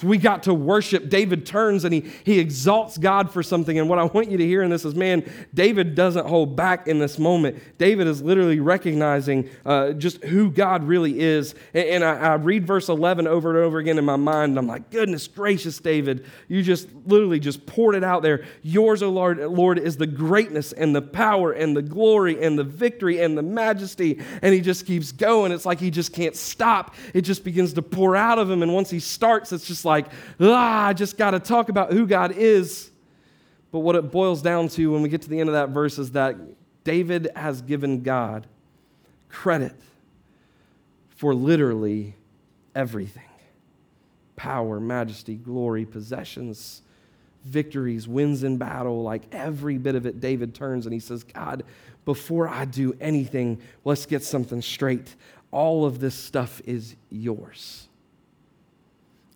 So 0.00 0.06
we 0.06 0.16
got 0.16 0.44
to 0.44 0.54
worship. 0.54 1.10
David 1.10 1.44
turns 1.44 1.84
and 1.84 1.92
he, 1.92 2.10
he 2.24 2.38
exalts 2.38 2.96
God 2.96 3.30
for 3.30 3.42
something. 3.42 3.78
And 3.78 3.86
what 3.86 3.98
I 3.98 4.04
want 4.04 4.30
you 4.30 4.38
to 4.38 4.46
hear 4.46 4.62
in 4.62 4.70
this 4.70 4.86
is 4.86 4.94
man, 4.94 5.30
David 5.52 5.94
doesn't 5.94 6.26
hold 6.26 6.56
back 6.56 6.86
in 6.86 6.98
this 6.98 7.18
moment. 7.18 7.62
David 7.76 8.06
is 8.06 8.22
literally 8.22 8.60
recognizing 8.60 9.50
uh, 9.66 9.92
just 9.92 10.24
who 10.24 10.50
God 10.50 10.84
really 10.84 11.20
is. 11.20 11.54
And, 11.74 11.86
and 11.86 12.04
I, 12.04 12.14
I, 12.14 12.34
read 12.36 12.66
verse 12.66 12.88
11 12.88 13.26
over 13.26 13.50
and 13.50 13.58
over 13.58 13.78
again 13.78 13.98
in 13.98 14.06
my 14.06 14.16
mind. 14.16 14.52
And 14.52 14.58
I'm 14.58 14.66
like, 14.66 14.88
goodness 14.88 15.28
gracious, 15.28 15.78
David, 15.78 16.24
you 16.48 16.62
just 16.62 16.88
literally 17.04 17.38
just 17.38 17.66
poured 17.66 17.94
it 17.94 18.02
out 18.02 18.22
there. 18.22 18.46
Yours, 18.62 19.02
O 19.02 19.08
oh 19.08 19.10
Lord, 19.10 19.38
Lord, 19.38 19.78
is 19.78 19.98
the 19.98 20.06
greatness 20.06 20.72
and 20.72 20.96
the 20.96 21.02
power 21.02 21.52
and 21.52 21.76
the 21.76 21.82
glory 21.82 22.42
and 22.42 22.58
the 22.58 22.64
victory 22.64 23.20
and 23.20 23.36
the 23.36 23.42
majesty. 23.42 24.18
And 24.40 24.54
he 24.54 24.62
just 24.62 24.86
keeps 24.86 25.12
going. 25.12 25.52
It's 25.52 25.66
like 25.66 25.78
he 25.78 25.90
just 25.90 26.14
can't 26.14 26.34
stop. 26.34 26.94
It 27.12 27.20
just 27.20 27.44
begins 27.44 27.74
to 27.74 27.82
pour 27.82 28.16
out 28.16 28.38
of 28.38 28.50
him. 28.50 28.62
And 28.62 28.72
once 28.72 28.88
he 28.88 28.98
starts, 28.98 29.52
it's 29.52 29.66
just 29.66 29.84
like, 29.84 29.89
like, 29.90 30.06
ah, 30.40 30.86
I 30.86 30.92
just 30.92 31.18
got 31.18 31.32
to 31.32 31.40
talk 31.40 31.68
about 31.68 31.92
who 31.92 32.06
God 32.06 32.32
is. 32.32 32.90
But 33.72 33.80
what 33.80 33.94
it 33.96 34.10
boils 34.10 34.42
down 34.42 34.68
to 34.68 34.92
when 34.92 35.02
we 35.02 35.08
get 35.08 35.22
to 35.22 35.28
the 35.28 35.38
end 35.38 35.48
of 35.48 35.54
that 35.54 35.70
verse 35.70 35.98
is 35.98 36.12
that 36.12 36.36
David 36.84 37.30
has 37.36 37.62
given 37.62 38.02
God 38.02 38.46
credit 39.28 39.74
for 41.10 41.34
literally 41.34 42.14
everything 42.74 43.24
power, 44.36 44.80
majesty, 44.80 45.34
glory, 45.34 45.84
possessions, 45.84 46.80
victories, 47.44 48.08
wins 48.08 48.42
in 48.42 48.56
battle, 48.56 49.02
like 49.02 49.22
every 49.32 49.76
bit 49.76 49.94
of 49.94 50.06
it, 50.06 50.18
David 50.18 50.54
turns 50.54 50.86
and 50.86 50.94
he 50.94 50.98
says, 50.98 51.24
God, 51.24 51.62
before 52.06 52.48
I 52.48 52.64
do 52.64 52.96
anything, 53.02 53.60
let's 53.84 54.06
get 54.06 54.24
something 54.24 54.62
straight. 54.62 55.14
All 55.50 55.84
of 55.84 56.00
this 56.00 56.14
stuff 56.14 56.62
is 56.64 56.96
yours. 57.10 57.89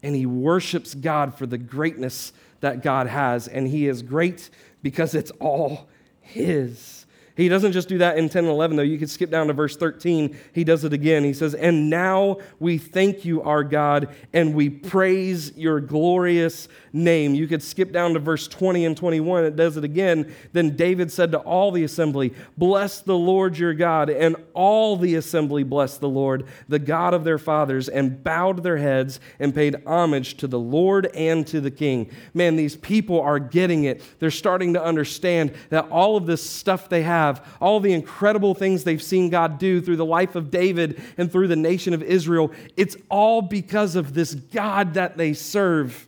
And 0.05 0.15
he 0.15 0.27
worships 0.27 0.95
God 0.95 1.35
for 1.37 1.47
the 1.47 1.59
greatness 1.59 2.33
that 2.61 2.83
God 2.83 3.09
has. 3.09 3.49
And 3.49 3.67
he 3.67 3.89
is 3.89 4.03
great 4.03 4.51
because 4.83 5.15
it's 5.15 5.33
all 5.41 5.89
his. 6.21 7.04
He 7.37 7.49
doesn't 7.49 7.73
just 7.73 7.89
do 7.89 7.99
that 7.99 8.17
in 8.17 8.29
10 8.29 8.45
and 8.45 8.53
11, 8.53 8.77
though. 8.77 8.85
You 8.85 8.97
could 8.97 9.11
skip 9.11 9.29
down 9.29 9.49
to 9.49 9.53
verse 9.53 9.77
13. 9.77 10.39
He 10.53 10.63
does 10.63 10.85
it 10.85 10.93
again. 10.93 11.25
He 11.25 11.33
says, 11.33 11.55
And 11.55 11.91
now 11.91 12.39
we 12.61 12.79
thank 12.79 13.25
you, 13.25 13.43
our 13.43 13.65
God, 13.65 14.15
and 14.33 14.55
we 14.55 14.71
praise 14.71 15.53
your 15.57 15.81
glorious 15.81 16.69
name. 16.93 17.35
You 17.35 17.49
could 17.49 17.63
skip 17.63 17.91
down 17.91 18.15
to 18.15 18.21
verse 18.21 18.47
20 18.47 18.87
and 18.87 18.97
21. 18.97 19.47
It 19.47 19.57
does 19.57 19.77
it 19.77 19.83
again. 19.83 20.33
Then 20.53 20.77
David 20.77 21.11
said 21.11 21.33
to 21.33 21.39
all 21.39 21.73
the 21.73 21.83
assembly, 21.83 22.35
Bless 22.57 23.01
the 23.01 23.19
Lord 23.19 23.59
your 23.59 23.75
God. 23.75 24.11
And 24.11 24.37
all 24.53 24.97
the 24.97 25.17
assembly 25.17 25.65
blessed 25.65 26.01
the 26.01 26.09
Lord, 26.09 26.47
the 26.69 26.79
God 26.79 27.15
of 27.15 27.25
their 27.25 27.39
fathers, 27.39 27.89
and 27.89 28.23
bowed 28.23 28.63
their 28.63 28.77
heads 28.77 29.19
and 29.41 29.53
paid 29.53 29.83
homage 29.87 30.37
to 30.37 30.47
the 30.47 30.59
Lord 30.59 31.07
and 31.17 31.45
to 31.49 31.61
the 31.61 31.73
king. 31.73 32.13
Man, 32.33 32.55
these 32.55 32.77
people 32.77 33.21
are 33.21 33.41
getting 33.41 33.85
it. 33.85 34.03
They're 34.21 34.31
starting 34.31 34.75
to 34.75 34.83
understand 34.83 35.53
that 35.71 35.89
all 35.89 36.17
of 36.17 36.27
this 36.27 36.49
stuff 36.49 36.89
they 36.89 37.03
have 37.03 37.24
have, 37.27 37.47
all 37.61 37.81
the 37.81 37.93
incredible 37.93 38.55
things 38.55 38.85
they've 38.85 39.03
seen 39.03 39.31
God 39.31 39.59
do 39.59 39.81
through 39.81 39.97
the 39.97 40.05
life 40.05 40.35
of 40.35 40.51
David 40.51 41.03
and 41.17 41.31
through 41.31 41.49
the 41.49 41.57
nation 41.57 41.95
of 41.95 42.03
Israel, 42.03 42.53
it's 42.77 42.97
all 43.11 43.43
because 43.43 43.97
of 43.97 44.15
this 44.15 44.35
God 44.35 44.95
that 44.95 45.17
they 45.17 45.33
serve. 45.33 46.07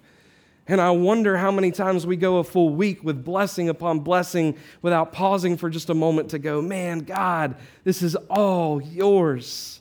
And 0.69 0.81
I 0.81 0.91
wonder 0.91 1.37
how 1.37 1.53
many 1.53 1.71
times 1.71 2.07
we 2.07 2.17
go 2.17 2.39
a 2.39 2.45
full 2.45 2.71
week 2.71 3.05
with 3.05 3.25
blessing 3.25 3.69
upon 3.69 4.01
blessing 4.01 4.57
without 4.83 5.13
pausing 5.13 5.57
for 5.57 5.71
just 5.71 5.91
a 5.91 5.95
moment 5.95 6.31
to 6.31 6.41
go, 6.41 6.61
man, 6.61 7.01
God, 7.01 7.55
this 7.85 8.03
is 8.03 8.17
all 8.29 8.83
yours. 8.83 9.81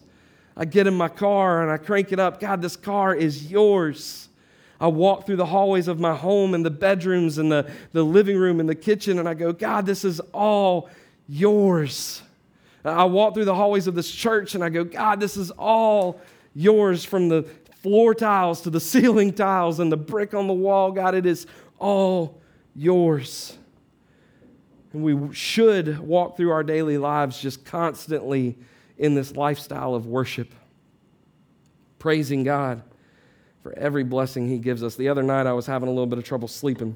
I 0.55 0.65
get 0.65 0.85
in 0.85 0.93
my 0.93 1.09
car 1.09 1.63
and 1.63 1.71
I 1.71 1.77
crank 1.77 2.11
it 2.11 2.19
up. 2.19 2.39
God, 2.39 2.61
this 2.61 2.75
car 2.77 3.15
is 3.15 3.51
yours. 3.51 4.29
I 4.79 4.87
walk 4.87 5.25
through 5.25 5.37
the 5.37 5.45
hallways 5.45 5.87
of 5.87 5.99
my 5.99 6.15
home 6.15 6.53
and 6.53 6.65
the 6.65 6.69
bedrooms 6.69 7.37
and 7.39 7.51
the, 7.51 7.71
the 7.91 8.03
living 8.03 8.37
room 8.37 8.59
and 8.59 8.69
the 8.69 8.75
kitchen 8.75 9.17
and 9.19 9.27
I 9.27 9.33
go, 9.33 9.53
God, 9.53 9.85
this 9.85 10.05
is 10.05 10.19
all 10.33 10.89
yours. 11.27 12.21
I 12.83 13.05
walk 13.05 13.33
through 13.33 13.45
the 13.45 13.55
hallways 13.55 13.87
of 13.87 13.95
this 13.95 14.11
church 14.11 14.55
and 14.55 14.63
I 14.63 14.69
go, 14.69 14.83
God, 14.83 15.19
this 15.19 15.37
is 15.37 15.51
all 15.51 16.21
yours 16.53 17.03
from 17.03 17.29
the 17.29 17.43
floor 17.81 18.13
tiles 18.13 18.61
to 18.61 18.69
the 18.69 18.79
ceiling 18.79 19.33
tiles 19.33 19.79
and 19.79 19.91
the 19.91 19.97
brick 19.97 20.33
on 20.33 20.47
the 20.47 20.53
wall. 20.53 20.91
God, 20.91 21.15
it 21.15 21.25
is 21.25 21.47
all 21.79 22.41
yours. 22.75 23.57
And 24.93 25.03
we 25.03 25.33
should 25.33 25.99
walk 25.99 26.37
through 26.37 26.51
our 26.51 26.63
daily 26.63 26.97
lives 26.97 27.39
just 27.41 27.65
constantly 27.65 28.57
in 28.97 29.15
this 29.15 29.35
lifestyle 29.35 29.93
of 29.93 30.05
worship, 30.05 30.53
praising 31.99 32.43
God 32.43 32.81
for 33.61 33.73
every 33.77 34.03
blessing 34.03 34.47
He 34.47 34.57
gives 34.57 34.83
us. 34.83 34.95
The 34.95 35.09
other 35.09 35.23
night, 35.23 35.47
I 35.47 35.53
was 35.53 35.65
having 35.65 35.89
a 35.89 35.91
little 35.91 36.05
bit 36.05 36.19
of 36.19 36.23
trouble 36.23 36.47
sleeping. 36.47 36.95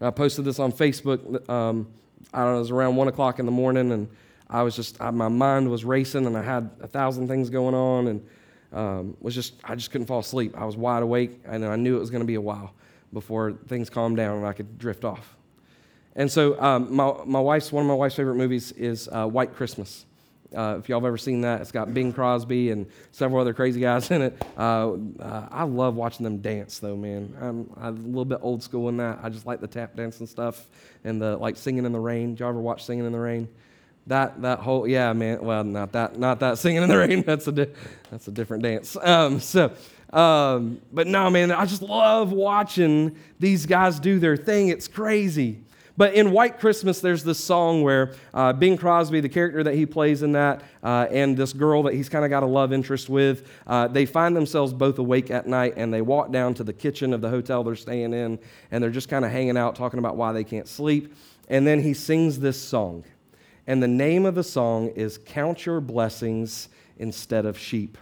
I 0.00 0.10
posted 0.10 0.44
this 0.44 0.58
on 0.58 0.70
Facebook. 0.70 1.48
Um, 1.48 1.88
I 2.32 2.40
don't 2.40 2.52
know, 2.52 2.56
it 2.56 2.60
was 2.60 2.70
around 2.70 2.96
one 2.96 3.08
o'clock 3.08 3.38
in 3.38 3.46
the 3.46 3.52
morning, 3.52 3.92
and 3.92 4.08
I 4.48 4.62
was 4.62 4.76
just, 4.76 5.00
I, 5.00 5.10
my 5.10 5.28
mind 5.28 5.70
was 5.70 5.84
racing, 5.84 6.26
and 6.26 6.36
I 6.36 6.42
had 6.42 6.70
a 6.80 6.86
thousand 6.86 7.28
things 7.28 7.50
going 7.50 7.74
on, 7.74 8.08
and 8.08 8.26
um, 8.72 9.16
was 9.20 9.34
just, 9.34 9.54
I 9.64 9.74
just 9.74 9.90
couldn't 9.90 10.06
fall 10.06 10.20
asleep. 10.20 10.54
I 10.56 10.64
was 10.64 10.76
wide 10.76 11.02
awake, 11.02 11.40
and 11.44 11.64
I 11.64 11.76
knew 11.76 11.96
it 11.96 12.00
was 12.00 12.10
going 12.10 12.22
to 12.22 12.26
be 12.26 12.34
a 12.34 12.40
while 12.40 12.74
before 13.14 13.52
things 13.68 13.88
calmed 13.88 14.16
down 14.16 14.36
and 14.36 14.46
I 14.46 14.52
could 14.52 14.76
drift 14.76 15.04
off. 15.04 15.36
And 16.16 16.30
so, 16.30 16.60
um, 16.60 16.94
my, 16.94 17.14
my 17.24 17.40
wife's, 17.40 17.72
one 17.72 17.84
of 17.84 17.88
my 17.88 17.94
wife's 17.94 18.16
favorite 18.16 18.34
movies 18.34 18.72
is 18.72 19.08
uh, 19.10 19.26
White 19.26 19.54
Christmas. 19.54 20.04
Uh, 20.54 20.76
if 20.78 20.88
y'all 20.88 21.00
have 21.00 21.06
ever 21.06 21.18
seen 21.18 21.40
that, 21.42 21.60
it's 21.60 21.72
got 21.72 21.92
Bing 21.92 22.12
Crosby 22.12 22.70
and 22.70 22.86
several 23.12 23.40
other 23.40 23.54
crazy 23.54 23.80
guys 23.80 24.10
in 24.10 24.22
it. 24.22 24.46
Uh, 24.56 24.92
uh, 25.20 25.48
I 25.50 25.64
love 25.64 25.96
watching 25.96 26.24
them 26.24 26.38
dance, 26.38 26.78
though, 26.78 26.96
man. 26.96 27.36
I'm, 27.40 27.70
I'm, 27.76 27.96
a 27.96 28.06
little 28.06 28.24
bit 28.24 28.38
old 28.42 28.62
school 28.62 28.88
in 28.88 28.96
that. 28.98 29.20
I 29.22 29.28
just 29.28 29.46
like 29.46 29.60
the 29.60 29.66
tap 29.66 29.96
dance 29.96 30.20
and 30.20 30.28
stuff, 30.28 30.66
and 31.04 31.20
the 31.20 31.36
like 31.36 31.56
singing 31.56 31.84
in 31.84 31.92
the 31.92 32.00
rain. 32.00 32.30
Did 32.30 32.40
y'all 32.40 32.50
ever 32.50 32.60
watch 32.60 32.84
Singing 32.84 33.06
in 33.06 33.12
the 33.12 33.18
Rain? 33.18 33.48
That 34.06 34.42
that 34.42 34.58
whole 34.58 34.86
yeah, 34.86 35.12
man. 35.12 35.42
Well, 35.42 35.64
not 35.64 35.92
that 35.92 36.18
not 36.18 36.40
that 36.40 36.58
singing 36.58 36.82
in 36.82 36.88
the 36.88 36.98
rain. 36.98 37.22
That's 37.22 37.46
a 37.48 37.52
di- 37.52 37.72
that's 38.10 38.28
a 38.28 38.32
different 38.32 38.62
dance. 38.62 38.96
Um, 38.96 39.40
so. 39.40 39.72
Um, 40.12 40.80
but 40.92 41.08
no, 41.08 41.28
man, 41.28 41.50
I 41.50 41.66
just 41.66 41.82
love 41.82 42.30
watching 42.30 43.16
these 43.40 43.66
guys 43.66 43.98
do 43.98 44.20
their 44.20 44.36
thing. 44.36 44.68
It's 44.68 44.86
crazy. 44.86 45.64
But 45.96 46.14
in 46.14 46.32
White 46.32 46.58
Christmas, 46.58 47.00
there's 47.00 47.22
this 47.22 47.38
song 47.38 47.82
where 47.82 48.14
uh, 48.32 48.52
Bing 48.52 48.76
Crosby, 48.76 49.20
the 49.20 49.28
character 49.28 49.62
that 49.62 49.74
he 49.74 49.86
plays 49.86 50.22
in 50.22 50.32
that, 50.32 50.62
uh, 50.82 51.06
and 51.10 51.36
this 51.36 51.52
girl 51.52 51.84
that 51.84 51.94
he's 51.94 52.08
kind 52.08 52.24
of 52.24 52.30
got 52.30 52.42
a 52.42 52.46
love 52.46 52.72
interest 52.72 53.08
with, 53.08 53.48
uh, 53.68 53.86
they 53.86 54.04
find 54.04 54.34
themselves 54.34 54.72
both 54.72 54.98
awake 54.98 55.30
at 55.30 55.46
night 55.46 55.74
and 55.76 55.94
they 55.94 56.02
walk 56.02 56.32
down 56.32 56.52
to 56.54 56.64
the 56.64 56.72
kitchen 56.72 57.12
of 57.12 57.20
the 57.20 57.30
hotel 57.30 57.62
they're 57.62 57.76
staying 57.76 58.12
in 58.12 58.38
and 58.72 58.82
they're 58.82 58.90
just 58.90 59.08
kind 59.08 59.24
of 59.24 59.30
hanging 59.30 59.56
out, 59.56 59.76
talking 59.76 60.00
about 60.00 60.16
why 60.16 60.32
they 60.32 60.44
can't 60.44 60.66
sleep. 60.66 61.14
And 61.48 61.66
then 61.66 61.80
he 61.80 61.94
sings 61.94 62.40
this 62.40 62.60
song. 62.60 63.04
And 63.66 63.82
the 63.82 63.88
name 63.88 64.26
of 64.26 64.34
the 64.34 64.44
song 64.44 64.88
is 64.88 65.16
Count 65.16 65.64
Your 65.64 65.80
Blessings 65.80 66.70
Instead 66.98 67.46
of 67.46 67.56
Sheep. 67.56 67.98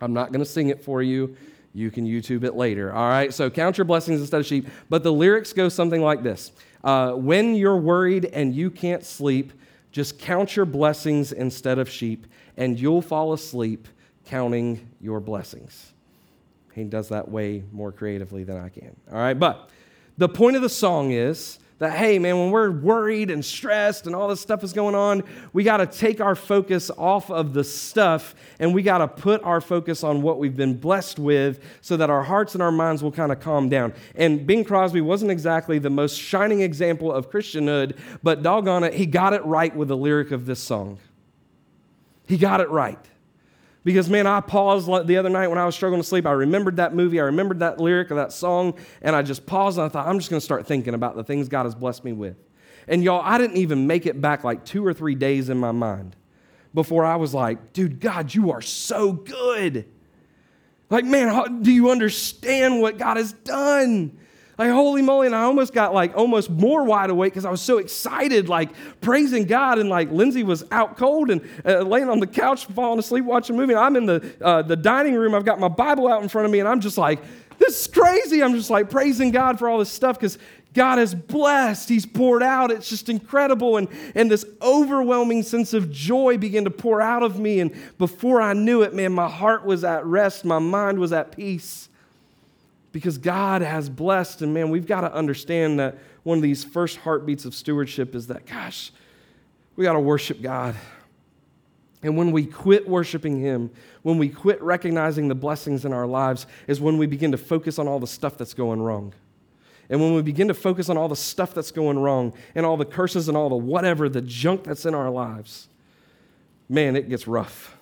I'm 0.00 0.12
not 0.12 0.32
going 0.32 0.40
to 0.40 0.50
sing 0.50 0.68
it 0.68 0.82
for 0.82 1.02
you. 1.02 1.36
You 1.74 1.90
can 1.90 2.06
YouTube 2.06 2.44
it 2.44 2.54
later. 2.54 2.92
All 2.92 3.08
right, 3.08 3.32
so 3.32 3.48
count 3.48 3.78
your 3.78 3.86
blessings 3.86 4.20
instead 4.20 4.40
of 4.40 4.46
sheep. 4.46 4.68
But 4.90 5.02
the 5.02 5.12
lyrics 5.12 5.52
go 5.52 5.68
something 5.68 6.02
like 6.02 6.22
this 6.22 6.52
uh, 6.84 7.12
When 7.12 7.54
you're 7.54 7.76
worried 7.76 8.24
and 8.26 8.54
you 8.54 8.70
can't 8.70 9.04
sleep, 9.04 9.52
just 9.90 10.18
count 10.18 10.56
your 10.56 10.66
blessings 10.66 11.32
instead 11.32 11.78
of 11.78 11.88
sheep, 11.88 12.26
and 12.56 12.78
you'll 12.78 13.02
fall 13.02 13.32
asleep 13.32 13.88
counting 14.24 14.88
your 15.00 15.20
blessings. 15.20 15.92
He 16.74 16.84
does 16.84 17.10
that 17.10 17.28
way 17.28 17.64
more 17.72 17.92
creatively 17.92 18.44
than 18.44 18.56
I 18.56 18.68
can. 18.70 18.96
All 19.10 19.18
right, 19.18 19.38
but 19.38 19.68
the 20.16 20.28
point 20.28 20.56
of 20.56 20.62
the 20.62 20.68
song 20.68 21.10
is 21.10 21.58
that, 21.82 21.98
hey, 21.98 22.16
man, 22.20 22.38
when 22.38 22.52
we're 22.52 22.70
worried 22.70 23.28
and 23.28 23.44
stressed 23.44 24.06
and 24.06 24.14
all 24.14 24.28
this 24.28 24.40
stuff 24.40 24.62
is 24.62 24.72
going 24.72 24.94
on, 24.94 25.24
we 25.52 25.64
got 25.64 25.78
to 25.78 25.86
take 25.86 26.20
our 26.20 26.36
focus 26.36 26.92
off 26.96 27.28
of 27.28 27.54
the 27.54 27.64
stuff 27.64 28.36
and 28.60 28.72
we 28.72 28.82
got 28.82 28.98
to 28.98 29.08
put 29.08 29.42
our 29.42 29.60
focus 29.60 30.04
on 30.04 30.22
what 30.22 30.38
we've 30.38 30.56
been 30.56 30.78
blessed 30.78 31.18
with 31.18 31.58
so 31.80 31.96
that 31.96 32.08
our 32.08 32.22
hearts 32.22 32.54
and 32.54 32.62
our 32.62 32.70
minds 32.70 33.02
will 33.02 33.10
kind 33.10 33.32
of 33.32 33.40
calm 33.40 33.68
down. 33.68 33.92
And 34.14 34.46
Bing 34.46 34.64
Crosby 34.64 35.00
wasn't 35.00 35.32
exactly 35.32 35.80
the 35.80 35.90
most 35.90 36.16
shining 36.16 36.60
example 36.60 37.12
of 37.12 37.30
Christianhood, 37.30 37.98
but 38.22 38.44
doggone 38.44 38.84
it, 38.84 38.94
he 38.94 39.04
got 39.04 39.32
it 39.32 39.44
right 39.44 39.74
with 39.74 39.88
the 39.88 39.96
lyric 39.96 40.30
of 40.30 40.46
this 40.46 40.60
song. 40.60 40.98
He 42.28 42.38
got 42.38 42.60
it 42.60 42.70
right. 42.70 43.04
Because, 43.84 44.08
man, 44.08 44.26
I 44.26 44.40
paused 44.40 44.86
the 45.06 45.16
other 45.16 45.28
night 45.28 45.48
when 45.48 45.58
I 45.58 45.66
was 45.66 45.74
struggling 45.74 46.00
to 46.00 46.06
sleep. 46.06 46.24
I 46.24 46.32
remembered 46.32 46.76
that 46.76 46.94
movie, 46.94 47.20
I 47.20 47.24
remembered 47.24 47.58
that 47.60 47.80
lyric 47.80 48.10
of 48.10 48.16
that 48.16 48.32
song, 48.32 48.74
and 49.00 49.16
I 49.16 49.22
just 49.22 49.44
paused 49.44 49.78
and 49.78 49.84
I 49.84 49.88
thought, 49.88 50.06
I'm 50.06 50.18
just 50.18 50.30
going 50.30 50.38
to 50.38 50.44
start 50.44 50.66
thinking 50.66 50.94
about 50.94 51.16
the 51.16 51.24
things 51.24 51.48
God 51.48 51.64
has 51.64 51.74
blessed 51.74 52.04
me 52.04 52.12
with. 52.12 52.36
And 52.86 53.02
y'all, 53.02 53.22
I 53.24 53.38
didn't 53.38 53.56
even 53.56 53.86
make 53.86 54.06
it 54.06 54.20
back 54.20 54.44
like 54.44 54.64
two 54.64 54.86
or 54.86 54.94
three 54.94 55.14
days 55.14 55.48
in 55.48 55.58
my 55.58 55.72
mind 55.72 56.16
before 56.74 57.04
I 57.04 57.16
was 57.16 57.34
like, 57.34 57.72
dude, 57.72 58.00
God, 58.00 58.34
you 58.34 58.52
are 58.52 58.62
so 58.62 59.12
good. 59.12 59.86
Like, 60.90 61.04
man, 61.04 61.28
how, 61.28 61.46
do 61.46 61.72
you 61.72 61.90
understand 61.90 62.80
what 62.80 62.98
God 62.98 63.16
has 63.16 63.32
done? 63.32 64.18
Like, 64.58 64.70
holy 64.70 65.00
moly. 65.00 65.26
And 65.26 65.34
I 65.34 65.42
almost 65.42 65.72
got 65.72 65.94
like 65.94 66.16
almost 66.16 66.50
more 66.50 66.84
wide 66.84 67.10
awake 67.10 67.32
because 67.32 67.44
I 67.44 67.50
was 67.50 67.62
so 67.62 67.78
excited, 67.78 68.48
like 68.48 68.70
praising 69.00 69.46
God. 69.46 69.78
And 69.78 69.88
like 69.88 70.10
Lindsay 70.10 70.42
was 70.42 70.64
out 70.70 70.96
cold 70.96 71.30
and 71.30 71.40
uh, 71.64 71.80
laying 71.80 72.08
on 72.08 72.20
the 72.20 72.26
couch, 72.26 72.66
falling 72.66 72.98
asleep, 72.98 73.24
watching 73.24 73.56
a 73.56 73.58
movie. 73.58 73.72
And 73.72 73.80
I'm 73.80 73.96
in 73.96 74.06
the, 74.06 74.34
uh, 74.42 74.62
the 74.62 74.76
dining 74.76 75.14
room. 75.14 75.34
I've 75.34 75.44
got 75.44 75.58
my 75.58 75.68
Bible 75.68 76.06
out 76.06 76.22
in 76.22 76.28
front 76.28 76.44
of 76.44 76.52
me. 76.52 76.60
And 76.60 76.68
I'm 76.68 76.80
just 76.80 76.98
like, 76.98 77.20
this 77.58 77.80
is 77.80 77.86
crazy. 77.86 78.42
I'm 78.42 78.54
just 78.54 78.70
like 78.70 78.90
praising 78.90 79.30
God 79.30 79.58
for 79.58 79.68
all 79.68 79.78
this 79.78 79.90
stuff 79.90 80.18
because 80.18 80.38
God 80.74 80.98
has 80.98 81.14
blessed. 81.14 81.88
He's 81.88 82.04
poured 82.04 82.42
out. 82.42 82.70
It's 82.70 82.88
just 82.88 83.08
incredible. 83.08 83.78
And, 83.78 83.88
and 84.14 84.30
this 84.30 84.44
overwhelming 84.60 85.44
sense 85.44 85.72
of 85.72 85.90
joy 85.90 86.36
began 86.38 86.64
to 86.64 86.70
pour 86.70 87.00
out 87.00 87.22
of 87.22 87.38
me. 87.38 87.60
And 87.60 87.74
before 87.98 88.42
I 88.42 88.52
knew 88.52 88.82
it, 88.82 88.94
man, 88.94 89.12
my 89.12 89.28
heart 89.28 89.64
was 89.64 89.84
at 89.84 90.04
rest. 90.04 90.44
My 90.44 90.58
mind 90.58 90.98
was 90.98 91.12
at 91.12 91.34
peace 91.34 91.88
because 92.92 93.18
God 93.18 93.62
has 93.62 93.88
blessed. 93.88 94.42
And 94.42 94.54
man, 94.54 94.70
we've 94.70 94.86
got 94.86 95.00
to 95.00 95.12
understand 95.12 95.80
that 95.80 95.98
one 96.22 96.38
of 96.38 96.42
these 96.42 96.62
first 96.62 96.98
heartbeats 96.98 97.44
of 97.44 97.54
stewardship 97.54 98.14
is 98.14 98.28
that, 98.28 98.46
gosh, 98.46 98.92
we 99.74 99.84
got 99.84 99.94
to 99.94 100.00
worship 100.00 100.40
God. 100.40 100.76
And 102.02 102.16
when 102.16 102.32
we 102.32 102.44
quit 102.44 102.88
worshiping 102.88 103.40
Him, 103.40 103.70
when 104.02 104.18
we 104.18 104.28
quit 104.28 104.60
recognizing 104.62 105.28
the 105.28 105.34
blessings 105.34 105.84
in 105.84 105.92
our 105.92 106.06
lives, 106.06 106.46
is 106.66 106.80
when 106.80 106.98
we 106.98 107.06
begin 107.06 107.32
to 107.32 107.38
focus 107.38 107.78
on 107.78 107.88
all 107.88 108.00
the 108.00 108.06
stuff 108.06 108.36
that's 108.36 108.54
going 108.54 108.82
wrong. 108.82 109.14
And 109.88 110.00
when 110.00 110.14
we 110.14 110.22
begin 110.22 110.48
to 110.48 110.54
focus 110.54 110.88
on 110.88 110.96
all 110.96 111.08
the 111.08 111.16
stuff 111.16 111.54
that's 111.54 111.70
going 111.70 111.98
wrong 111.98 112.32
and 112.54 112.64
all 112.64 112.76
the 112.76 112.84
curses 112.84 113.28
and 113.28 113.36
all 113.36 113.48
the 113.48 113.56
whatever, 113.56 114.08
the 114.08 114.22
junk 114.22 114.64
that's 114.64 114.86
in 114.86 114.94
our 114.94 115.10
lives, 115.10 115.68
man, 116.68 116.96
it 116.96 117.08
gets 117.08 117.26
rough. 117.26 117.76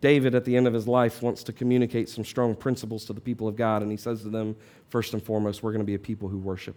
David, 0.00 0.34
at 0.34 0.44
the 0.44 0.56
end 0.56 0.66
of 0.66 0.72
his 0.72 0.88
life, 0.88 1.22
wants 1.22 1.42
to 1.44 1.52
communicate 1.52 2.08
some 2.08 2.24
strong 2.24 2.54
principles 2.54 3.04
to 3.04 3.12
the 3.12 3.20
people 3.20 3.46
of 3.46 3.56
God, 3.56 3.82
and 3.82 3.90
he 3.90 3.96
says 3.96 4.22
to 4.22 4.28
them, 4.28 4.56
first 4.88 5.12
and 5.12 5.22
foremost, 5.22 5.62
we're 5.62 5.72
going 5.72 5.82
to 5.82 5.86
be 5.86 5.94
a 5.94 5.98
people 5.98 6.28
who 6.28 6.38
worship. 6.38 6.76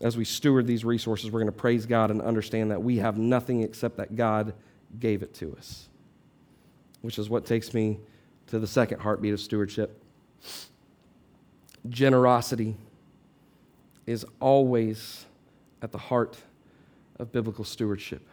As 0.00 0.16
we 0.16 0.24
steward 0.24 0.66
these 0.66 0.84
resources, 0.84 1.30
we're 1.30 1.40
going 1.40 1.52
to 1.52 1.52
praise 1.52 1.86
God 1.86 2.10
and 2.10 2.20
understand 2.22 2.70
that 2.70 2.82
we 2.82 2.96
have 2.96 3.18
nothing 3.18 3.62
except 3.62 3.98
that 3.98 4.16
God 4.16 4.54
gave 4.98 5.22
it 5.22 5.32
to 5.34 5.54
us, 5.56 5.88
which 7.02 7.18
is 7.18 7.30
what 7.30 7.46
takes 7.46 7.72
me 7.72 8.00
to 8.48 8.58
the 8.58 8.66
second 8.66 9.00
heartbeat 9.00 9.32
of 9.32 9.40
stewardship. 9.40 10.02
Generosity 11.88 12.76
is 14.06 14.26
always 14.40 15.26
at 15.82 15.92
the 15.92 15.98
heart 15.98 16.38
of 17.18 17.30
biblical 17.30 17.64
stewardship. 17.64 18.26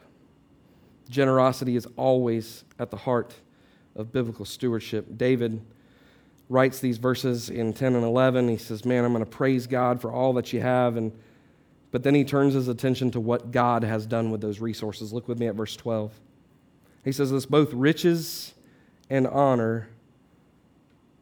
Generosity 1.07 1.75
is 1.75 1.87
always 1.95 2.63
at 2.79 2.91
the 2.91 2.97
heart 2.97 3.33
of 3.95 4.11
biblical 4.11 4.45
stewardship. 4.45 5.17
David 5.17 5.61
writes 6.49 6.79
these 6.79 6.97
verses 6.97 7.49
in 7.49 7.73
10 7.73 7.95
and 7.95 8.05
11. 8.05 8.47
He 8.47 8.57
says, 8.57 8.85
Man, 8.85 9.03
I'm 9.03 9.13
going 9.13 9.25
to 9.25 9.29
praise 9.29 9.67
God 9.67 10.01
for 10.01 10.11
all 10.11 10.33
that 10.33 10.53
you 10.53 10.61
have. 10.61 10.95
And, 10.95 11.11
but 11.91 12.03
then 12.03 12.15
he 12.15 12.23
turns 12.23 12.53
his 12.53 12.67
attention 12.67 13.11
to 13.11 13.19
what 13.19 13.51
God 13.51 13.83
has 13.83 14.05
done 14.05 14.31
with 14.31 14.41
those 14.41 14.59
resources. 14.59 15.11
Look 15.11 15.27
with 15.27 15.39
me 15.39 15.47
at 15.47 15.55
verse 15.55 15.75
12. 15.75 16.13
He 17.03 17.11
says 17.11 17.31
this 17.31 17.45
both 17.45 17.73
riches 17.73 18.53
and 19.09 19.27
honor, 19.27 19.89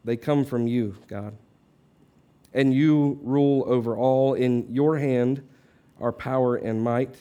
they 0.04 0.16
come 0.16 0.44
from 0.44 0.66
you, 0.66 0.96
God. 1.08 1.36
And 2.52 2.72
you 2.72 3.18
rule 3.22 3.64
over 3.66 3.96
all. 3.96 4.34
In 4.34 4.72
your 4.72 4.98
hand 4.98 5.46
are 6.00 6.12
power 6.12 6.56
and 6.56 6.82
might, 6.82 7.14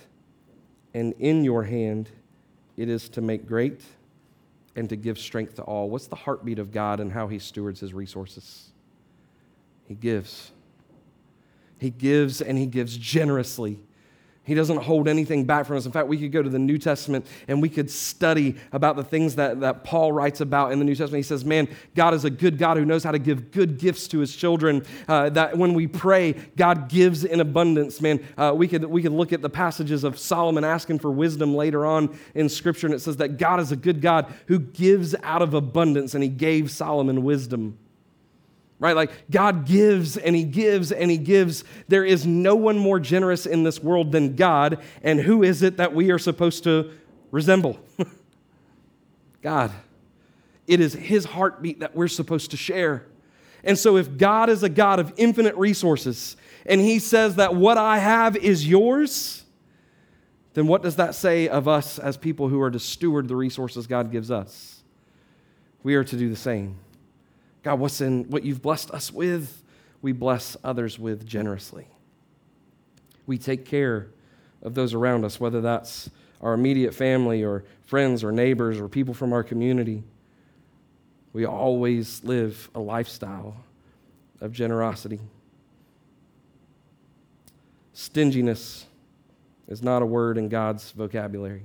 and 0.94 1.14
in 1.20 1.44
your 1.44 1.64
hand 1.64 2.10
it 2.78 2.90
is 2.90 3.10
to 3.10 3.22
make 3.22 3.48
great 3.48 3.82
and 4.76 4.90
to 4.90 4.96
give 4.96 5.18
strength 5.18 5.56
to 5.56 5.62
all. 5.64 5.90
What's 5.90 6.08
the 6.08 6.16
heartbeat 6.16 6.60
of 6.60 6.72
God 6.72 7.00
and 7.00 7.12
how 7.12 7.28
he 7.28 7.40
stewards 7.40 7.80
his 7.80 7.94
resources? 7.94 8.72
He 9.88 9.96
gives. 9.96 10.52
He 11.78 11.90
gives 11.90 12.42
and 12.42 12.58
he 12.58 12.66
gives 12.66 12.98
generously. 12.98 13.80
He 14.46 14.54
doesn't 14.54 14.78
hold 14.78 15.08
anything 15.08 15.44
back 15.46 15.66
from 15.66 15.78
us. 15.78 15.86
In 15.86 15.92
fact, 15.92 16.08
we 16.08 16.18
could 16.18 16.32
go 16.32 16.44
to 16.44 16.50
the 16.50 16.60
New 16.60 16.78
Testament 16.78 17.26
and 17.48 17.62
we 17.62 17.70
could 17.70 17.90
study 17.90 18.56
about 18.72 18.96
the 18.96 19.04
things 19.04 19.36
that, 19.36 19.60
that 19.62 19.84
Paul 19.84 20.12
writes 20.12 20.40
about 20.40 20.72
in 20.72 20.78
the 20.78 20.86
New 20.86 20.96
Testament. 20.96 21.18
He 21.18 21.28
says, 21.28 21.44
Man, 21.44 21.68
God 21.96 22.14
is 22.14 22.26
a 22.26 22.30
good 22.30 22.58
God 22.60 22.78
who 22.78 22.86
knows 22.86 23.04
how 23.04 23.12
to 23.12 23.20
give 23.20 23.52
good 23.52 23.80
gifts 23.80 24.08
to 24.10 24.20
his 24.20 24.36
children. 24.36 24.86
Uh, 25.08 25.30
that 25.32 25.58
when 25.58 25.74
we 25.74 25.88
pray, 25.88 26.34
God 26.56 26.90
gives 26.90 27.26
in 27.26 27.40
abundance. 27.40 28.02
Man, 28.02 28.24
uh, 28.38 28.54
we, 28.56 28.68
could, 28.68 28.86
we 28.86 29.02
could 29.02 29.14
look 29.14 29.34
at 29.34 29.42
the 29.42 29.50
passages 29.50 30.04
of 30.04 30.20
Solomon 30.20 30.64
asking 30.64 31.00
for 31.00 31.10
wisdom 31.10 31.56
later 31.56 31.86
on 31.86 32.16
in 32.36 32.48
Scripture, 32.48 32.86
and 32.86 32.94
it 32.94 33.00
says 33.00 33.18
that 33.18 33.38
God 33.38 33.60
is 33.60 33.72
a 33.72 33.76
good 33.76 34.00
God 34.00 34.32
who 34.46 34.60
gives 34.60 35.16
out 35.24 35.42
of 35.42 35.56
abundance, 35.56 36.14
and 36.14 36.24
he 36.24 36.30
gave 36.30 36.70
Solomon 36.70 37.24
wisdom 37.24 37.80
right? 38.80 38.96
Like 38.96 39.30
God 39.30 39.66
gives 39.66 40.18
and 40.18 40.36
He 40.36 40.44
gives 40.44 40.92
and 40.92 41.10
He 41.10 41.18
gives. 41.18 41.64
There 41.88 42.06
is 42.06 42.26
no 42.26 42.56
one 42.56 42.78
more 42.78 43.00
generous 43.00 43.46
in 43.46 43.64
this 43.64 43.82
world 43.82 44.12
than 44.12 44.36
God. 44.36 44.82
And 45.04 45.20
who 45.20 45.44
is 45.44 45.62
it 45.62 45.78
that 45.78 45.94
we 45.94 46.12
are 46.12 46.20
supposed 46.20 46.64
to 46.66 46.92
resemble? 47.32 47.80
God. 49.42 49.72
It 50.68 50.80
is 50.80 50.94
His 50.94 51.26
heartbeat 51.26 51.80
that 51.80 51.96
we're 51.96 52.08
supposed 52.08 52.52
to 52.52 52.58
share. 52.58 53.06
And 53.64 53.78
so, 53.78 53.98
if 53.98 54.18
God 54.18 54.50
is 54.50 54.62
a 54.64 54.70
God 54.70 55.00
of 55.00 55.14
infinite 55.18 55.56
resources 55.56 56.38
and 56.66 56.82
He 56.82 57.00
says 57.00 57.36
that 57.36 57.56
what 57.56 57.78
I 57.78 57.98
have 58.00 58.36
is 58.36 58.68
yours, 58.68 59.44
then 60.54 60.68
what 60.68 60.82
does 60.82 60.96
that 60.98 61.16
say 61.16 61.48
of 61.48 61.68
us 61.68 62.00
as 62.00 62.16
people 62.16 62.48
who 62.48 62.62
are 62.62 62.72
to 62.72 62.80
steward 62.80 63.28
the 63.28 63.36
resources 63.36 63.88
God 63.88 64.12
gives 64.12 64.32
us? 64.32 64.84
We 65.84 65.96
are 65.96 66.04
to 66.04 66.18
do 66.18 66.30
the 66.30 66.36
same. 66.36 66.78
God, 67.66 67.80
what's 67.80 68.00
in 68.00 68.26
what 68.26 68.44
you've 68.44 68.62
blessed 68.62 68.92
us 68.92 69.12
with, 69.12 69.64
we 70.04 70.12
bless 70.12 70.56
others 70.64 71.00
with 71.00 71.26
generously. 71.26 71.88
We 73.26 73.40
take 73.40 73.66
care 73.66 74.10
of 74.62 74.76
those 74.76 74.94
around 74.94 75.26
us, 75.26 75.40
whether 75.40 75.62
that's 75.62 76.12
our 76.42 76.54
immediate 76.54 76.94
family 76.94 77.44
or 77.44 77.64
friends 77.88 78.24
or 78.24 78.32
neighbors 78.32 78.80
or 78.80 78.88
people 78.88 79.16
from 79.16 79.34
our 79.34 79.42
community. 79.42 80.04
We 81.34 81.46
always 81.46 82.24
live 82.24 82.70
a 82.76 82.80
lifestyle 82.80 83.58
of 84.42 84.52
generosity. 84.52 85.20
Stinginess 87.94 88.86
is 89.68 89.82
not 89.82 90.04
a 90.04 90.06
word 90.06 90.38
in 90.38 90.50
God's 90.50 90.92
vocabulary. 90.92 91.64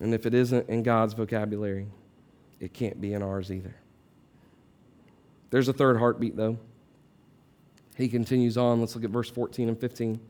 And 0.00 0.14
if 0.14 0.24
it 0.24 0.32
isn't 0.32 0.66
in 0.70 0.82
God's 0.82 1.12
vocabulary, 1.12 1.88
it 2.58 2.72
can't 2.72 2.98
be 2.98 3.12
in 3.12 3.22
ours 3.22 3.52
either. 3.52 3.74
There's 5.50 5.68
a 5.68 5.72
third 5.72 5.98
heartbeat, 5.98 6.36
though. 6.36 6.58
He 7.96 8.08
continues 8.08 8.56
on. 8.56 8.80
Let's 8.80 8.94
look 8.94 9.04
at 9.04 9.10
verse 9.10 9.30
14 9.30 9.68
and 9.68 9.80
15. 9.80 10.20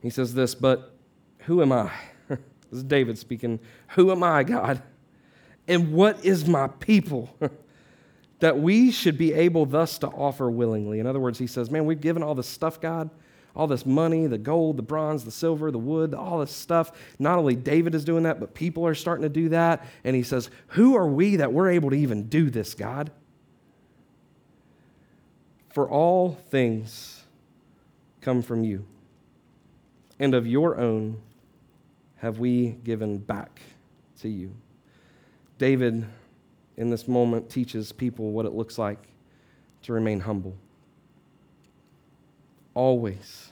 He 0.00 0.10
says 0.10 0.34
this, 0.34 0.54
But 0.54 0.94
who 1.40 1.62
am 1.62 1.72
I? 1.72 1.90
this 2.28 2.38
is 2.72 2.84
David 2.84 3.18
speaking. 3.18 3.58
Who 3.88 4.12
am 4.12 4.22
I, 4.22 4.44
God? 4.44 4.82
And 5.66 5.92
what 5.92 6.24
is 6.24 6.46
my 6.46 6.68
people? 6.68 7.34
that 8.40 8.58
we 8.58 8.90
should 8.90 9.18
be 9.18 9.32
able 9.32 9.66
thus 9.66 9.98
to 9.98 10.06
offer 10.06 10.50
willingly. 10.50 11.00
In 11.00 11.06
other 11.06 11.20
words, 11.20 11.38
he 11.38 11.46
says, 11.46 11.70
Man, 11.70 11.84
we've 11.86 12.00
given 12.00 12.22
all 12.22 12.34
this 12.34 12.46
stuff, 12.46 12.80
God, 12.80 13.10
all 13.56 13.66
this 13.66 13.84
money, 13.84 14.26
the 14.26 14.38
gold, 14.38 14.76
the 14.76 14.82
bronze, 14.82 15.24
the 15.24 15.30
silver, 15.30 15.70
the 15.70 15.78
wood, 15.78 16.14
all 16.14 16.38
this 16.38 16.52
stuff. 16.52 16.92
Not 17.18 17.38
only 17.38 17.56
David 17.56 17.94
is 17.94 18.04
doing 18.04 18.22
that, 18.24 18.38
but 18.38 18.54
people 18.54 18.86
are 18.86 18.94
starting 18.94 19.22
to 19.22 19.28
do 19.28 19.48
that. 19.50 19.84
And 20.04 20.14
he 20.14 20.22
says, 20.22 20.50
Who 20.68 20.96
are 20.96 21.08
we 21.08 21.36
that 21.36 21.52
we're 21.52 21.70
able 21.70 21.90
to 21.90 21.96
even 21.96 22.28
do 22.28 22.50
this, 22.50 22.74
God? 22.74 23.10
For 25.78 25.88
all 25.88 26.32
things 26.50 27.22
come 28.20 28.42
from 28.42 28.64
you, 28.64 28.84
and 30.18 30.34
of 30.34 30.44
your 30.44 30.76
own 30.76 31.22
have 32.16 32.40
we 32.40 32.70
given 32.82 33.18
back 33.18 33.60
to 34.22 34.28
you. 34.28 34.56
David, 35.56 36.04
in 36.76 36.90
this 36.90 37.06
moment, 37.06 37.48
teaches 37.48 37.92
people 37.92 38.32
what 38.32 38.44
it 38.44 38.54
looks 38.54 38.76
like 38.76 38.98
to 39.82 39.92
remain 39.92 40.18
humble. 40.18 40.56
Always, 42.74 43.50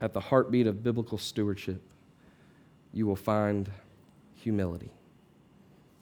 at 0.00 0.14
the 0.14 0.20
heartbeat 0.20 0.66
of 0.66 0.82
biblical 0.82 1.16
stewardship, 1.16 1.80
you 2.92 3.06
will 3.06 3.14
find 3.14 3.70
humility 4.34 4.90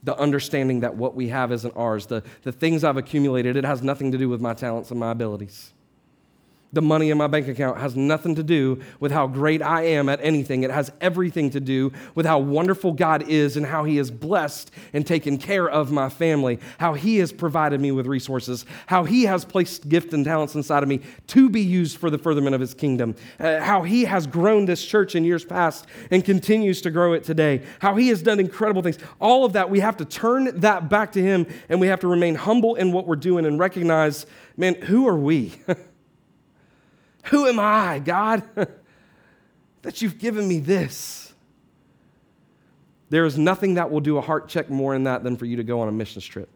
the 0.02 0.16
understanding 0.18 0.80
that 0.80 0.96
what 0.96 1.14
we 1.14 1.28
have 1.28 1.52
isn't 1.52 1.76
ours. 1.76 2.06
The, 2.06 2.22
the 2.42 2.52
things 2.52 2.84
I've 2.84 2.96
accumulated, 2.96 3.56
it 3.56 3.64
has 3.64 3.82
nothing 3.82 4.12
to 4.12 4.18
do 4.18 4.28
with 4.28 4.40
my 4.40 4.54
talents 4.54 4.90
and 4.90 4.98
my 4.98 5.10
abilities. 5.10 5.72
The 6.72 6.82
money 6.82 7.10
in 7.10 7.18
my 7.18 7.26
bank 7.26 7.48
account 7.48 7.78
has 7.78 7.96
nothing 7.96 8.36
to 8.36 8.44
do 8.44 8.80
with 9.00 9.10
how 9.10 9.26
great 9.26 9.60
I 9.60 9.82
am 9.86 10.08
at 10.08 10.20
anything. 10.22 10.62
It 10.62 10.70
has 10.70 10.92
everything 11.00 11.50
to 11.50 11.60
do 11.60 11.92
with 12.14 12.26
how 12.26 12.38
wonderful 12.38 12.92
God 12.92 13.28
is 13.28 13.56
and 13.56 13.66
how 13.66 13.82
He 13.82 13.96
has 13.96 14.08
blessed 14.08 14.70
and 14.92 15.04
taken 15.04 15.36
care 15.36 15.68
of 15.68 15.90
my 15.90 16.08
family, 16.08 16.60
how 16.78 16.94
He 16.94 17.18
has 17.18 17.32
provided 17.32 17.80
me 17.80 17.90
with 17.90 18.06
resources, 18.06 18.66
how 18.86 19.02
He 19.02 19.24
has 19.24 19.44
placed 19.44 19.88
gifts 19.88 20.14
and 20.14 20.24
talents 20.24 20.54
inside 20.54 20.84
of 20.84 20.88
me 20.88 21.00
to 21.28 21.50
be 21.50 21.60
used 21.60 21.96
for 21.98 22.08
the 22.08 22.18
furtherment 22.18 22.54
of 22.54 22.60
His 22.60 22.72
kingdom, 22.72 23.16
uh, 23.40 23.58
how 23.58 23.82
He 23.82 24.04
has 24.04 24.28
grown 24.28 24.64
this 24.66 24.84
church 24.84 25.16
in 25.16 25.24
years 25.24 25.44
past 25.44 25.86
and 26.12 26.24
continues 26.24 26.80
to 26.82 26.90
grow 26.90 27.14
it 27.14 27.24
today, 27.24 27.62
how 27.80 27.96
He 27.96 28.08
has 28.08 28.22
done 28.22 28.38
incredible 28.38 28.82
things. 28.82 28.98
All 29.20 29.44
of 29.44 29.54
that, 29.54 29.70
we 29.70 29.80
have 29.80 29.96
to 29.96 30.04
turn 30.04 30.60
that 30.60 30.88
back 30.88 31.10
to 31.12 31.22
Him 31.22 31.48
and 31.68 31.80
we 31.80 31.88
have 31.88 31.98
to 32.00 32.08
remain 32.08 32.36
humble 32.36 32.76
in 32.76 32.92
what 32.92 33.08
we're 33.08 33.16
doing 33.16 33.44
and 33.44 33.58
recognize, 33.58 34.24
man, 34.56 34.76
who 34.82 35.08
are 35.08 35.18
we? 35.18 35.52
Who 37.24 37.46
am 37.46 37.58
I, 37.58 37.98
God, 37.98 38.42
that 39.82 40.02
you've 40.02 40.18
given 40.18 40.48
me 40.48 40.58
this? 40.58 41.32
There 43.10 43.26
is 43.26 43.36
nothing 43.36 43.74
that 43.74 43.90
will 43.90 44.00
do 44.00 44.18
a 44.18 44.20
heart 44.20 44.48
check 44.48 44.70
more 44.70 44.94
in 44.94 45.04
that 45.04 45.24
than 45.24 45.36
for 45.36 45.44
you 45.44 45.56
to 45.56 45.64
go 45.64 45.80
on 45.80 45.88
a 45.88 45.92
missions 45.92 46.24
trip. 46.24 46.48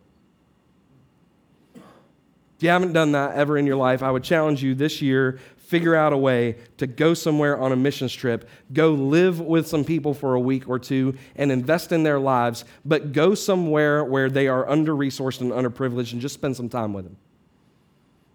If 1.75 2.63
you 2.63 2.69
haven't 2.69 2.93
done 2.93 3.13
that 3.13 3.35
ever 3.35 3.59
in 3.59 3.67
your 3.67 3.77
life, 3.77 4.03
I 4.03 4.11
would 4.11 4.23
challenge 4.23 4.63
you 4.63 4.75
this 4.75 5.03
year 5.03 5.41
figure 5.65 5.95
out 5.95 6.13
a 6.13 6.17
way 6.17 6.57
to 6.77 6.87
go 6.87 7.15
somewhere 7.15 7.59
on 7.59 7.73
a 7.73 7.77
missions 7.77 8.13
trip, 8.13 8.49
go 8.73 8.93
live 8.93 9.41
with 9.41 9.67
some 9.67 9.85
people 9.85 10.15
for 10.15 10.35
a 10.35 10.41
week 10.41 10.69
or 10.69 10.79
two 10.79 11.17
and 11.37 11.51
invest 11.51 11.91
in 11.91 12.03
their 12.03 12.21
lives, 12.21 12.65
but 12.85 13.13
go 13.13 13.35
somewhere 13.35 14.05
where 14.05 14.29
they 14.29 14.47
are 14.47 14.69
under 14.69 14.93
resourced 14.95 15.41
and 15.41 15.51
underprivileged 15.51 16.13
and 16.13 16.21
just 16.21 16.35
spend 16.35 16.57
some 16.57 16.69
time 16.69 16.93
with 16.93 17.05
them. 17.05 17.17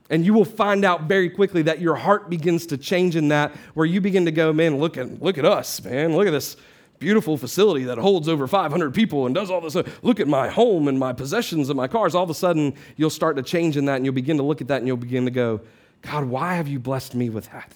And 0.09 0.25
you 0.25 0.33
will 0.33 0.45
find 0.45 0.83
out 0.83 1.03
very 1.03 1.29
quickly 1.29 1.61
that 1.63 1.79
your 1.79 1.95
heart 1.95 2.29
begins 2.29 2.65
to 2.67 2.77
change 2.77 3.15
in 3.15 3.27
that, 3.27 3.55
where 3.75 3.85
you 3.85 4.01
begin 4.01 4.25
to 4.25 4.31
go, 4.31 4.51
man, 4.51 4.77
look 4.79 4.97
at, 4.97 5.21
look 5.21 5.37
at 5.37 5.45
us, 5.45 5.83
man. 5.83 6.15
Look 6.15 6.27
at 6.27 6.31
this 6.31 6.57
beautiful 6.97 7.37
facility 7.37 7.85
that 7.85 7.97
holds 7.97 8.27
over 8.27 8.47
500 8.47 8.93
people 8.93 9.25
and 9.27 9.35
does 9.35 9.51
all 9.51 9.61
this. 9.61 9.75
Look 10.01 10.19
at 10.19 10.27
my 10.27 10.49
home 10.49 10.87
and 10.87 10.99
my 10.99 11.13
possessions 11.13 11.69
and 11.69 11.77
my 11.77 11.87
cars. 11.87 12.15
All 12.15 12.23
of 12.23 12.29
a 12.29 12.33
sudden, 12.33 12.73
you'll 12.97 13.11
start 13.11 13.35
to 13.37 13.43
change 13.43 13.77
in 13.77 13.85
that 13.85 13.97
and 13.97 14.05
you'll 14.05 14.15
begin 14.15 14.37
to 14.37 14.43
look 14.43 14.61
at 14.61 14.67
that 14.69 14.79
and 14.79 14.87
you'll 14.87 14.97
begin 14.97 15.25
to 15.25 15.31
go, 15.31 15.61
God, 16.01 16.25
why 16.25 16.55
have 16.55 16.67
you 16.67 16.79
blessed 16.79 17.13
me 17.13 17.29
with 17.29 17.51
that? 17.51 17.71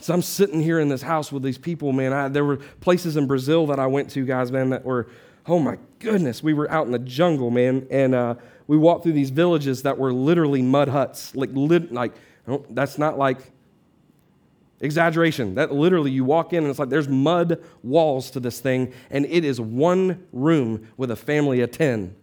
So 0.00 0.14
I'm 0.14 0.22
sitting 0.22 0.60
here 0.60 0.80
in 0.80 0.88
this 0.88 1.02
house 1.02 1.30
with 1.30 1.42
these 1.42 1.58
people, 1.58 1.92
man. 1.92 2.12
I, 2.12 2.28
there 2.28 2.44
were 2.44 2.56
places 2.56 3.16
in 3.16 3.26
Brazil 3.26 3.66
that 3.66 3.78
I 3.78 3.86
went 3.86 4.10
to, 4.12 4.24
guys, 4.24 4.50
man, 4.50 4.70
that 4.70 4.84
were 4.84 5.06
Oh 5.46 5.58
my 5.58 5.78
goodness, 5.98 6.42
we 6.42 6.52
were 6.52 6.70
out 6.70 6.86
in 6.86 6.92
the 6.92 6.98
jungle, 6.98 7.50
man, 7.50 7.86
and 7.90 8.14
uh, 8.14 8.34
we 8.70 8.76
walked 8.76 9.02
through 9.02 9.14
these 9.14 9.30
villages 9.30 9.82
that 9.82 9.98
were 9.98 10.12
literally 10.12 10.62
mud 10.62 10.86
huts. 10.86 11.34
Like, 11.34 11.50
lit, 11.52 11.92
like 11.92 12.12
that's 12.70 12.98
not 12.98 13.18
like 13.18 13.50
exaggeration. 14.78 15.56
That 15.56 15.72
literally, 15.72 16.12
you 16.12 16.24
walk 16.24 16.52
in 16.52 16.58
and 16.58 16.70
it's 16.70 16.78
like 16.78 16.88
there's 16.88 17.08
mud 17.08 17.60
walls 17.82 18.30
to 18.30 18.38
this 18.38 18.60
thing, 18.60 18.92
and 19.10 19.26
it 19.26 19.44
is 19.44 19.60
one 19.60 20.24
room 20.32 20.86
with 20.96 21.10
a 21.10 21.16
family 21.16 21.62
of 21.62 21.72
10. 21.72 22.14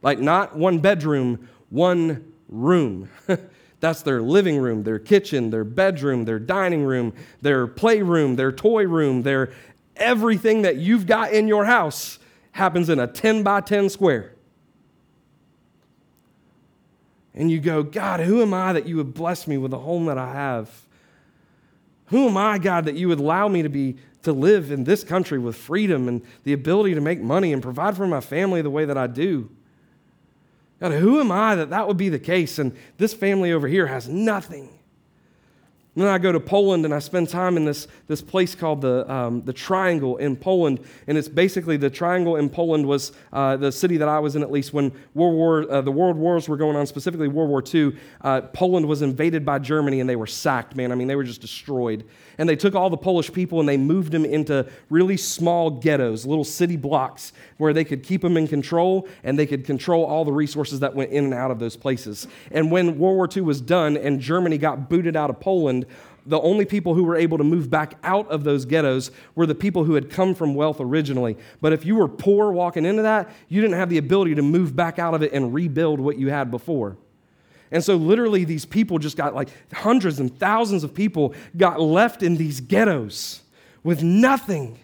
Like, 0.00 0.18
not 0.18 0.56
one 0.56 0.78
bedroom, 0.78 1.46
one 1.68 2.32
room. 2.48 3.10
That's 3.80 4.00
their 4.00 4.22
living 4.22 4.56
room, 4.56 4.84
their 4.84 4.98
kitchen, 4.98 5.50
their 5.50 5.64
bedroom, 5.64 6.24
their 6.24 6.38
dining 6.38 6.84
room, 6.84 7.12
their 7.42 7.66
playroom, 7.66 8.36
their 8.36 8.50
toy 8.50 8.86
room, 8.86 9.24
their 9.24 9.52
everything 9.94 10.62
that 10.62 10.76
you've 10.76 11.04
got 11.06 11.34
in 11.34 11.46
your 11.46 11.66
house 11.66 12.18
happens 12.52 12.88
in 12.88 12.98
a 12.98 13.06
10 13.06 13.42
by 13.42 13.60
10 13.60 13.90
square. 13.90 14.36
And 17.34 17.50
you 17.50 17.60
go, 17.60 17.82
God, 17.82 18.20
who 18.20 18.42
am 18.42 18.52
I 18.52 18.72
that 18.72 18.86
you 18.86 18.96
would 18.96 19.14
bless 19.14 19.46
me 19.46 19.56
with 19.56 19.70
the 19.70 19.78
home 19.78 20.06
that 20.06 20.18
I 20.18 20.32
have? 20.32 20.70
Who 22.06 22.28
am 22.28 22.36
I, 22.36 22.58
God, 22.58 22.86
that 22.86 22.96
you 22.96 23.08
would 23.08 23.20
allow 23.20 23.46
me 23.48 23.62
to 23.62 23.68
be 23.68 23.96
to 24.22 24.32
live 24.32 24.70
in 24.70 24.84
this 24.84 25.02
country 25.02 25.38
with 25.38 25.56
freedom 25.56 26.08
and 26.08 26.22
the 26.44 26.52
ability 26.52 26.94
to 26.94 27.00
make 27.00 27.20
money 27.20 27.52
and 27.52 27.62
provide 27.62 27.96
for 27.96 28.06
my 28.06 28.20
family 28.20 28.62
the 28.62 28.70
way 28.70 28.84
that 28.84 28.98
I 28.98 29.06
do? 29.06 29.48
God, 30.80 30.92
who 30.92 31.20
am 31.20 31.30
I 31.30 31.54
that 31.54 31.70
that 31.70 31.86
would 31.86 31.96
be 31.96 32.08
the 32.08 32.18
case? 32.18 32.58
And 32.58 32.76
this 32.98 33.14
family 33.14 33.52
over 33.52 33.68
here 33.68 33.86
has 33.86 34.08
nothing. 34.08 34.70
Then 35.96 36.06
I 36.06 36.18
go 36.18 36.30
to 36.30 36.38
Poland 36.38 36.84
and 36.84 36.94
I 36.94 37.00
spend 37.00 37.28
time 37.28 37.56
in 37.56 37.64
this, 37.64 37.88
this 38.06 38.22
place 38.22 38.54
called 38.54 38.80
the, 38.80 39.10
um, 39.12 39.42
the 39.42 39.52
Triangle 39.52 40.18
in 40.18 40.36
Poland. 40.36 40.78
And 41.08 41.18
it's 41.18 41.28
basically 41.28 41.76
the 41.76 41.90
Triangle 41.90 42.36
in 42.36 42.48
Poland 42.48 42.86
was 42.86 43.10
uh, 43.32 43.56
the 43.56 43.72
city 43.72 43.96
that 43.96 44.08
I 44.08 44.20
was 44.20 44.36
in, 44.36 44.42
at 44.42 44.52
least 44.52 44.72
when 44.72 44.92
World 45.14 45.34
War, 45.34 45.70
uh, 45.70 45.80
the 45.80 45.90
World 45.90 46.16
Wars 46.16 46.48
were 46.48 46.56
going 46.56 46.76
on, 46.76 46.86
specifically 46.86 47.26
World 47.26 47.50
War 47.50 47.62
II. 47.74 47.96
Uh, 48.20 48.42
Poland 48.42 48.86
was 48.86 49.02
invaded 49.02 49.44
by 49.44 49.58
Germany 49.58 49.98
and 49.98 50.08
they 50.08 50.16
were 50.16 50.28
sacked, 50.28 50.76
man. 50.76 50.92
I 50.92 50.94
mean, 50.94 51.08
they 51.08 51.16
were 51.16 51.24
just 51.24 51.40
destroyed. 51.40 52.04
And 52.40 52.48
they 52.48 52.56
took 52.56 52.74
all 52.74 52.88
the 52.88 52.96
Polish 52.96 53.30
people 53.30 53.60
and 53.60 53.68
they 53.68 53.76
moved 53.76 54.12
them 54.12 54.24
into 54.24 54.66
really 54.88 55.18
small 55.18 55.68
ghettos, 55.68 56.24
little 56.24 56.42
city 56.42 56.76
blocks 56.76 57.34
where 57.58 57.74
they 57.74 57.84
could 57.84 58.02
keep 58.02 58.22
them 58.22 58.38
in 58.38 58.48
control 58.48 59.06
and 59.22 59.38
they 59.38 59.44
could 59.44 59.66
control 59.66 60.06
all 60.06 60.24
the 60.24 60.32
resources 60.32 60.80
that 60.80 60.94
went 60.94 61.10
in 61.10 61.24
and 61.24 61.34
out 61.34 61.50
of 61.50 61.58
those 61.58 61.76
places. 61.76 62.26
And 62.50 62.70
when 62.70 62.98
World 62.98 63.16
War 63.16 63.28
II 63.30 63.42
was 63.42 63.60
done 63.60 63.94
and 63.98 64.20
Germany 64.20 64.56
got 64.56 64.88
booted 64.88 65.16
out 65.16 65.28
of 65.28 65.38
Poland, 65.38 65.84
the 66.24 66.40
only 66.40 66.64
people 66.64 66.94
who 66.94 67.04
were 67.04 67.16
able 67.16 67.36
to 67.36 67.44
move 67.44 67.68
back 67.68 67.98
out 68.02 68.26
of 68.30 68.42
those 68.42 68.64
ghettos 68.64 69.10
were 69.34 69.44
the 69.44 69.54
people 69.54 69.84
who 69.84 69.92
had 69.92 70.08
come 70.08 70.34
from 70.34 70.54
wealth 70.54 70.80
originally. 70.80 71.36
But 71.60 71.74
if 71.74 71.84
you 71.84 71.94
were 71.94 72.08
poor 72.08 72.52
walking 72.52 72.86
into 72.86 73.02
that, 73.02 73.28
you 73.50 73.60
didn't 73.60 73.76
have 73.76 73.90
the 73.90 73.98
ability 73.98 74.36
to 74.36 74.42
move 74.42 74.74
back 74.74 74.98
out 74.98 75.12
of 75.12 75.22
it 75.22 75.34
and 75.34 75.52
rebuild 75.52 76.00
what 76.00 76.16
you 76.16 76.30
had 76.30 76.50
before. 76.50 76.96
And 77.70 77.84
so, 77.84 77.96
literally, 77.96 78.44
these 78.44 78.64
people 78.64 78.98
just 78.98 79.16
got 79.16 79.34
like 79.34 79.48
hundreds 79.72 80.18
and 80.18 80.36
thousands 80.38 80.82
of 80.82 80.92
people 80.92 81.34
got 81.56 81.80
left 81.80 82.22
in 82.22 82.36
these 82.36 82.60
ghettos 82.60 83.42
with 83.84 84.02
nothing. 84.02 84.78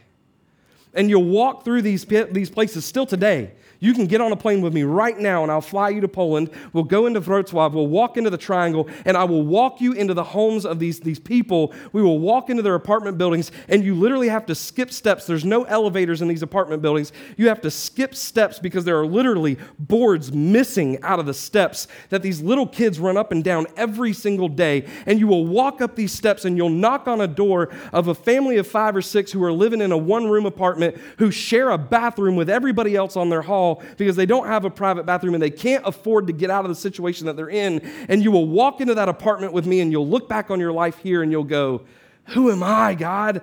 And 0.94 1.10
you'll 1.10 1.24
walk 1.24 1.64
through 1.64 1.82
these, 1.82 2.04
these 2.04 2.50
places 2.50 2.84
still 2.84 3.06
today. 3.06 3.52
You 3.80 3.92
can 3.94 4.06
get 4.06 4.20
on 4.20 4.32
a 4.32 4.36
plane 4.36 4.60
with 4.60 4.72
me 4.72 4.82
right 4.82 5.18
now 5.18 5.42
and 5.42 5.52
I'll 5.52 5.60
fly 5.60 5.90
you 5.90 6.00
to 6.00 6.08
Poland. 6.08 6.50
We'll 6.72 6.84
go 6.84 7.06
into 7.06 7.20
Wrocław. 7.20 7.72
We'll 7.72 7.86
walk 7.86 8.16
into 8.16 8.30
the 8.30 8.38
triangle 8.38 8.88
and 9.04 9.16
I 9.16 9.24
will 9.24 9.42
walk 9.42 9.80
you 9.80 9.92
into 9.92 10.14
the 10.14 10.24
homes 10.24 10.64
of 10.64 10.78
these, 10.78 11.00
these 11.00 11.18
people. 11.18 11.74
We 11.92 12.02
will 12.02 12.18
walk 12.18 12.50
into 12.50 12.62
their 12.62 12.74
apartment 12.74 13.18
buildings 13.18 13.52
and 13.68 13.84
you 13.84 13.94
literally 13.94 14.28
have 14.28 14.46
to 14.46 14.54
skip 14.54 14.92
steps. 14.92 15.26
There's 15.26 15.44
no 15.44 15.64
elevators 15.64 16.22
in 16.22 16.28
these 16.28 16.42
apartment 16.42 16.82
buildings. 16.82 17.12
You 17.36 17.48
have 17.48 17.60
to 17.62 17.70
skip 17.70 18.14
steps 18.14 18.58
because 18.58 18.84
there 18.84 18.98
are 18.98 19.06
literally 19.06 19.58
boards 19.78 20.32
missing 20.32 21.02
out 21.02 21.18
of 21.18 21.26
the 21.26 21.34
steps 21.34 21.88
that 22.10 22.22
these 22.22 22.40
little 22.40 22.66
kids 22.66 22.98
run 22.98 23.16
up 23.16 23.32
and 23.32 23.42
down 23.44 23.66
every 23.76 24.12
single 24.12 24.48
day. 24.48 24.86
And 25.06 25.18
you 25.18 25.26
will 25.26 25.46
walk 25.46 25.80
up 25.80 25.96
these 25.96 26.12
steps 26.12 26.44
and 26.44 26.56
you'll 26.56 26.70
knock 26.70 27.08
on 27.08 27.20
a 27.20 27.26
door 27.26 27.70
of 27.92 28.08
a 28.08 28.14
family 28.14 28.56
of 28.56 28.66
five 28.66 28.96
or 28.96 29.02
six 29.02 29.32
who 29.32 29.42
are 29.44 29.52
living 29.52 29.80
in 29.80 29.92
a 29.92 29.98
one 29.98 30.28
room 30.28 30.46
apartment 30.46 30.96
who 31.18 31.30
share 31.30 31.70
a 31.70 31.78
bathroom 31.78 32.36
with 32.36 32.48
everybody 32.48 32.96
else 32.96 33.16
on 33.16 33.28
their 33.28 33.42
hall 33.42 33.65
because 33.74 34.16
they 34.16 34.26
don't 34.26 34.46
have 34.46 34.64
a 34.64 34.70
private 34.70 35.04
bathroom 35.04 35.34
and 35.34 35.42
they 35.42 35.50
can't 35.50 35.86
afford 35.86 36.26
to 36.28 36.32
get 36.32 36.50
out 36.50 36.64
of 36.64 36.68
the 36.68 36.74
situation 36.74 37.26
that 37.26 37.36
they're 37.36 37.50
in. 37.50 37.80
And 38.08 38.22
you 38.22 38.30
will 38.30 38.46
walk 38.46 38.80
into 38.80 38.94
that 38.94 39.08
apartment 39.08 39.52
with 39.52 39.66
me 39.66 39.80
and 39.80 39.92
you'll 39.92 40.08
look 40.08 40.28
back 40.28 40.50
on 40.50 40.60
your 40.60 40.72
life 40.72 40.98
here 40.98 41.22
and 41.22 41.32
you'll 41.32 41.44
go, 41.44 41.82
Who 42.28 42.50
am 42.50 42.62
I, 42.62 42.94
God? 42.94 43.42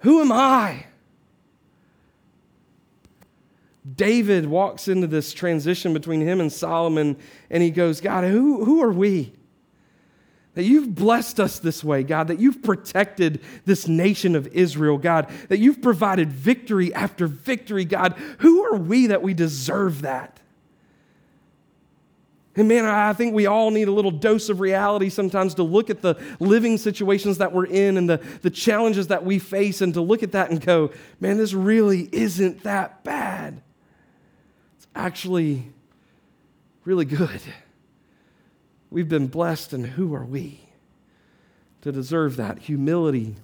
Who 0.00 0.20
am 0.20 0.32
I? 0.32 0.86
David 3.94 4.46
walks 4.46 4.88
into 4.88 5.06
this 5.06 5.32
transition 5.32 5.92
between 5.92 6.20
him 6.20 6.40
and 6.40 6.52
Solomon 6.52 7.16
and 7.50 7.62
he 7.62 7.70
goes, 7.70 8.00
God, 8.00 8.24
who, 8.24 8.64
who 8.64 8.82
are 8.82 8.92
we? 8.92 9.32
That 10.56 10.64
you've 10.64 10.94
blessed 10.94 11.38
us 11.38 11.58
this 11.58 11.84
way, 11.84 12.02
God, 12.02 12.28
that 12.28 12.40
you've 12.40 12.62
protected 12.62 13.42
this 13.66 13.86
nation 13.86 14.34
of 14.34 14.46
Israel, 14.48 14.96
God, 14.96 15.30
that 15.50 15.58
you've 15.58 15.82
provided 15.82 16.32
victory 16.32 16.94
after 16.94 17.26
victory, 17.26 17.84
God. 17.84 18.14
Who 18.38 18.64
are 18.64 18.76
we 18.76 19.08
that 19.08 19.22
we 19.22 19.34
deserve 19.34 20.00
that? 20.00 20.40
And 22.56 22.68
man, 22.68 22.86
I 22.86 23.12
think 23.12 23.34
we 23.34 23.44
all 23.44 23.70
need 23.70 23.86
a 23.86 23.92
little 23.92 24.10
dose 24.10 24.48
of 24.48 24.60
reality 24.60 25.10
sometimes 25.10 25.52
to 25.56 25.62
look 25.62 25.90
at 25.90 26.00
the 26.00 26.14
living 26.40 26.78
situations 26.78 27.36
that 27.36 27.52
we're 27.52 27.66
in 27.66 27.98
and 27.98 28.08
the, 28.08 28.16
the 28.40 28.48
challenges 28.48 29.08
that 29.08 29.26
we 29.26 29.38
face 29.38 29.82
and 29.82 29.92
to 29.92 30.00
look 30.00 30.22
at 30.22 30.32
that 30.32 30.50
and 30.50 30.58
go, 30.58 30.90
man, 31.20 31.36
this 31.36 31.52
really 31.52 32.08
isn't 32.12 32.62
that 32.62 33.04
bad. 33.04 33.60
It's 34.78 34.86
actually 34.94 35.70
really 36.86 37.04
good. 37.04 37.42
We've 38.90 39.08
been 39.08 39.26
blessed, 39.26 39.72
and 39.72 39.86
who 39.86 40.14
are 40.14 40.24
we 40.24 40.60
to 41.82 41.92
deserve 41.92 42.36
that? 42.36 42.60
Humility 42.60 43.36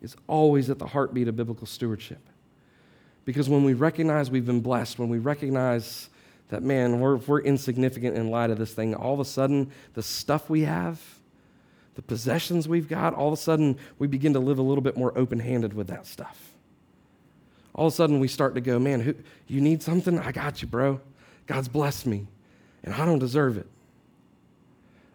is 0.00 0.16
always 0.26 0.70
at 0.70 0.78
the 0.78 0.86
heartbeat 0.86 1.28
of 1.28 1.36
biblical 1.36 1.66
stewardship. 1.66 2.20
Because 3.24 3.48
when 3.48 3.64
we 3.64 3.74
recognize 3.74 4.30
we've 4.30 4.46
been 4.46 4.60
blessed, 4.60 4.98
when 4.98 5.08
we 5.08 5.18
recognize 5.18 6.10
that, 6.48 6.62
man, 6.62 7.00
we're, 7.00 7.16
we're 7.16 7.40
insignificant 7.40 8.16
in 8.16 8.30
light 8.30 8.50
of 8.50 8.58
this 8.58 8.74
thing, 8.74 8.94
all 8.94 9.14
of 9.14 9.20
a 9.20 9.24
sudden, 9.24 9.70
the 9.94 10.02
stuff 10.02 10.50
we 10.50 10.62
have, 10.62 11.00
the 11.94 12.02
possessions 12.02 12.68
we've 12.68 12.88
got, 12.88 13.14
all 13.14 13.28
of 13.28 13.34
a 13.34 13.38
sudden, 13.38 13.78
we 13.98 14.06
begin 14.06 14.34
to 14.34 14.40
live 14.40 14.58
a 14.58 14.62
little 14.62 14.82
bit 14.82 14.96
more 14.96 15.16
open 15.16 15.40
handed 15.40 15.72
with 15.72 15.86
that 15.86 16.06
stuff. 16.06 16.50
All 17.74 17.86
of 17.86 17.92
a 17.92 17.96
sudden, 17.96 18.20
we 18.20 18.28
start 18.28 18.54
to 18.54 18.60
go, 18.60 18.78
man, 18.78 19.00
who, 19.00 19.14
you 19.48 19.60
need 19.60 19.82
something? 19.82 20.18
I 20.18 20.30
got 20.32 20.60
you, 20.60 20.68
bro. 20.68 21.00
God's 21.46 21.68
blessed 21.68 22.06
me 22.06 22.26
and 22.84 22.94
I 22.94 23.04
don't 23.04 23.18
deserve 23.18 23.56
it. 23.56 23.66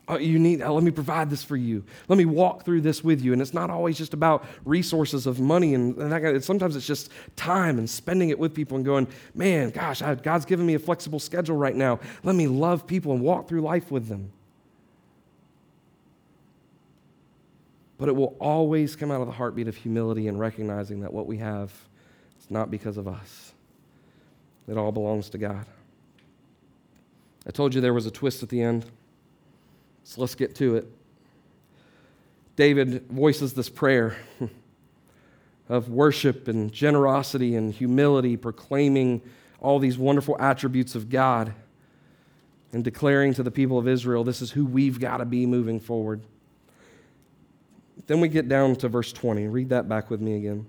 Oh, 0.10 0.18
you 0.18 0.40
need, 0.40 0.64
uh, 0.64 0.74
let 0.74 0.84
me 0.84 0.90
provide 0.90 1.30
this 1.30 1.44
for 1.44 1.56
you. 1.56 1.84
Let 2.08 2.18
me 2.18 2.26
walk 2.26 2.66
through 2.66 2.82
this 2.82 3.04
with 3.04 3.22
you. 3.22 3.32
And 3.32 3.40
it's 3.44 3.54
not 3.54 3.70
always 3.70 3.96
just 3.96 4.16
about 4.16 4.44
resources 4.66 5.28
of 5.28 5.40
money 5.40 5.76
and, 5.76 5.96
and 5.98 6.12
that 6.12 6.44
sometimes 6.44 6.76
it's 6.76 6.88
just 6.88 7.12
time 7.36 7.78
and 7.78 7.88
spending 7.88 8.30
it 8.30 8.40
with 8.40 8.56
people 8.56 8.76
and 8.76 8.84
going, 8.84 9.08
man, 9.36 9.70
gosh, 9.70 10.02
I, 10.02 10.16
God's 10.16 10.46
given 10.46 10.66
me 10.66 10.74
a 10.74 10.80
flexible 10.80 11.20
schedule 11.20 11.56
right 11.58 11.76
now. 11.76 12.00
Let 12.24 12.36
me 12.36 12.48
love 12.48 12.88
people 12.88 13.14
and 13.14 13.22
walk 13.22 13.48
through 13.48 13.62
life 13.62 13.92
with 13.92 14.08
them. 14.08 14.32
But 18.00 18.10
it 18.10 18.16
will 18.16 18.36
always 18.40 18.96
come 18.96 19.12
out 19.12 19.22
of 19.22 19.28
the 19.28 19.34
heartbeat 19.34 19.68
of 19.68 19.76
humility 19.76 20.28
and 20.28 20.40
recognizing 20.40 21.02
that 21.02 21.14
what 21.14 21.28
we 21.28 21.38
have 21.38 21.72
is 22.40 22.50
not 22.50 22.72
because 22.72 22.98
of 22.98 23.08
us. 23.08 23.54
It 24.68 24.76
all 24.76 24.92
belongs 24.92 25.30
to 25.32 25.38
God. 25.38 25.68
I 27.50 27.52
told 27.52 27.74
you 27.74 27.82
there 27.82 27.96
was 27.96 28.06
a 28.06 28.12
twist 28.12 28.44
at 28.44 28.50
the 28.50 28.62
end. 28.62 28.86
So 30.04 30.22
let's 30.22 30.36
get 30.36 30.54
to 30.58 30.76
it. 30.76 30.88
David 32.56 33.08
voices 33.10 33.56
this 33.56 33.70
prayer 33.70 34.16
of 35.68 35.90
worship 35.90 36.48
and 36.48 36.72
generosity 36.72 37.56
and 37.56 37.74
humility, 37.74 38.38
proclaiming 38.38 39.24
all 39.60 39.80
these 39.80 39.98
wonderful 39.98 40.38
attributes 40.40 40.94
of 40.94 41.10
God 41.10 41.52
and 42.72 42.84
declaring 42.84 43.34
to 43.34 43.42
the 43.42 43.50
people 43.50 43.80
of 43.80 43.88
Israel, 43.88 44.24
this 44.24 44.44
is 44.44 44.52
who 44.52 44.64
we've 44.64 45.00
got 45.00 45.18
to 45.18 45.26
be 45.26 45.48
moving 45.48 45.80
forward. 45.80 46.22
Then 48.06 48.22
we 48.22 48.28
get 48.28 48.48
down 48.48 48.76
to 48.76 48.90
verse 48.90 49.12
20. 49.12 49.48
Read 49.48 49.70
that 49.70 49.90
back 49.90 50.12
with 50.12 50.22
me 50.22 50.36
again. 50.36 50.68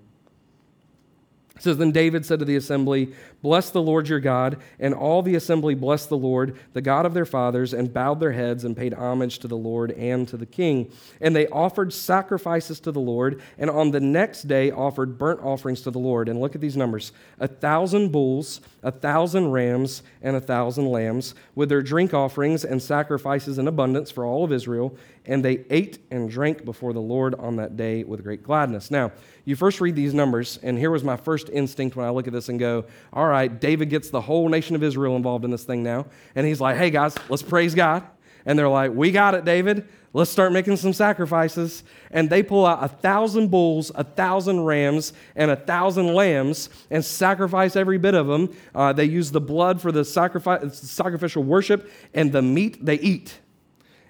It 1.61 1.65
says, 1.65 1.77
Then 1.77 1.91
David 1.91 2.25
said 2.25 2.39
to 2.39 2.47
the 2.47 2.57
assembly, 2.57 3.13
Bless 3.43 3.69
the 3.69 3.83
Lord 3.83 4.09
your 4.09 4.19
God. 4.19 4.57
And 4.79 4.95
all 4.95 5.21
the 5.21 5.35
assembly 5.35 5.75
blessed 5.75 6.09
the 6.09 6.17
Lord, 6.17 6.59
the 6.73 6.81
God 6.81 7.05
of 7.05 7.13
their 7.13 7.27
fathers, 7.27 7.75
and 7.75 7.93
bowed 7.93 8.19
their 8.19 8.33
heads 8.33 8.65
and 8.65 8.75
paid 8.75 8.95
homage 8.95 9.41
to 9.41 9.49
the 9.49 9.59
Lord 9.59 9.91
and 9.91 10.27
to 10.29 10.39
the 10.39 10.47
king. 10.47 10.91
And 11.21 11.37
they 11.37 11.49
offered 11.49 11.93
sacrifices 11.93 12.81
to 12.81 12.93
the 12.93 13.01
Lord, 13.01 13.43
and 13.59 13.69
on 13.69 13.91
the 13.91 14.01
next 14.01 14.49
day 14.49 14.71
offered 14.71 15.19
burnt 15.19 15.41
offerings 15.41 15.83
to 15.83 15.91
the 15.91 15.99
Lord. 15.99 16.31
And 16.31 16.41
look 16.41 16.55
at 16.55 16.63
these 16.63 16.79
numbers 16.79 17.13
a 17.39 17.47
thousand 17.47 18.11
bulls, 18.11 18.63
a 18.83 18.91
thousand 18.91 19.51
rams, 19.51 20.03
and 20.23 20.37
a 20.37 20.41
thousand 20.41 20.87
lambs, 20.87 21.35
with 21.55 21.69
their 21.69 21.83
drink 21.83 22.15
offerings 22.15 22.65
and 22.65 22.83
sacrifices 22.83 23.59
in 23.59 23.69
abundance 23.69 24.11
for 24.11 24.25
all 24.25 24.45
of 24.45 24.53
Israel. 24.53 24.97
And 25.27 25.45
they 25.45 25.67
ate 25.69 25.99
and 26.11 26.31
drank 26.31 26.65
before 26.65 26.95
the 26.95 27.01
Lord 27.01 27.35
on 27.35 27.57
that 27.57 27.77
day 27.77 28.03
with 28.03 28.23
great 28.23 28.43
gladness. 28.43 28.91
Now, 28.91 29.13
you 29.51 29.57
first 29.57 29.81
read 29.81 29.97
these 29.97 30.15
numbers, 30.15 30.59
and 30.63 30.79
here 30.79 30.91
was 30.91 31.05
my 31.05 31.17
first 31.17 31.51
instinct 31.51 31.97
when 31.97 32.07
I 32.07 32.11
look 32.11 32.27
at 32.27 32.33
this 32.33 32.49
and 32.49 32.59
go, 32.59 32.87
all 33.13 33.27
right, 33.27 33.61
David 33.61 33.91
gets 33.91 34.09
the 34.09 34.21
whole 34.21 34.49
nation 34.49 34.77
of 34.77 34.83
Israel 34.83 35.17
involved 35.17 35.45
in 35.45 35.51
this 35.51 35.65
thing 35.65 35.83
now. 35.83 36.07
And 36.35 36.47
he's 36.47 36.61
like, 36.61 36.77
hey 36.77 36.91
guys, 36.91 37.17
let's 37.29 37.43
praise 37.43 37.75
God. 37.75 38.05
And 38.47 38.59
they're 38.59 38.69
like, 38.69 38.93
we 38.95 39.11
got 39.11 39.35
it, 39.35 39.45
David. 39.45 39.87
Let's 40.13 40.31
start 40.31 40.53
making 40.53 40.77
some 40.77 40.93
sacrifices. 40.93 41.85
And 42.11 42.31
they 42.31 42.43
pull 42.43 42.65
out 42.65 42.83
a 42.83 42.89
thousand 42.89 43.51
bulls, 43.51 43.93
a 43.95 44.03
thousand 44.03 44.65
rams, 44.65 45.13
and 45.37 45.51
a 45.51 45.57
thousand 45.57 46.15
lambs 46.15 46.71
and 46.91 47.05
sacrifice 47.05 47.77
every 47.77 47.99
bit 47.99 48.15
of 48.15 48.27
them. 48.27 48.55
Uh, 48.75 48.93
they 48.93 49.05
use 49.05 49.31
the 49.31 49.41
blood 49.41 49.81
for 49.81 49.93
the 49.93 50.05
sacrifice, 50.05 50.79
sacrificial 50.79 51.45
worship, 51.45 51.91
and 52.15 52.33
the 52.33 52.43
meat 52.43 52.85
they 52.85 52.99
eat. 53.01 53.39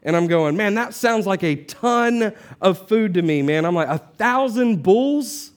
And 0.03 0.17
I'm 0.17 0.27
going, 0.27 0.57
man, 0.57 0.75
that 0.75 0.95
sounds 0.95 1.27
like 1.27 1.43
a 1.43 1.57
ton 1.57 2.33
of 2.61 2.89
food 2.89 3.15
to 3.15 3.23
me, 3.23 3.43
man. 3.43 3.65
I'm 3.65 3.75
like, 3.75 3.89
a 3.89 3.99
thousand 3.99 4.83
bulls? 4.83 5.53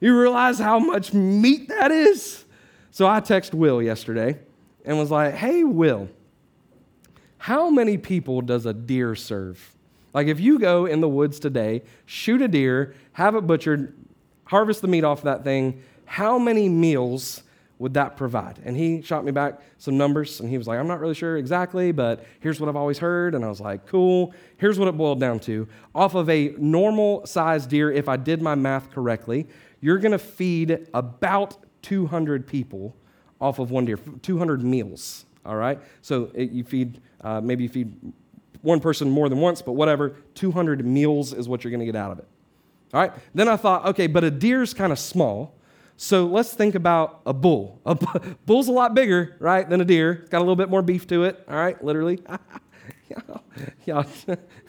You 0.00 0.18
realize 0.18 0.58
how 0.58 0.78
much 0.78 1.12
meat 1.12 1.68
that 1.68 1.90
is? 1.92 2.44
So 2.90 3.06
I 3.06 3.20
texted 3.20 3.54
Will 3.54 3.80
yesterday 3.82 4.38
and 4.84 4.98
was 4.98 5.10
like, 5.10 5.34
hey, 5.34 5.62
Will, 5.62 6.08
how 7.38 7.70
many 7.70 7.96
people 7.96 8.40
does 8.40 8.66
a 8.66 8.74
deer 8.74 9.14
serve? 9.14 9.74
Like, 10.12 10.26
if 10.26 10.40
you 10.40 10.58
go 10.58 10.86
in 10.86 11.00
the 11.00 11.08
woods 11.08 11.38
today, 11.38 11.82
shoot 12.06 12.42
a 12.42 12.48
deer, 12.48 12.94
have 13.12 13.36
it 13.36 13.46
butchered, 13.46 13.94
harvest 14.44 14.82
the 14.82 14.88
meat 14.88 15.04
off 15.04 15.22
that 15.22 15.44
thing, 15.44 15.82
how 16.04 16.38
many 16.38 16.68
meals 16.68 17.44
would 17.80 17.94
that 17.94 18.14
provide? 18.14 18.60
And 18.62 18.76
he 18.76 19.00
shot 19.00 19.24
me 19.24 19.32
back 19.32 19.58
some 19.78 19.96
numbers, 19.96 20.38
and 20.38 20.50
he 20.50 20.58
was 20.58 20.68
like, 20.68 20.78
I'm 20.78 20.86
not 20.86 21.00
really 21.00 21.14
sure 21.14 21.38
exactly, 21.38 21.92
but 21.92 22.26
here's 22.40 22.60
what 22.60 22.68
I've 22.68 22.76
always 22.76 22.98
heard. 22.98 23.34
And 23.34 23.42
I 23.42 23.48
was 23.48 23.58
like, 23.58 23.86
cool. 23.86 24.34
Here's 24.58 24.78
what 24.78 24.86
it 24.86 24.98
boiled 24.98 25.18
down 25.18 25.40
to. 25.40 25.66
Off 25.94 26.14
of 26.14 26.28
a 26.28 26.54
normal 26.58 27.24
sized 27.26 27.70
deer, 27.70 27.90
if 27.90 28.06
I 28.06 28.18
did 28.18 28.42
my 28.42 28.54
math 28.54 28.90
correctly, 28.90 29.48
you're 29.80 29.96
going 29.96 30.12
to 30.12 30.18
feed 30.18 30.88
about 30.92 31.56
200 31.80 32.46
people 32.46 32.94
off 33.40 33.58
of 33.58 33.70
one 33.70 33.86
deer, 33.86 33.96
200 33.96 34.62
meals. 34.62 35.24
All 35.46 35.56
right? 35.56 35.80
So 36.02 36.30
it, 36.34 36.50
you 36.50 36.64
feed, 36.64 37.00
uh, 37.22 37.40
maybe 37.40 37.62
you 37.62 37.70
feed 37.70 37.94
one 38.60 38.80
person 38.80 39.08
more 39.08 39.30
than 39.30 39.38
once, 39.38 39.62
but 39.62 39.72
whatever. 39.72 40.16
200 40.34 40.84
meals 40.84 41.32
is 41.32 41.48
what 41.48 41.64
you're 41.64 41.70
going 41.70 41.80
to 41.80 41.86
get 41.86 41.96
out 41.96 42.12
of 42.12 42.18
it. 42.18 42.28
All 42.92 43.00
right? 43.00 43.12
Then 43.34 43.48
I 43.48 43.56
thought, 43.56 43.86
okay, 43.86 44.06
but 44.06 44.22
a 44.22 44.30
deer's 44.30 44.74
kind 44.74 44.92
of 44.92 44.98
small. 44.98 45.54
So 46.02 46.24
let's 46.24 46.54
think 46.54 46.76
about 46.76 47.20
a 47.26 47.34
bull. 47.34 47.78
A 47.84 47.94
bull's 48.46 48.68
a 48.68 48.72
lot 48.72 48.94
bigger, 48.94 49.36
right, 49.38 49.68
than 49.68 49.82
a 49.82 49.84
deer. 49.84 50.12
It's 50.12 50.30
got 50.30 50.38
a 50.38 50.40
little 50.40 50.56
bit 50.56 50.70
more 50.70 50.80
beef 50.80 51.06
to 51.08 51.24
it, 51.24 51.44
all 51.46 51.56
right, 51.56 51.82
literally. 51.84 52.22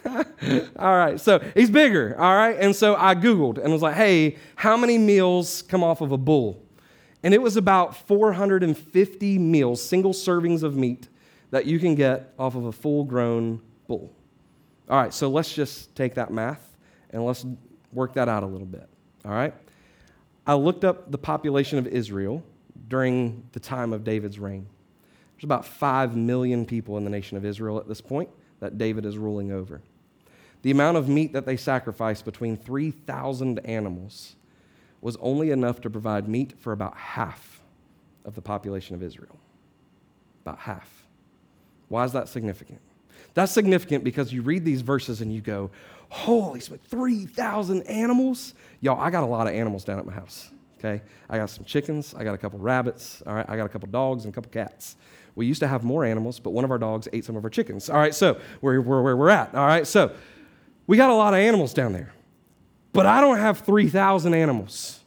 all 0.77 0.97
right, 0.97 1.21
so 1.21 1.39
he's 1.55 1.69
bigger, 1.69 2.19
all 2.19 2.35
right? 2.35 2.57
And 2.59 2.75
so 2.75 2.97
I 2.97 3.15
Googled 3.15 3.63
and 3.63 3.71
was 3.71 3.81
like, 3.81 3.95
hey, 3.95 4.35
how 4.55 4.75
many 4.75 4.97
meals 4.97 5.61
come 5.61 5.85
off 5.85 6.01
of 6.01 6.11
a 6.11 6.17
bull? 6.17 6.61
And 7.23 7.33
it 7.33 7.41
was 7.41 7.55
about 7.55 7.95
450 8.09 9.39
meals, 9.39 9.81
single 9.81 10.11
servings 10.11 10.63
of 10.63 10.75
meat 10.75 11.07
that 11.51 11.65
you 11.65 11.79
can 11.79 11.95
get 11.95 12.33
off 12.37 12.55
of 12.55 12.65
a 12.65 12.73
full 12.73 13.05
grown 13.05 13.61
bull. 13.87 14.13
All 14.89 15.01
right, 15.01 15.13
so 15.13 15.29
let's 15.29 15.53
just 15.53 15.95
take 15.95 16.15
that 16.15 16.29
math 16.29 16.75
and 17.11 17.25
let's 17.25 17.45
work 17.93 18.15
that 18.15 18.27
out 18.27 18.43
a 18.43 18.47
little 18.47 18.67
bit, 18.67 18.89
all 19.23 19.31
right? 19.31 19.53
I 20.45 20.55
looked 20.55 20.83
up 20.83 21.11
the 21.11 21.17
population 21.17 21.77
of 21.77 21.87
Israel 21.87 22.43
during 22.87 23.43
the 23.51 23.59
time 23.59 23.93
of 23.93 24.03
David's 24.03 24.39
reign. 24.39 24.67
There's 25.35 25.43
about 25.43 25.65
5 25.65 26.15
million 26.15 26.65
people 26.65 26.97
in 26.97 27.03
the 27.03 27.09
nation 27.09 27.37
of 27.37 27.45
Israel 27.45 27.77
at 27.77 27.87
this 27.87 28.01
point 28.01 28.29
that 28.59 28.77
David 28.77 29.05
is 29.05 29.17
ruling 29.17 29.51
over. 29.51 29.81
The 30.61 30.71
amount 30.71 30.97
of 30.97 31.09
meat 31.09 31.33
that 31.33 31.45
they 31.45 31.57
sacrificed 31.57 32.25
between 32.25 32.57
3,000 32.57 33.59
animals 33.65 34.35
was 35.01 35.17
only 35.19 35.49
enough 35.49 35.81
to 35.81 35.89
provide 35.89 36.27
meat 36.27 36.53
for 36.59 36.71
about 36.73 36.95
half 36.95 37.61
of 38.23 38.35
the 38.35 38.41
population 38.41 38.95
of 38.95 39.01
Israel. 39.01 39.39
About 40.43 40.59
half. 40.59 41.07
Why 41.89 42.03
is 42.03 42.11
that 42.11 42.29
significant? 42.29 42.79
That's 43.33 43.51
significant 43.51 44.03
because 44.03 44.31
you 44.31 44.41
read 44.41 44.65
these 44.65 44.81
verses 44.81 45.21
and 45.21 45.33
you 45.33 45.41
go, 45.41 45.71
Holy 46.11 46.59
smokes, 46.59 46.85
3,000 46.89 47.83
animals? 47.83 48.53
Y'all, 48.81 48.99
I 48.99 49.09
got 49.09 49.23
a 49.23 49.25
lot 49.25 49.47
of 49.47 49.53
animals 49.53 49.85
down 49.85 49.97
at 49.97 50.05
my 50.05 50.11
house, 50.11 50.51
okay? 50.77 51.01
I 51.29 51.37
got 51.37 51.49
some 51.49 51.63
chickens, 51.63 52.13
I 52.13 52.25
got 52.25 52.33
a 52.33 52.37
couple 52.37 52.59
rabbits, 52.59 53.23
all 53.25 53.33
right? 53.33 53.45
I 53.47 53.55
got 53.55 53.65
a 53.65 53.69
couple 53.69 53.87
dogs 53.87 54.25
and 54.25 54.33
a 54.33 54.35
couple 54.35 54.51
cats. 54.51 54.97
We 55.35 55.45
used 55.45 55.61
to 55.61 55.69
have 55.69 55.85
more 55.85 56.03
animals, 56.03 56.37
but 56.37 56.49
one 56.49 56.65
of 56.65 56.71
our 56.71 56.77
dogs 56.77 57.07
ate 57.13 57.23
some 57.23 57.37
of 57.37 57.45
our 57.45 57.49
chickens. 57.49 57.89
All 57.89 57.95
right, 57.95 58.13
so 58.13 58.41
we're, 58.59 58.81
we're 58.81 59.01
where 59.01 59.15
we're 59.15 59.29
at. 59.29 59.55
All 59.55 59.65
right, 59.65 59.87
so 59.87 60.13
we 60.85 60.97
got 60.97 61.09
a 61.09 61.15
lot 61.15 61.33
of 61.33 61.39
animals 61.39 61.73
down 61.73 61.93
there, 61.93 62.11
but 62.91 63.05
I 63.05 63.21
don't 63.21 63.37
have 63.37 63.59
3,000 63.59 64.33
animals. 64.33 64.99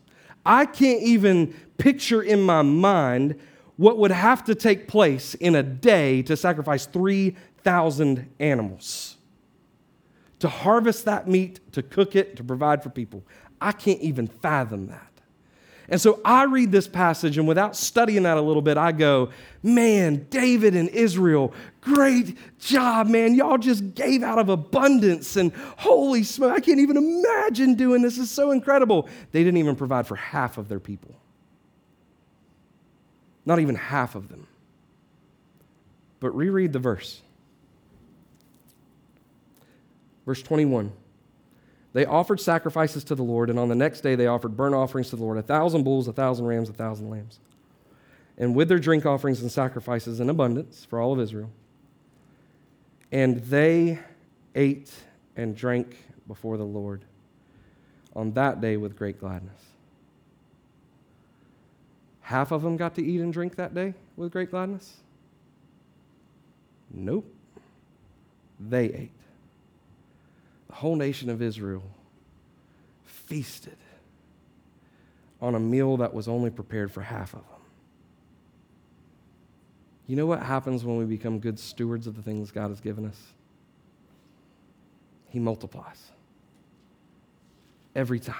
I 0.47 0.65
can't 0.65 1.03
even 1.03 1.55
picture 1.77 2.23
in 2.23 2.41
my 2.41 2.63
mind 2.63 3.39
what 3.77 3.99
would 3.99 4.11
have 4.11 4.43
to 4.45 4.55
take 4.55 4.89
place 4.89 5.35
in 5.35 5.55
a 5.55 5.63
day 5.63 6.23
to 6.23 6.35
sacrifice 6.35 6.87
3,000 6.87 8.31
animals 8.41 9.19
to 10.41 10.49
harvest 10.49 11.05
that 11.05 11.28
meat, 11.28 11.61
to 11.72 11.82
cook 11.82 12.16
it, 12.16 12.37
to 12.37 12.45
provide 12.45 12.82
for 12.82 12.91
people. 12.91 13.24
I 13.61 13.72
can't 13.72 14.01
even 14.01 14.26
fathom 14.26 14.89
that. 14.89 15.11
And 15.89 16.01
so 16.01 16.20
I 16.24 16.45
read 16.45 16.72
this 16.72 16.89
passage, 16.89 17.37
and 17.37 17.47
without 17.47 17.76
studying 17.76 18.22
that 18.22 18.39
a 18.39 18.41
little 18.41 18.62
bit, 18.62 18.78
I 18.78 18.93
go, 18.93 19.28
man, 19.62 20.26
David 20.30 20.74
and 20.74 20.89
Israel, 20.89 21.53
great 21.82 22.39
job, 22.59 23.07
man. 23.09 23.35
Y'all 23.35 23.59
just 23.59 23.95
gave 23.95 24.22
out 24.22 24.39
of 24.39 24.49
abundance, 24.49 25.37
and 25.37 25.53
holy 25.76 26.22
smoke, 26.22 26.53
I 26.53 26.61
can't 26.61 26.80
even 26.80 26.97
imagine 26.97 27.74
doing 27.74 28.01
this. 28.01 28.16
It's 28.16 28.30
so 28.30 28.51
incredible. 28.51 29.09
They 29.32 29.45
didn't 29.45 29.59
even 29.59 29.76
provide 29.76 30.07
for 30.07 30.16
half 30.16 30.57
of 30.57 30.68
their 30.68 30.80
people, 30.80 31.14
not 33.45 33.61
even 33.61 33.74
half 33.74 34.14
of 34.14 34.28
them. 34.28 34.47
But 36.20 36.35
reread 36.35 36.72
the 36.72 36.78
verse. 36.78 37.20
Verse 40.27 40.43
21. 40.43 40.93
They 41.93 42.05
offered 42.05 42.41
sacrifices 42.41 43.05
to 43.05 43.14
the 43.14 43.22
Lord, 43.22 43.51
and 43.51 43.59
on 43.59 43.68
the 43.68 43.75
next 43.75 44.01
day 44.01 44.16
they 44.16 44.27
offered 44.27 44.57
burnt 44.57 44.75
offerings 44.75 45.11
to 45.11 45.16
the 45.16 45.22
Lord 45.22 45.39
a 45.39 45.43
thousand 45.43 45.85
bulls, 45.85 46.09
a 46.09 46.12
thousand 46.12 46.47
rams, 46.47 46.68
a 46.68 46.72
thousand 46.72 47.09
lambs. 47.09 47.39
And 48.37 48.55
with 48.57 48.68
their 48.68 48.81
drink 48.81 49.07
offerings 49.07 49.41
and 49.41 49.51
sacrifices 49.51 50.18
in 50.18 50.29
abundance 50.29 50.85
for 50.85 51.01
all 51.01 51.12
of 51.12 51.20
Israel. 51.20 51.51
And 53.12 53.41
they 53.45 54.01
ate 54.57 54.93
and 55.37 55.57
drank 55.57 55.97
before 56.27 56.57
the 56.57 56.64
Lord 56.64 57.05
on 58.16 58.33
that 58.33 58.61
day 58.61 58.77
with 58.77 58.97
great 58.97 59.20
gladness. 59.20 59.61
Half 62.22 62.51
of 62.51 62.62
them 62.62 62.77
got 62.77 62.97
to 62.97 63.05
eat 63.05 63.20
and 63.20 63.33
drink 63.33 63.55
that 63.57 63.72
day 63.72 63.95
with 64.16 64.33
great 64.33 64.51
gladness? 64.51 64.97
Nope. 66.91 67.33
They 68.59 68.87
ate 68.87 69.24
whole 70.75 70.97
nation 70.97 71.31
of 71.31 71.41
Israel 71.41 71.83
feasted 73.05 73.77
on 75.41 75.55
a 75.55 75.61
meal 75.61 75.97
that 75.99 76.12
was 76.12 76.27
only 76.27 76.51
prepared 76.51 76.91
for 76.91 77.01
half 77.01 77.33
of 77.33 77.41
them. 77.41 77.61
You 80.07 80.16
know 80.16 80.27
what 80.27 80.43
happens 80.43 80.85
when 80.85 80.97
we 80.97 81.05
become 81.05 81.39
good 81.39 81.59
stewards 81.59 82.07
of 82.07 82.16
the 82.16 82.22
things 82.22 82.51
God 82.51 82.68
has 82.68 82.81
given 82.81 83.07
us? 83.07 83.20
He 85.29 85.39
multiplies 85.39 86.11
every 87.95 88.20
time 88.20 88.37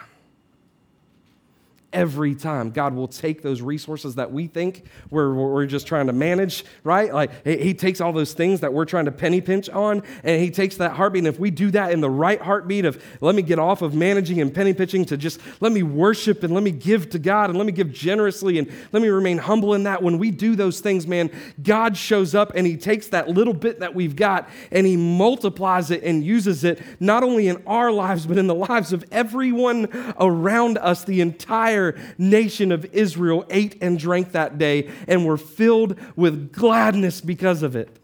every 1.95 2.35
time. 2.35 2.71
God 2.71 2.95
will 2.95 3.09
take 3.09 3.41
those 3.41 3.63
resources 3.63 4.17
that 4.17 4.33
we 4.33 4.49
think 4.49 4.85
we're, 5.09 5.33
we're 5.33 5.65
just 5.67 5.87
trying 5.87 6.09
to 6.09 6.13
manage, 6.13 6.65
right? 6.83 7.15
Like 7.15 7.47
He 7.47 7.73
takes 7.73 8.01
all 8.01 8.13
those 8.13 8.35
things 8.35 8.61
that 8.61 8.73
we're 8.75 8.85
trying 8.85 9.07
to 9.07 9.13
penny 9.13 9.41
pinch 9.41 9.71
on, 9.71 10.03
and 10.23 10.43
He 10.43 10.51
takes 10.51 10.77
that 10.77 10.93
heartbeat. 10.93 11.21
And 11.21 11.29
if 11.29 11.39
we 11.39 11.51
do 11.51 11.71
that 11.71 11.93
in 11.93 12.01
the 12.01 12.11
right 12.11 12.41
heartbeat 12.43 12.85
of 12.85 13.03
let 13.21 13.35
me 13.35 13.43
get 13.43 13.59
off 13.59 13.81
of 13.81 13.95
managing 13.95 14.41
and 14.41 14.53
penny 14.53 14.75
pinching 14.75 15.05
to 15.07 15.17
just 15.17 15.41
let 15.61 15.73
me 15.73 15.83
worship 15.83 16.43
and 16.43 16.53
let 16.53 16.63
me 16.63 16.73
give 16.73 17.09
to 17.11 17.19
God 17.19 17.49
and 17.49 17.59
let 17.59 17.67
me 17.67 17.73
give 17.73 17.93
generously 17.93 18.59
and 18.59 18.71
let 18.93 19.01
me 19.01 19.09
remain 19.09 19.39
humble 19.39 19.75
in 19.75 19.85
that, 19.85 20.03
when 20.03 20.19
we 20.19 20.31
do 20.31 20.57
those 20.57 20.81
things, 20.81 21.07
man, 21.07 21.31
God 21.63 21.97
shows 21.97 22.35
up 22.35 22.53
and 22.55 22.67
He 22.67 22.77
takes 22.77 23.09
that 23.09 23.29
little 23.29 23.55
bit 23.55 23.81
that 23.81 23.95
we've 23.95 24.17
got 24.17 24.49
and 24.73 24.87
He 24.87 24.97
multiplies 24.97 25.91
it 25.91 26.03
and 26.03 26.25
uses 26.25 26.65
it 26.65 26.83
not 26.99 27.23
only 27.23 27.49
in 27.49 27.63
our 27.67 27.93
lives, 27.93 28.27
but 28.27 28.39
in 28.39 28.49
the 28.49 28.55
lives 28.55 28.93
of 28.93 29.05
everyone 29.13 29.89
around 30.19 30.79
us, 30.79 31.05
the 31.05 31.21
entire 31.21 31.84
entire 31.91 32.15
nation 32.19 32.73
of 32.73 32.85
Israel 32.87 33.45
ate 33.51 33.79
and 33.83 33.99
drank 33.99 34.33
that 34.33 34.59
day 34.59 34.91
and 35.07 35.25
were 35.25 35.37
filled 35.37 35.99
with 36.17 36.53
gladness 36.53 37.21
because 37.21 37.63
of 37.63 37.77
it. 37.77 37.99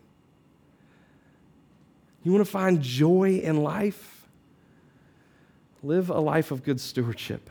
You 2.23 2.33
want 2.33 2.45
to 2.45 2.51
find 2.51 2.83
joy 2.83 3.41
in 3.43 3.63
life? 3.63 4.29
Live 5.83 6.11
a 6.11 6.21
life 6.21 6.51
of 6.51 6.63
good 6.63 6.81
stewardship. 6.81 7.49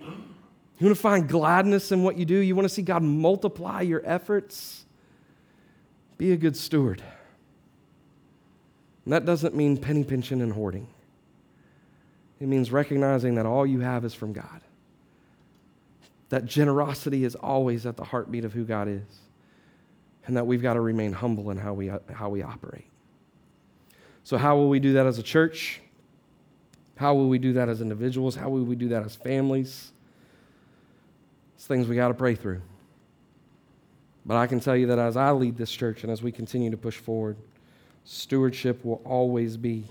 You 0.00 0.86
want 0.86 0.96
to 0.96 1.02
find 1.02 1.28
gladness 1.28 1.90
in 1.92 2.02
what 2.02 2.16
you 2.16 2.24
do? 2.24 2.36
You 2.36 2.54
want 2.54 2.64
to 2.64 2.74
see 2.74 2.82
God 2.82 3.02
multiply 3.02 3.82
your 3.82 4.02
efforts? 4.04 4.84
Be 6.18 6.32
a 6.32 6.36
good 6.36 6.56
steward. 6.56 7.02
And 9.04 9.12
that 9.12 9.24
doesn't 9.24 9.54
mean 9.54 9.76
penny 9.76 10.04
pinching 10.04 10.40
and 10.42 10.52
hoarding. 10.52 10.88
It 12.40 12.46
means 12.46 12.70
recognizing 12.70 13.36
that 13.36 13.46
all 13.46 13.66
you 13.66 13.80
have 13.80 14.04
is 14.04 14.14
from 14.14 14.32
God. 14.32 14.60
That 16.28 16.44
generosity 16.44 17.24
is 17.24 17.34
always 17.34 17.86
at 17.86 17.96
the 17.96 18.04
heartbeat 18.04 18.44
of 18.44 18.52
who 18.52 18.64
God 18.64 18.88
is. 18.88 19.20
And 20.26 20.36
that 20.36 20.46
we've 20.46 20.60
got 20.60 20.74
to 20.74 20.80
remain 20.80 21.12
humble 21.12 21.50
in 21.50 21.56
how 21.56 21.72
we, 21.72 21.90
how 22.12 22.28
we 22.28 22.42
operate. 22.42 22.84
So, 24.24 24.36
how 24.36 24.56
will 24.56 24.68
we 24.68 24.78
do 24.78 24.92
that 24.92 25.06
as 25.06 25.18
a 25.18 25.22
church? 25.22 25.80
How 26.96 27.14
will 27.14 27.28
we 27.28 27.38
do 27.38 27.54
that 27.54 27.70
as 27.70 27.80
individuals? 27.80 28.34
How 28.34 28.50
will 28.50 28.64
we 28.64 28.76
do 28.76 28.88
that 28.88 29.06
as 29.06 29.14
families? 29.14 29.92
It's 31.54 31.66
things 31.66 31.88
we 31.88 31.96
got 31.96 32.08
to 32.08 32.14
pray 32.14 32.34
through. 32.34 32.60
But 34.26 34.36
I 34.36 34.46
can 34.46 34.60
tell 34.60 34.76
you 34.76 34.88
that 34.88 34.98
as 34.98 35.16
I 35.16 35.30
lead 35.30 35.56
this 35.56 35.70
church 35.70 36.02
and 36.02 36.12
as 36.12 36.22
we 36.22 36.30
continue 36.30 36.70
to 36.70 36.76
push 36.76 36.96
forward, 36.96 37.38
stewardship 38.04 38.84
will 38.84 39.00
always 39.04 39.56
be 39.56 39.86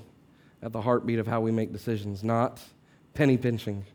at 0.61 0.71
the 0.71 0.81
heartbeat 0.81 1.17
of 1.17 1.25
how 1.25 1.41
we 1.41 1.51
make 1.51 1.73
decisions, 1.73 2.23
not 2.23 2.61
penny 3.13 3.37
pinching, 3.37 3.85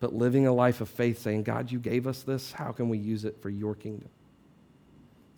but 0.00 0.14
living 0.14 0.46
a 0.46 0.52
life 0.52 0.80
of 0.80 0.88
faith, 0.88 1.20
saying, 1.20 1.44
God, 1.44 1.70
you 1.72 1.78
gave 1.78 2.06
us 2.06 2.22
this. 2.22 2.52
How 2.52 2.72
can 2.72 2.88
we 2.88 2.98
use 2.98 3.24
it 3.24 3.40
for 3.40 3.50
your 3.50 3.74
kingdom? 3.74 4.08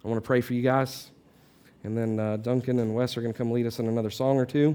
I 0.04 0.08
want 0.08 0.22
to 0.22 0.26
pray 0.26 0.40
for 0.40 0.54
you 0.54 0.62
guys. 0.62 1.10
And 1.84 1.96
then 1.96 2.18
uh, 2.18 2.38
Duncan 2.38 2.78
and 2.80 2.94
Wes 2.94 3.16
are 3.16 3.20
going 3.20 3.32
to 3.32 3.38
come 3.38 3.52
lead 3.52 3.66
us 3.66 3.78
in 3.78 3.86
another 3.86 4.10
song 4.10 4.36
or 4.36 4.46
two. 4.46 4.74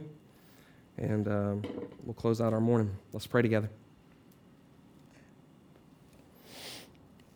And 0.97 1.27
um, 1.27 1.63
we'll 2.03 2.13
close 2.13 2.39
out 2.39 2.53
our 2.53 2.61
morning. 2.61 2.95
Let's 3.11 3.27
pray 3.27 3.41
together. 3.41 3.69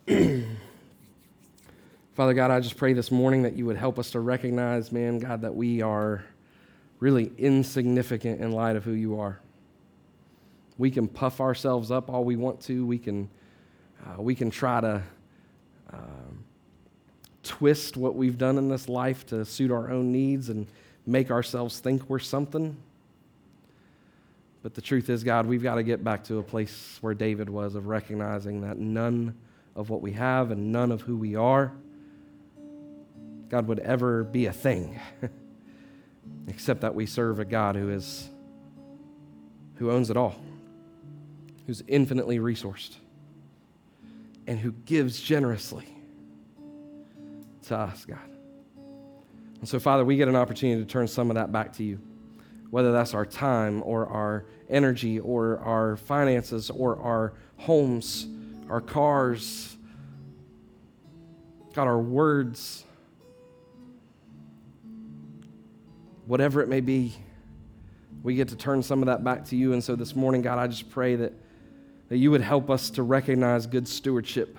Father 2.14 2.34
God, 2.34 2.50
I 2.50 2.60
just 2.60 2.76
pray 2.76 2.94
this 2.94 3.10
morning 3.10 3.42
that 3.42 3.56
you 3.56 3.66
would 3.66 3.76
help 3.76 3.98
us 3.98 4.12
to 4.12 4.20
recognize, 4.20 4.90
man, 4.90 5.18
God, 5.18 5.42
that 5.42 5.54
we 5.54 5.82
are 5.82 6.24
really 6.98 7.30
insignificant 7.36 8.40
in 8.40 8.52
light 8.52 8.76
of 8.76 8.84
who 8.84 8.92
you 8.92 9.20
are. 9.20 9.38
We 10.78 10.90
can 10.90 11.08
puff 11.08 11.40
ourselves 11.40 11.90
up 11.90 12.08
all 12.08 12.24
we 12.24 12.36
want 12.36 12.60
to. 12.62 12.86
We 12.86 12.98
can, 12.98 13.28
uh, 14.06 14.22
we 14.22 14.34
can 14.34 14.50
try 14.50 14.80
to 14.80 15.02
um, 15.92 16.44
twist 17.42 17.96
what 17.96 18.14
we've 18.14 18.38
done 18.38 18.56
in 18.58 18.68
this 18.68 18.88
life 18.88 19.26
to 19.26 19.44
suit 19.44 19.70
our 19.70 19.90
own 19.90 20.12
needs 20.12 20.48
and 20.48 20.66
make 21.04 21.30
ourselves 21.30 21.80
think 21.80 22.08
we're 22.08 22.18
something. 22.18 22.76
But 24.62 24.74
the 24.74 24.82
truth 24.82 25.08
is, 25.08 25.24
God, 25.24 25.46
we've 25.46 25.62
got 25.62 25.76
to 25.76 25.82
get 25.82 26.04
back 26.04 26.24
to 26.24 26.38
a 26.38 26.42
place 26.42 26.98
where 27.00 27.14
David 27.14 27.48
was 27.48 27.74
of 27.74 27.86
recognizing 27.86 28.60
that 28.62 28.78
none 28.78 29.34
of 29.74 29.90
what 29.90 30.02
we 30.02 30.12
have 30.12 30.50
and 30.50 30.72
none 30.72 30.92
of 30.92 31.02
who 31.02 31.16
we 31.16 31.36
are, 31.36 31.72
God, 33.48 33.66
would 33.68 33.78
ever 33.78 34.24
be 34.24 34.46
a 34.46 34.52
thing, 34.52 35.00
except 36.48 36.82
that 36.82 36.94
we 36.94 37.06
serve 37.06 37.38
a 37.38 37.44
God 37.44 37.76
who 37.76 37.90
is 37.90 38.28
who 39.76 39.92
owns 39.92 40.10
it 40.10 40.16
all, 40.16 40.34
who's 41.68 41.84
infinitely 41.86 42.40
resourced, 42.40 42.96
and 44.48 44.58
who 44.58 44.72
gives 44.72 45.20
generously 45.20 45.86
to 47.66 47.76
us, 47.76 48.04
God. 48.04 48.18
And 49.60 49.68
so, 49.68 49.78
Father, 49.78 50.04
we 50.04 50.16
get 50.16 50.26
an 50.26 50.34
opportunity 50.34 50.82
to 50.82 50.88
turn 50.88 51.06
some 51.06 51.30
of 51.30 51.36
that 51.36 51.52
back 51.52 51.74
to 51.74 51.84
you 51.84 52.00
whether 52.70 52.92
that's 52.92 53.14
our 53.14 53.24
time 53.24 53.82
or 53.84 54.06
our 54.06 54.44
energy 54.68 55.18
or 55.20 55.58
our 55.60 55.96
finances 55.96 56.70
or 56.70 57.00
our 57.00 57.32
homes, 57.56 58.26
our 58.68 58.80
cars, 58.80 59.76
God, 61.74 61.86
our 61.86 61.98
words, 61.98 62.84
whatever 66.26 66.60
it 66.60 66.68
may 66.68 66.80
be, 66.80 67.14
we 68.22 68.34
get 68.34 68.48
to 68.48 68.56
turn 68.56 68.82
some 68.82 69.00
of 69.00 69.06
that 69.06 69.24
back 69.24 69.46
to 69.46 69.56
you. 69.56 69.72
And 69.72 69.82
so 69.82 69.96
this 69.96 70.14
morning, 70.14 70.42
God, 70.42 70.58
I 70.58 70.66
just 70.66 70.90
pray 70.90 71.16
that, 71.16 71.32
that 72.08 72.16
you 72.16 72.30
would 72.30 72.40
help 72.40 72.70
us 72.70 72.90
to 72.90 73.02
recognize 73.02 73.66
good 73.66 73.86
stewardship 73.86 74.56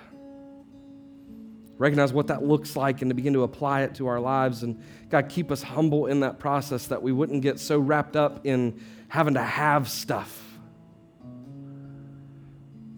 recognize 1.79 2.11
what 2.11 2.27
that 2.27 2.43
looks 2.43 2.75
like 2.75 3.01
and 3.01 3.09
to 3.09 3.15
begin 3.15 3.33
to 3.33 3.43
apply 3.43 3.81
it 3.81 3.95
to 3.95 4.07
our 4.07 4.19
lives. 4.19 4.61
And 4.63 4.83
God, 5.09 5.29
keep 5.29 5.49
us 5.49 5.63
humble 5.63 6.05
in 6.05 6.19
that 6.19 6.37
process 6.37 6.87
that 6.87 7.01
we 7.01 7.11
wouldn't 7.11 7.41
get 7.41 7.57
so 7.59 7.79
wrapped 7.79 8.15
up 8.15 8.45
in 8.45 8.79
having 9.07 9.33
to 9.33 9.41
have 9.41 9.89
stuff. 9.89 10.45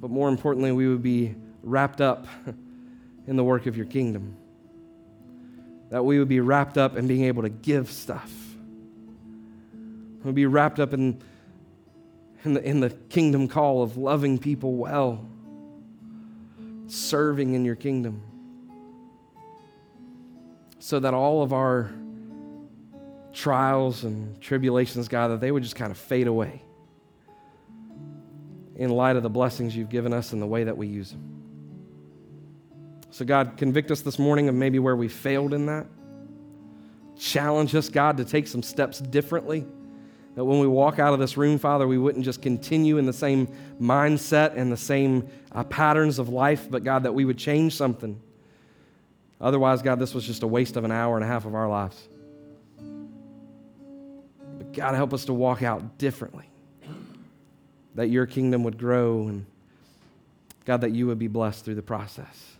But 0.01 0.09
more 0.09 0.27
importantly, 0.27 0.71
we 0.71 0.87
would 0.87 1.03
be 1.03 1.35
wrapped 1.61 2.01
up 2.01 2.25
in 3.27 3.35
the 3.35 3.43
work 3.43 3.67
of 3.67 3.77
your 3.77 3.85
kingdom. 3.85 4.35
That 5.91 6.03
we 6.03 6.17
would 6.17 6.29
be 6.29 6.39
wrapped 6.39 6.79
up 6.79 6.97
in 6.97 7.05
being 7.05 7.25
able 7.25 7.43
to 7.43 7.49
give 7.49 7.91
stuff. 7.91 8.33
We'd 10.23 10.33
be 10.33 10.47
wrapped 10.47 10.79
up 10.79 10.93
in, 10.93 11.21
in, 12.43 12.53
the, 12.53 12.63
in 12.63 12.79
the 12.79 12.89
kingdom 12.89 13.47
call 13.47 13.83
of 13.83 13.97
loving 13.97 14.37
people 14.37 14.75
well, 14.75 15.25
serving 16.87 17.53
in 17.53 17.65
your 17.65 17.75
kingdom 17.75 18.21
so 20.81 20.99
that 20.99 21.13
all 21.13 21.43
of 21.43 21.53
our 21.53 21.91
trials 23.33 24.03
and 24.03 24.41
tribulations, 24.41 25.07
God, 25.07 25.27
that 25.29 25.39
they 25.39 25.51
would 25.51 25.61
just 25.61 25.75
kind 25.75 25.91
of 25.91 25.97
fade 25.97 26.27
away 26.27 26.63
in 28.75 28.89
light 28.89 29.15
of 29.15 29.21
the 29.21 29.29
blessings 29.29 29.75
you've 29.75 29.89
given 29.89 30.11
us 30.11 30.33
and 30.33 30.41
the 30.41 30.47
way 30.47 30.63
that 30.63 30.75
we 30.75 30.87
use 30.87 31.11
them. 31.11 31.23
So, 33.11 33.25
God, 33.25 33.57
convict 33.57 33.91
us 33.91 34.01
this 34.01 34.17
morning 34.17 34.49
of 34.49 34.55
maybe 34.55 34.79
where 34.79 34.95
we 34.95 35.07
failed 35.07 35.53
in 35.53 35.67
that. 35.67 35.85
Challenge 37.19 37.75
us, 37.75 37.87
God, 37.87 38.17
to 38.17 38.25
take 38.25 38.47
some 38.47 38.63
steps 38.63 38.99
differently. 38.99 39.65
That 40.35 40.45
when 40.45 40.59
we 40.59 40.67
walk 40.67 40.97
out 40.97 41.13
of 41.13 41.19
this 41.19 41.35
room, 41.35 41.57
Father, 41.57 41.87
we 41.87 41.97
wouldn't 41.97 42.23
just 42.23 42.41
continue 42.41 42.97
in 42.97 43.05
the 43.05 43.13
same 43.13 43.47
mindset 43.81 44.55
and 44.55 44.71
the 44.71 44.77
same 44.77 45.27
uh, 45.51 45.63
patterns 45.65 46.19
of 46.19 46.29
life, 46.29 46.67
but 46.69 46.83
God, 46.83 47.03
that 47.03 47.13
we 47.13 47.25
would 47.25 47.37
change 47.37 47.75
something 47.75 48.19
Otherwise, 49.41 49.81
God, 49.81 49.99
this 49.99 50.13
was 50.13 50.25
just 50.25 50.43
a 50.43 50.47
waste 50.47 50.77
of 50.77 50.83
an 50.83 50.91
hour 50.91 51.15
and 51.15 51.25
a 51.25 51.27
half 51.27 51.45
of 51.45 51.55
our 51.55 51.67
lives. 51.67 52.07
But 54.57 54.71
God, 54.71 54.93
help 54.93 55.13
us 55.13 55.25
to 55.25 55.33
walk 55.33 55.63
out 55.63 55.97
differently. 55.97 56.45
That 57.95 58.09
your 58.09 58.27
kingdom 58.27 58.63
would 58.63 58.77
grow 58.77 59.27
and, 59.27 59.47
God, 60.65 60.81
that 60.81 60.91
you 60.91 61.07
would 61.07 61.17
be 61.17 61.27
blessed 61.27 61.65
through 61.65 61.75
the 61.75 61.81
process 61.81 62.55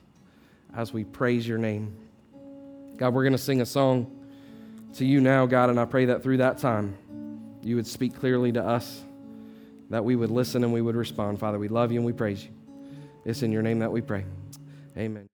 as 0.75 0.91
we 0.91 1.03
praise 1.03 1.47
your 1.47 1.59
name. 1.59 1.95
God, 2.97 3.13
we're 3.13 3.23
going 3.23 3.33
to 3.33 3.37
sing 3.37 3.61
a 3.61 3.65
song 3.65 4.11
to 4.95 5.05
you 5.05 5.21
now, 5.21 5.45
God, 5.45 5.69
and 5.69 5.79
I 5.79 5.85
pray 5.85 6.05
that 6.05 6.23
through 6.23 6.37
that 6.37 6.57
time 6.57 6.97
you 7.63 7.75
would 7.75 7.87
speak 7.87 8.15
clearly 8.19 8.51
to 8.51 8.63
us, 8.63 9.03
that 9.89 10.03
we 10.03 10.15
would 10.15 10.31
listen 10.31 10.63
and 10.63 10.73
we 10.73 10.81
would 10.81 10.95
respond. 10.95 11.39
Father, 11.39 11.59
we 11.59 11.67
love 11.67 11.91
you 11.91 11.99
and 11.99 12.05
we 12.05 12.13
praise 12.13 12.43
you. 12.43 12.51
It's 13.25 13.43
in 13.43 13.51
your 13.51 13.61
name 13.61 13.79
that 13.79 13.91
we 13.91 14.01
pray. 14.01 14.25
Amen. 14.97 15.30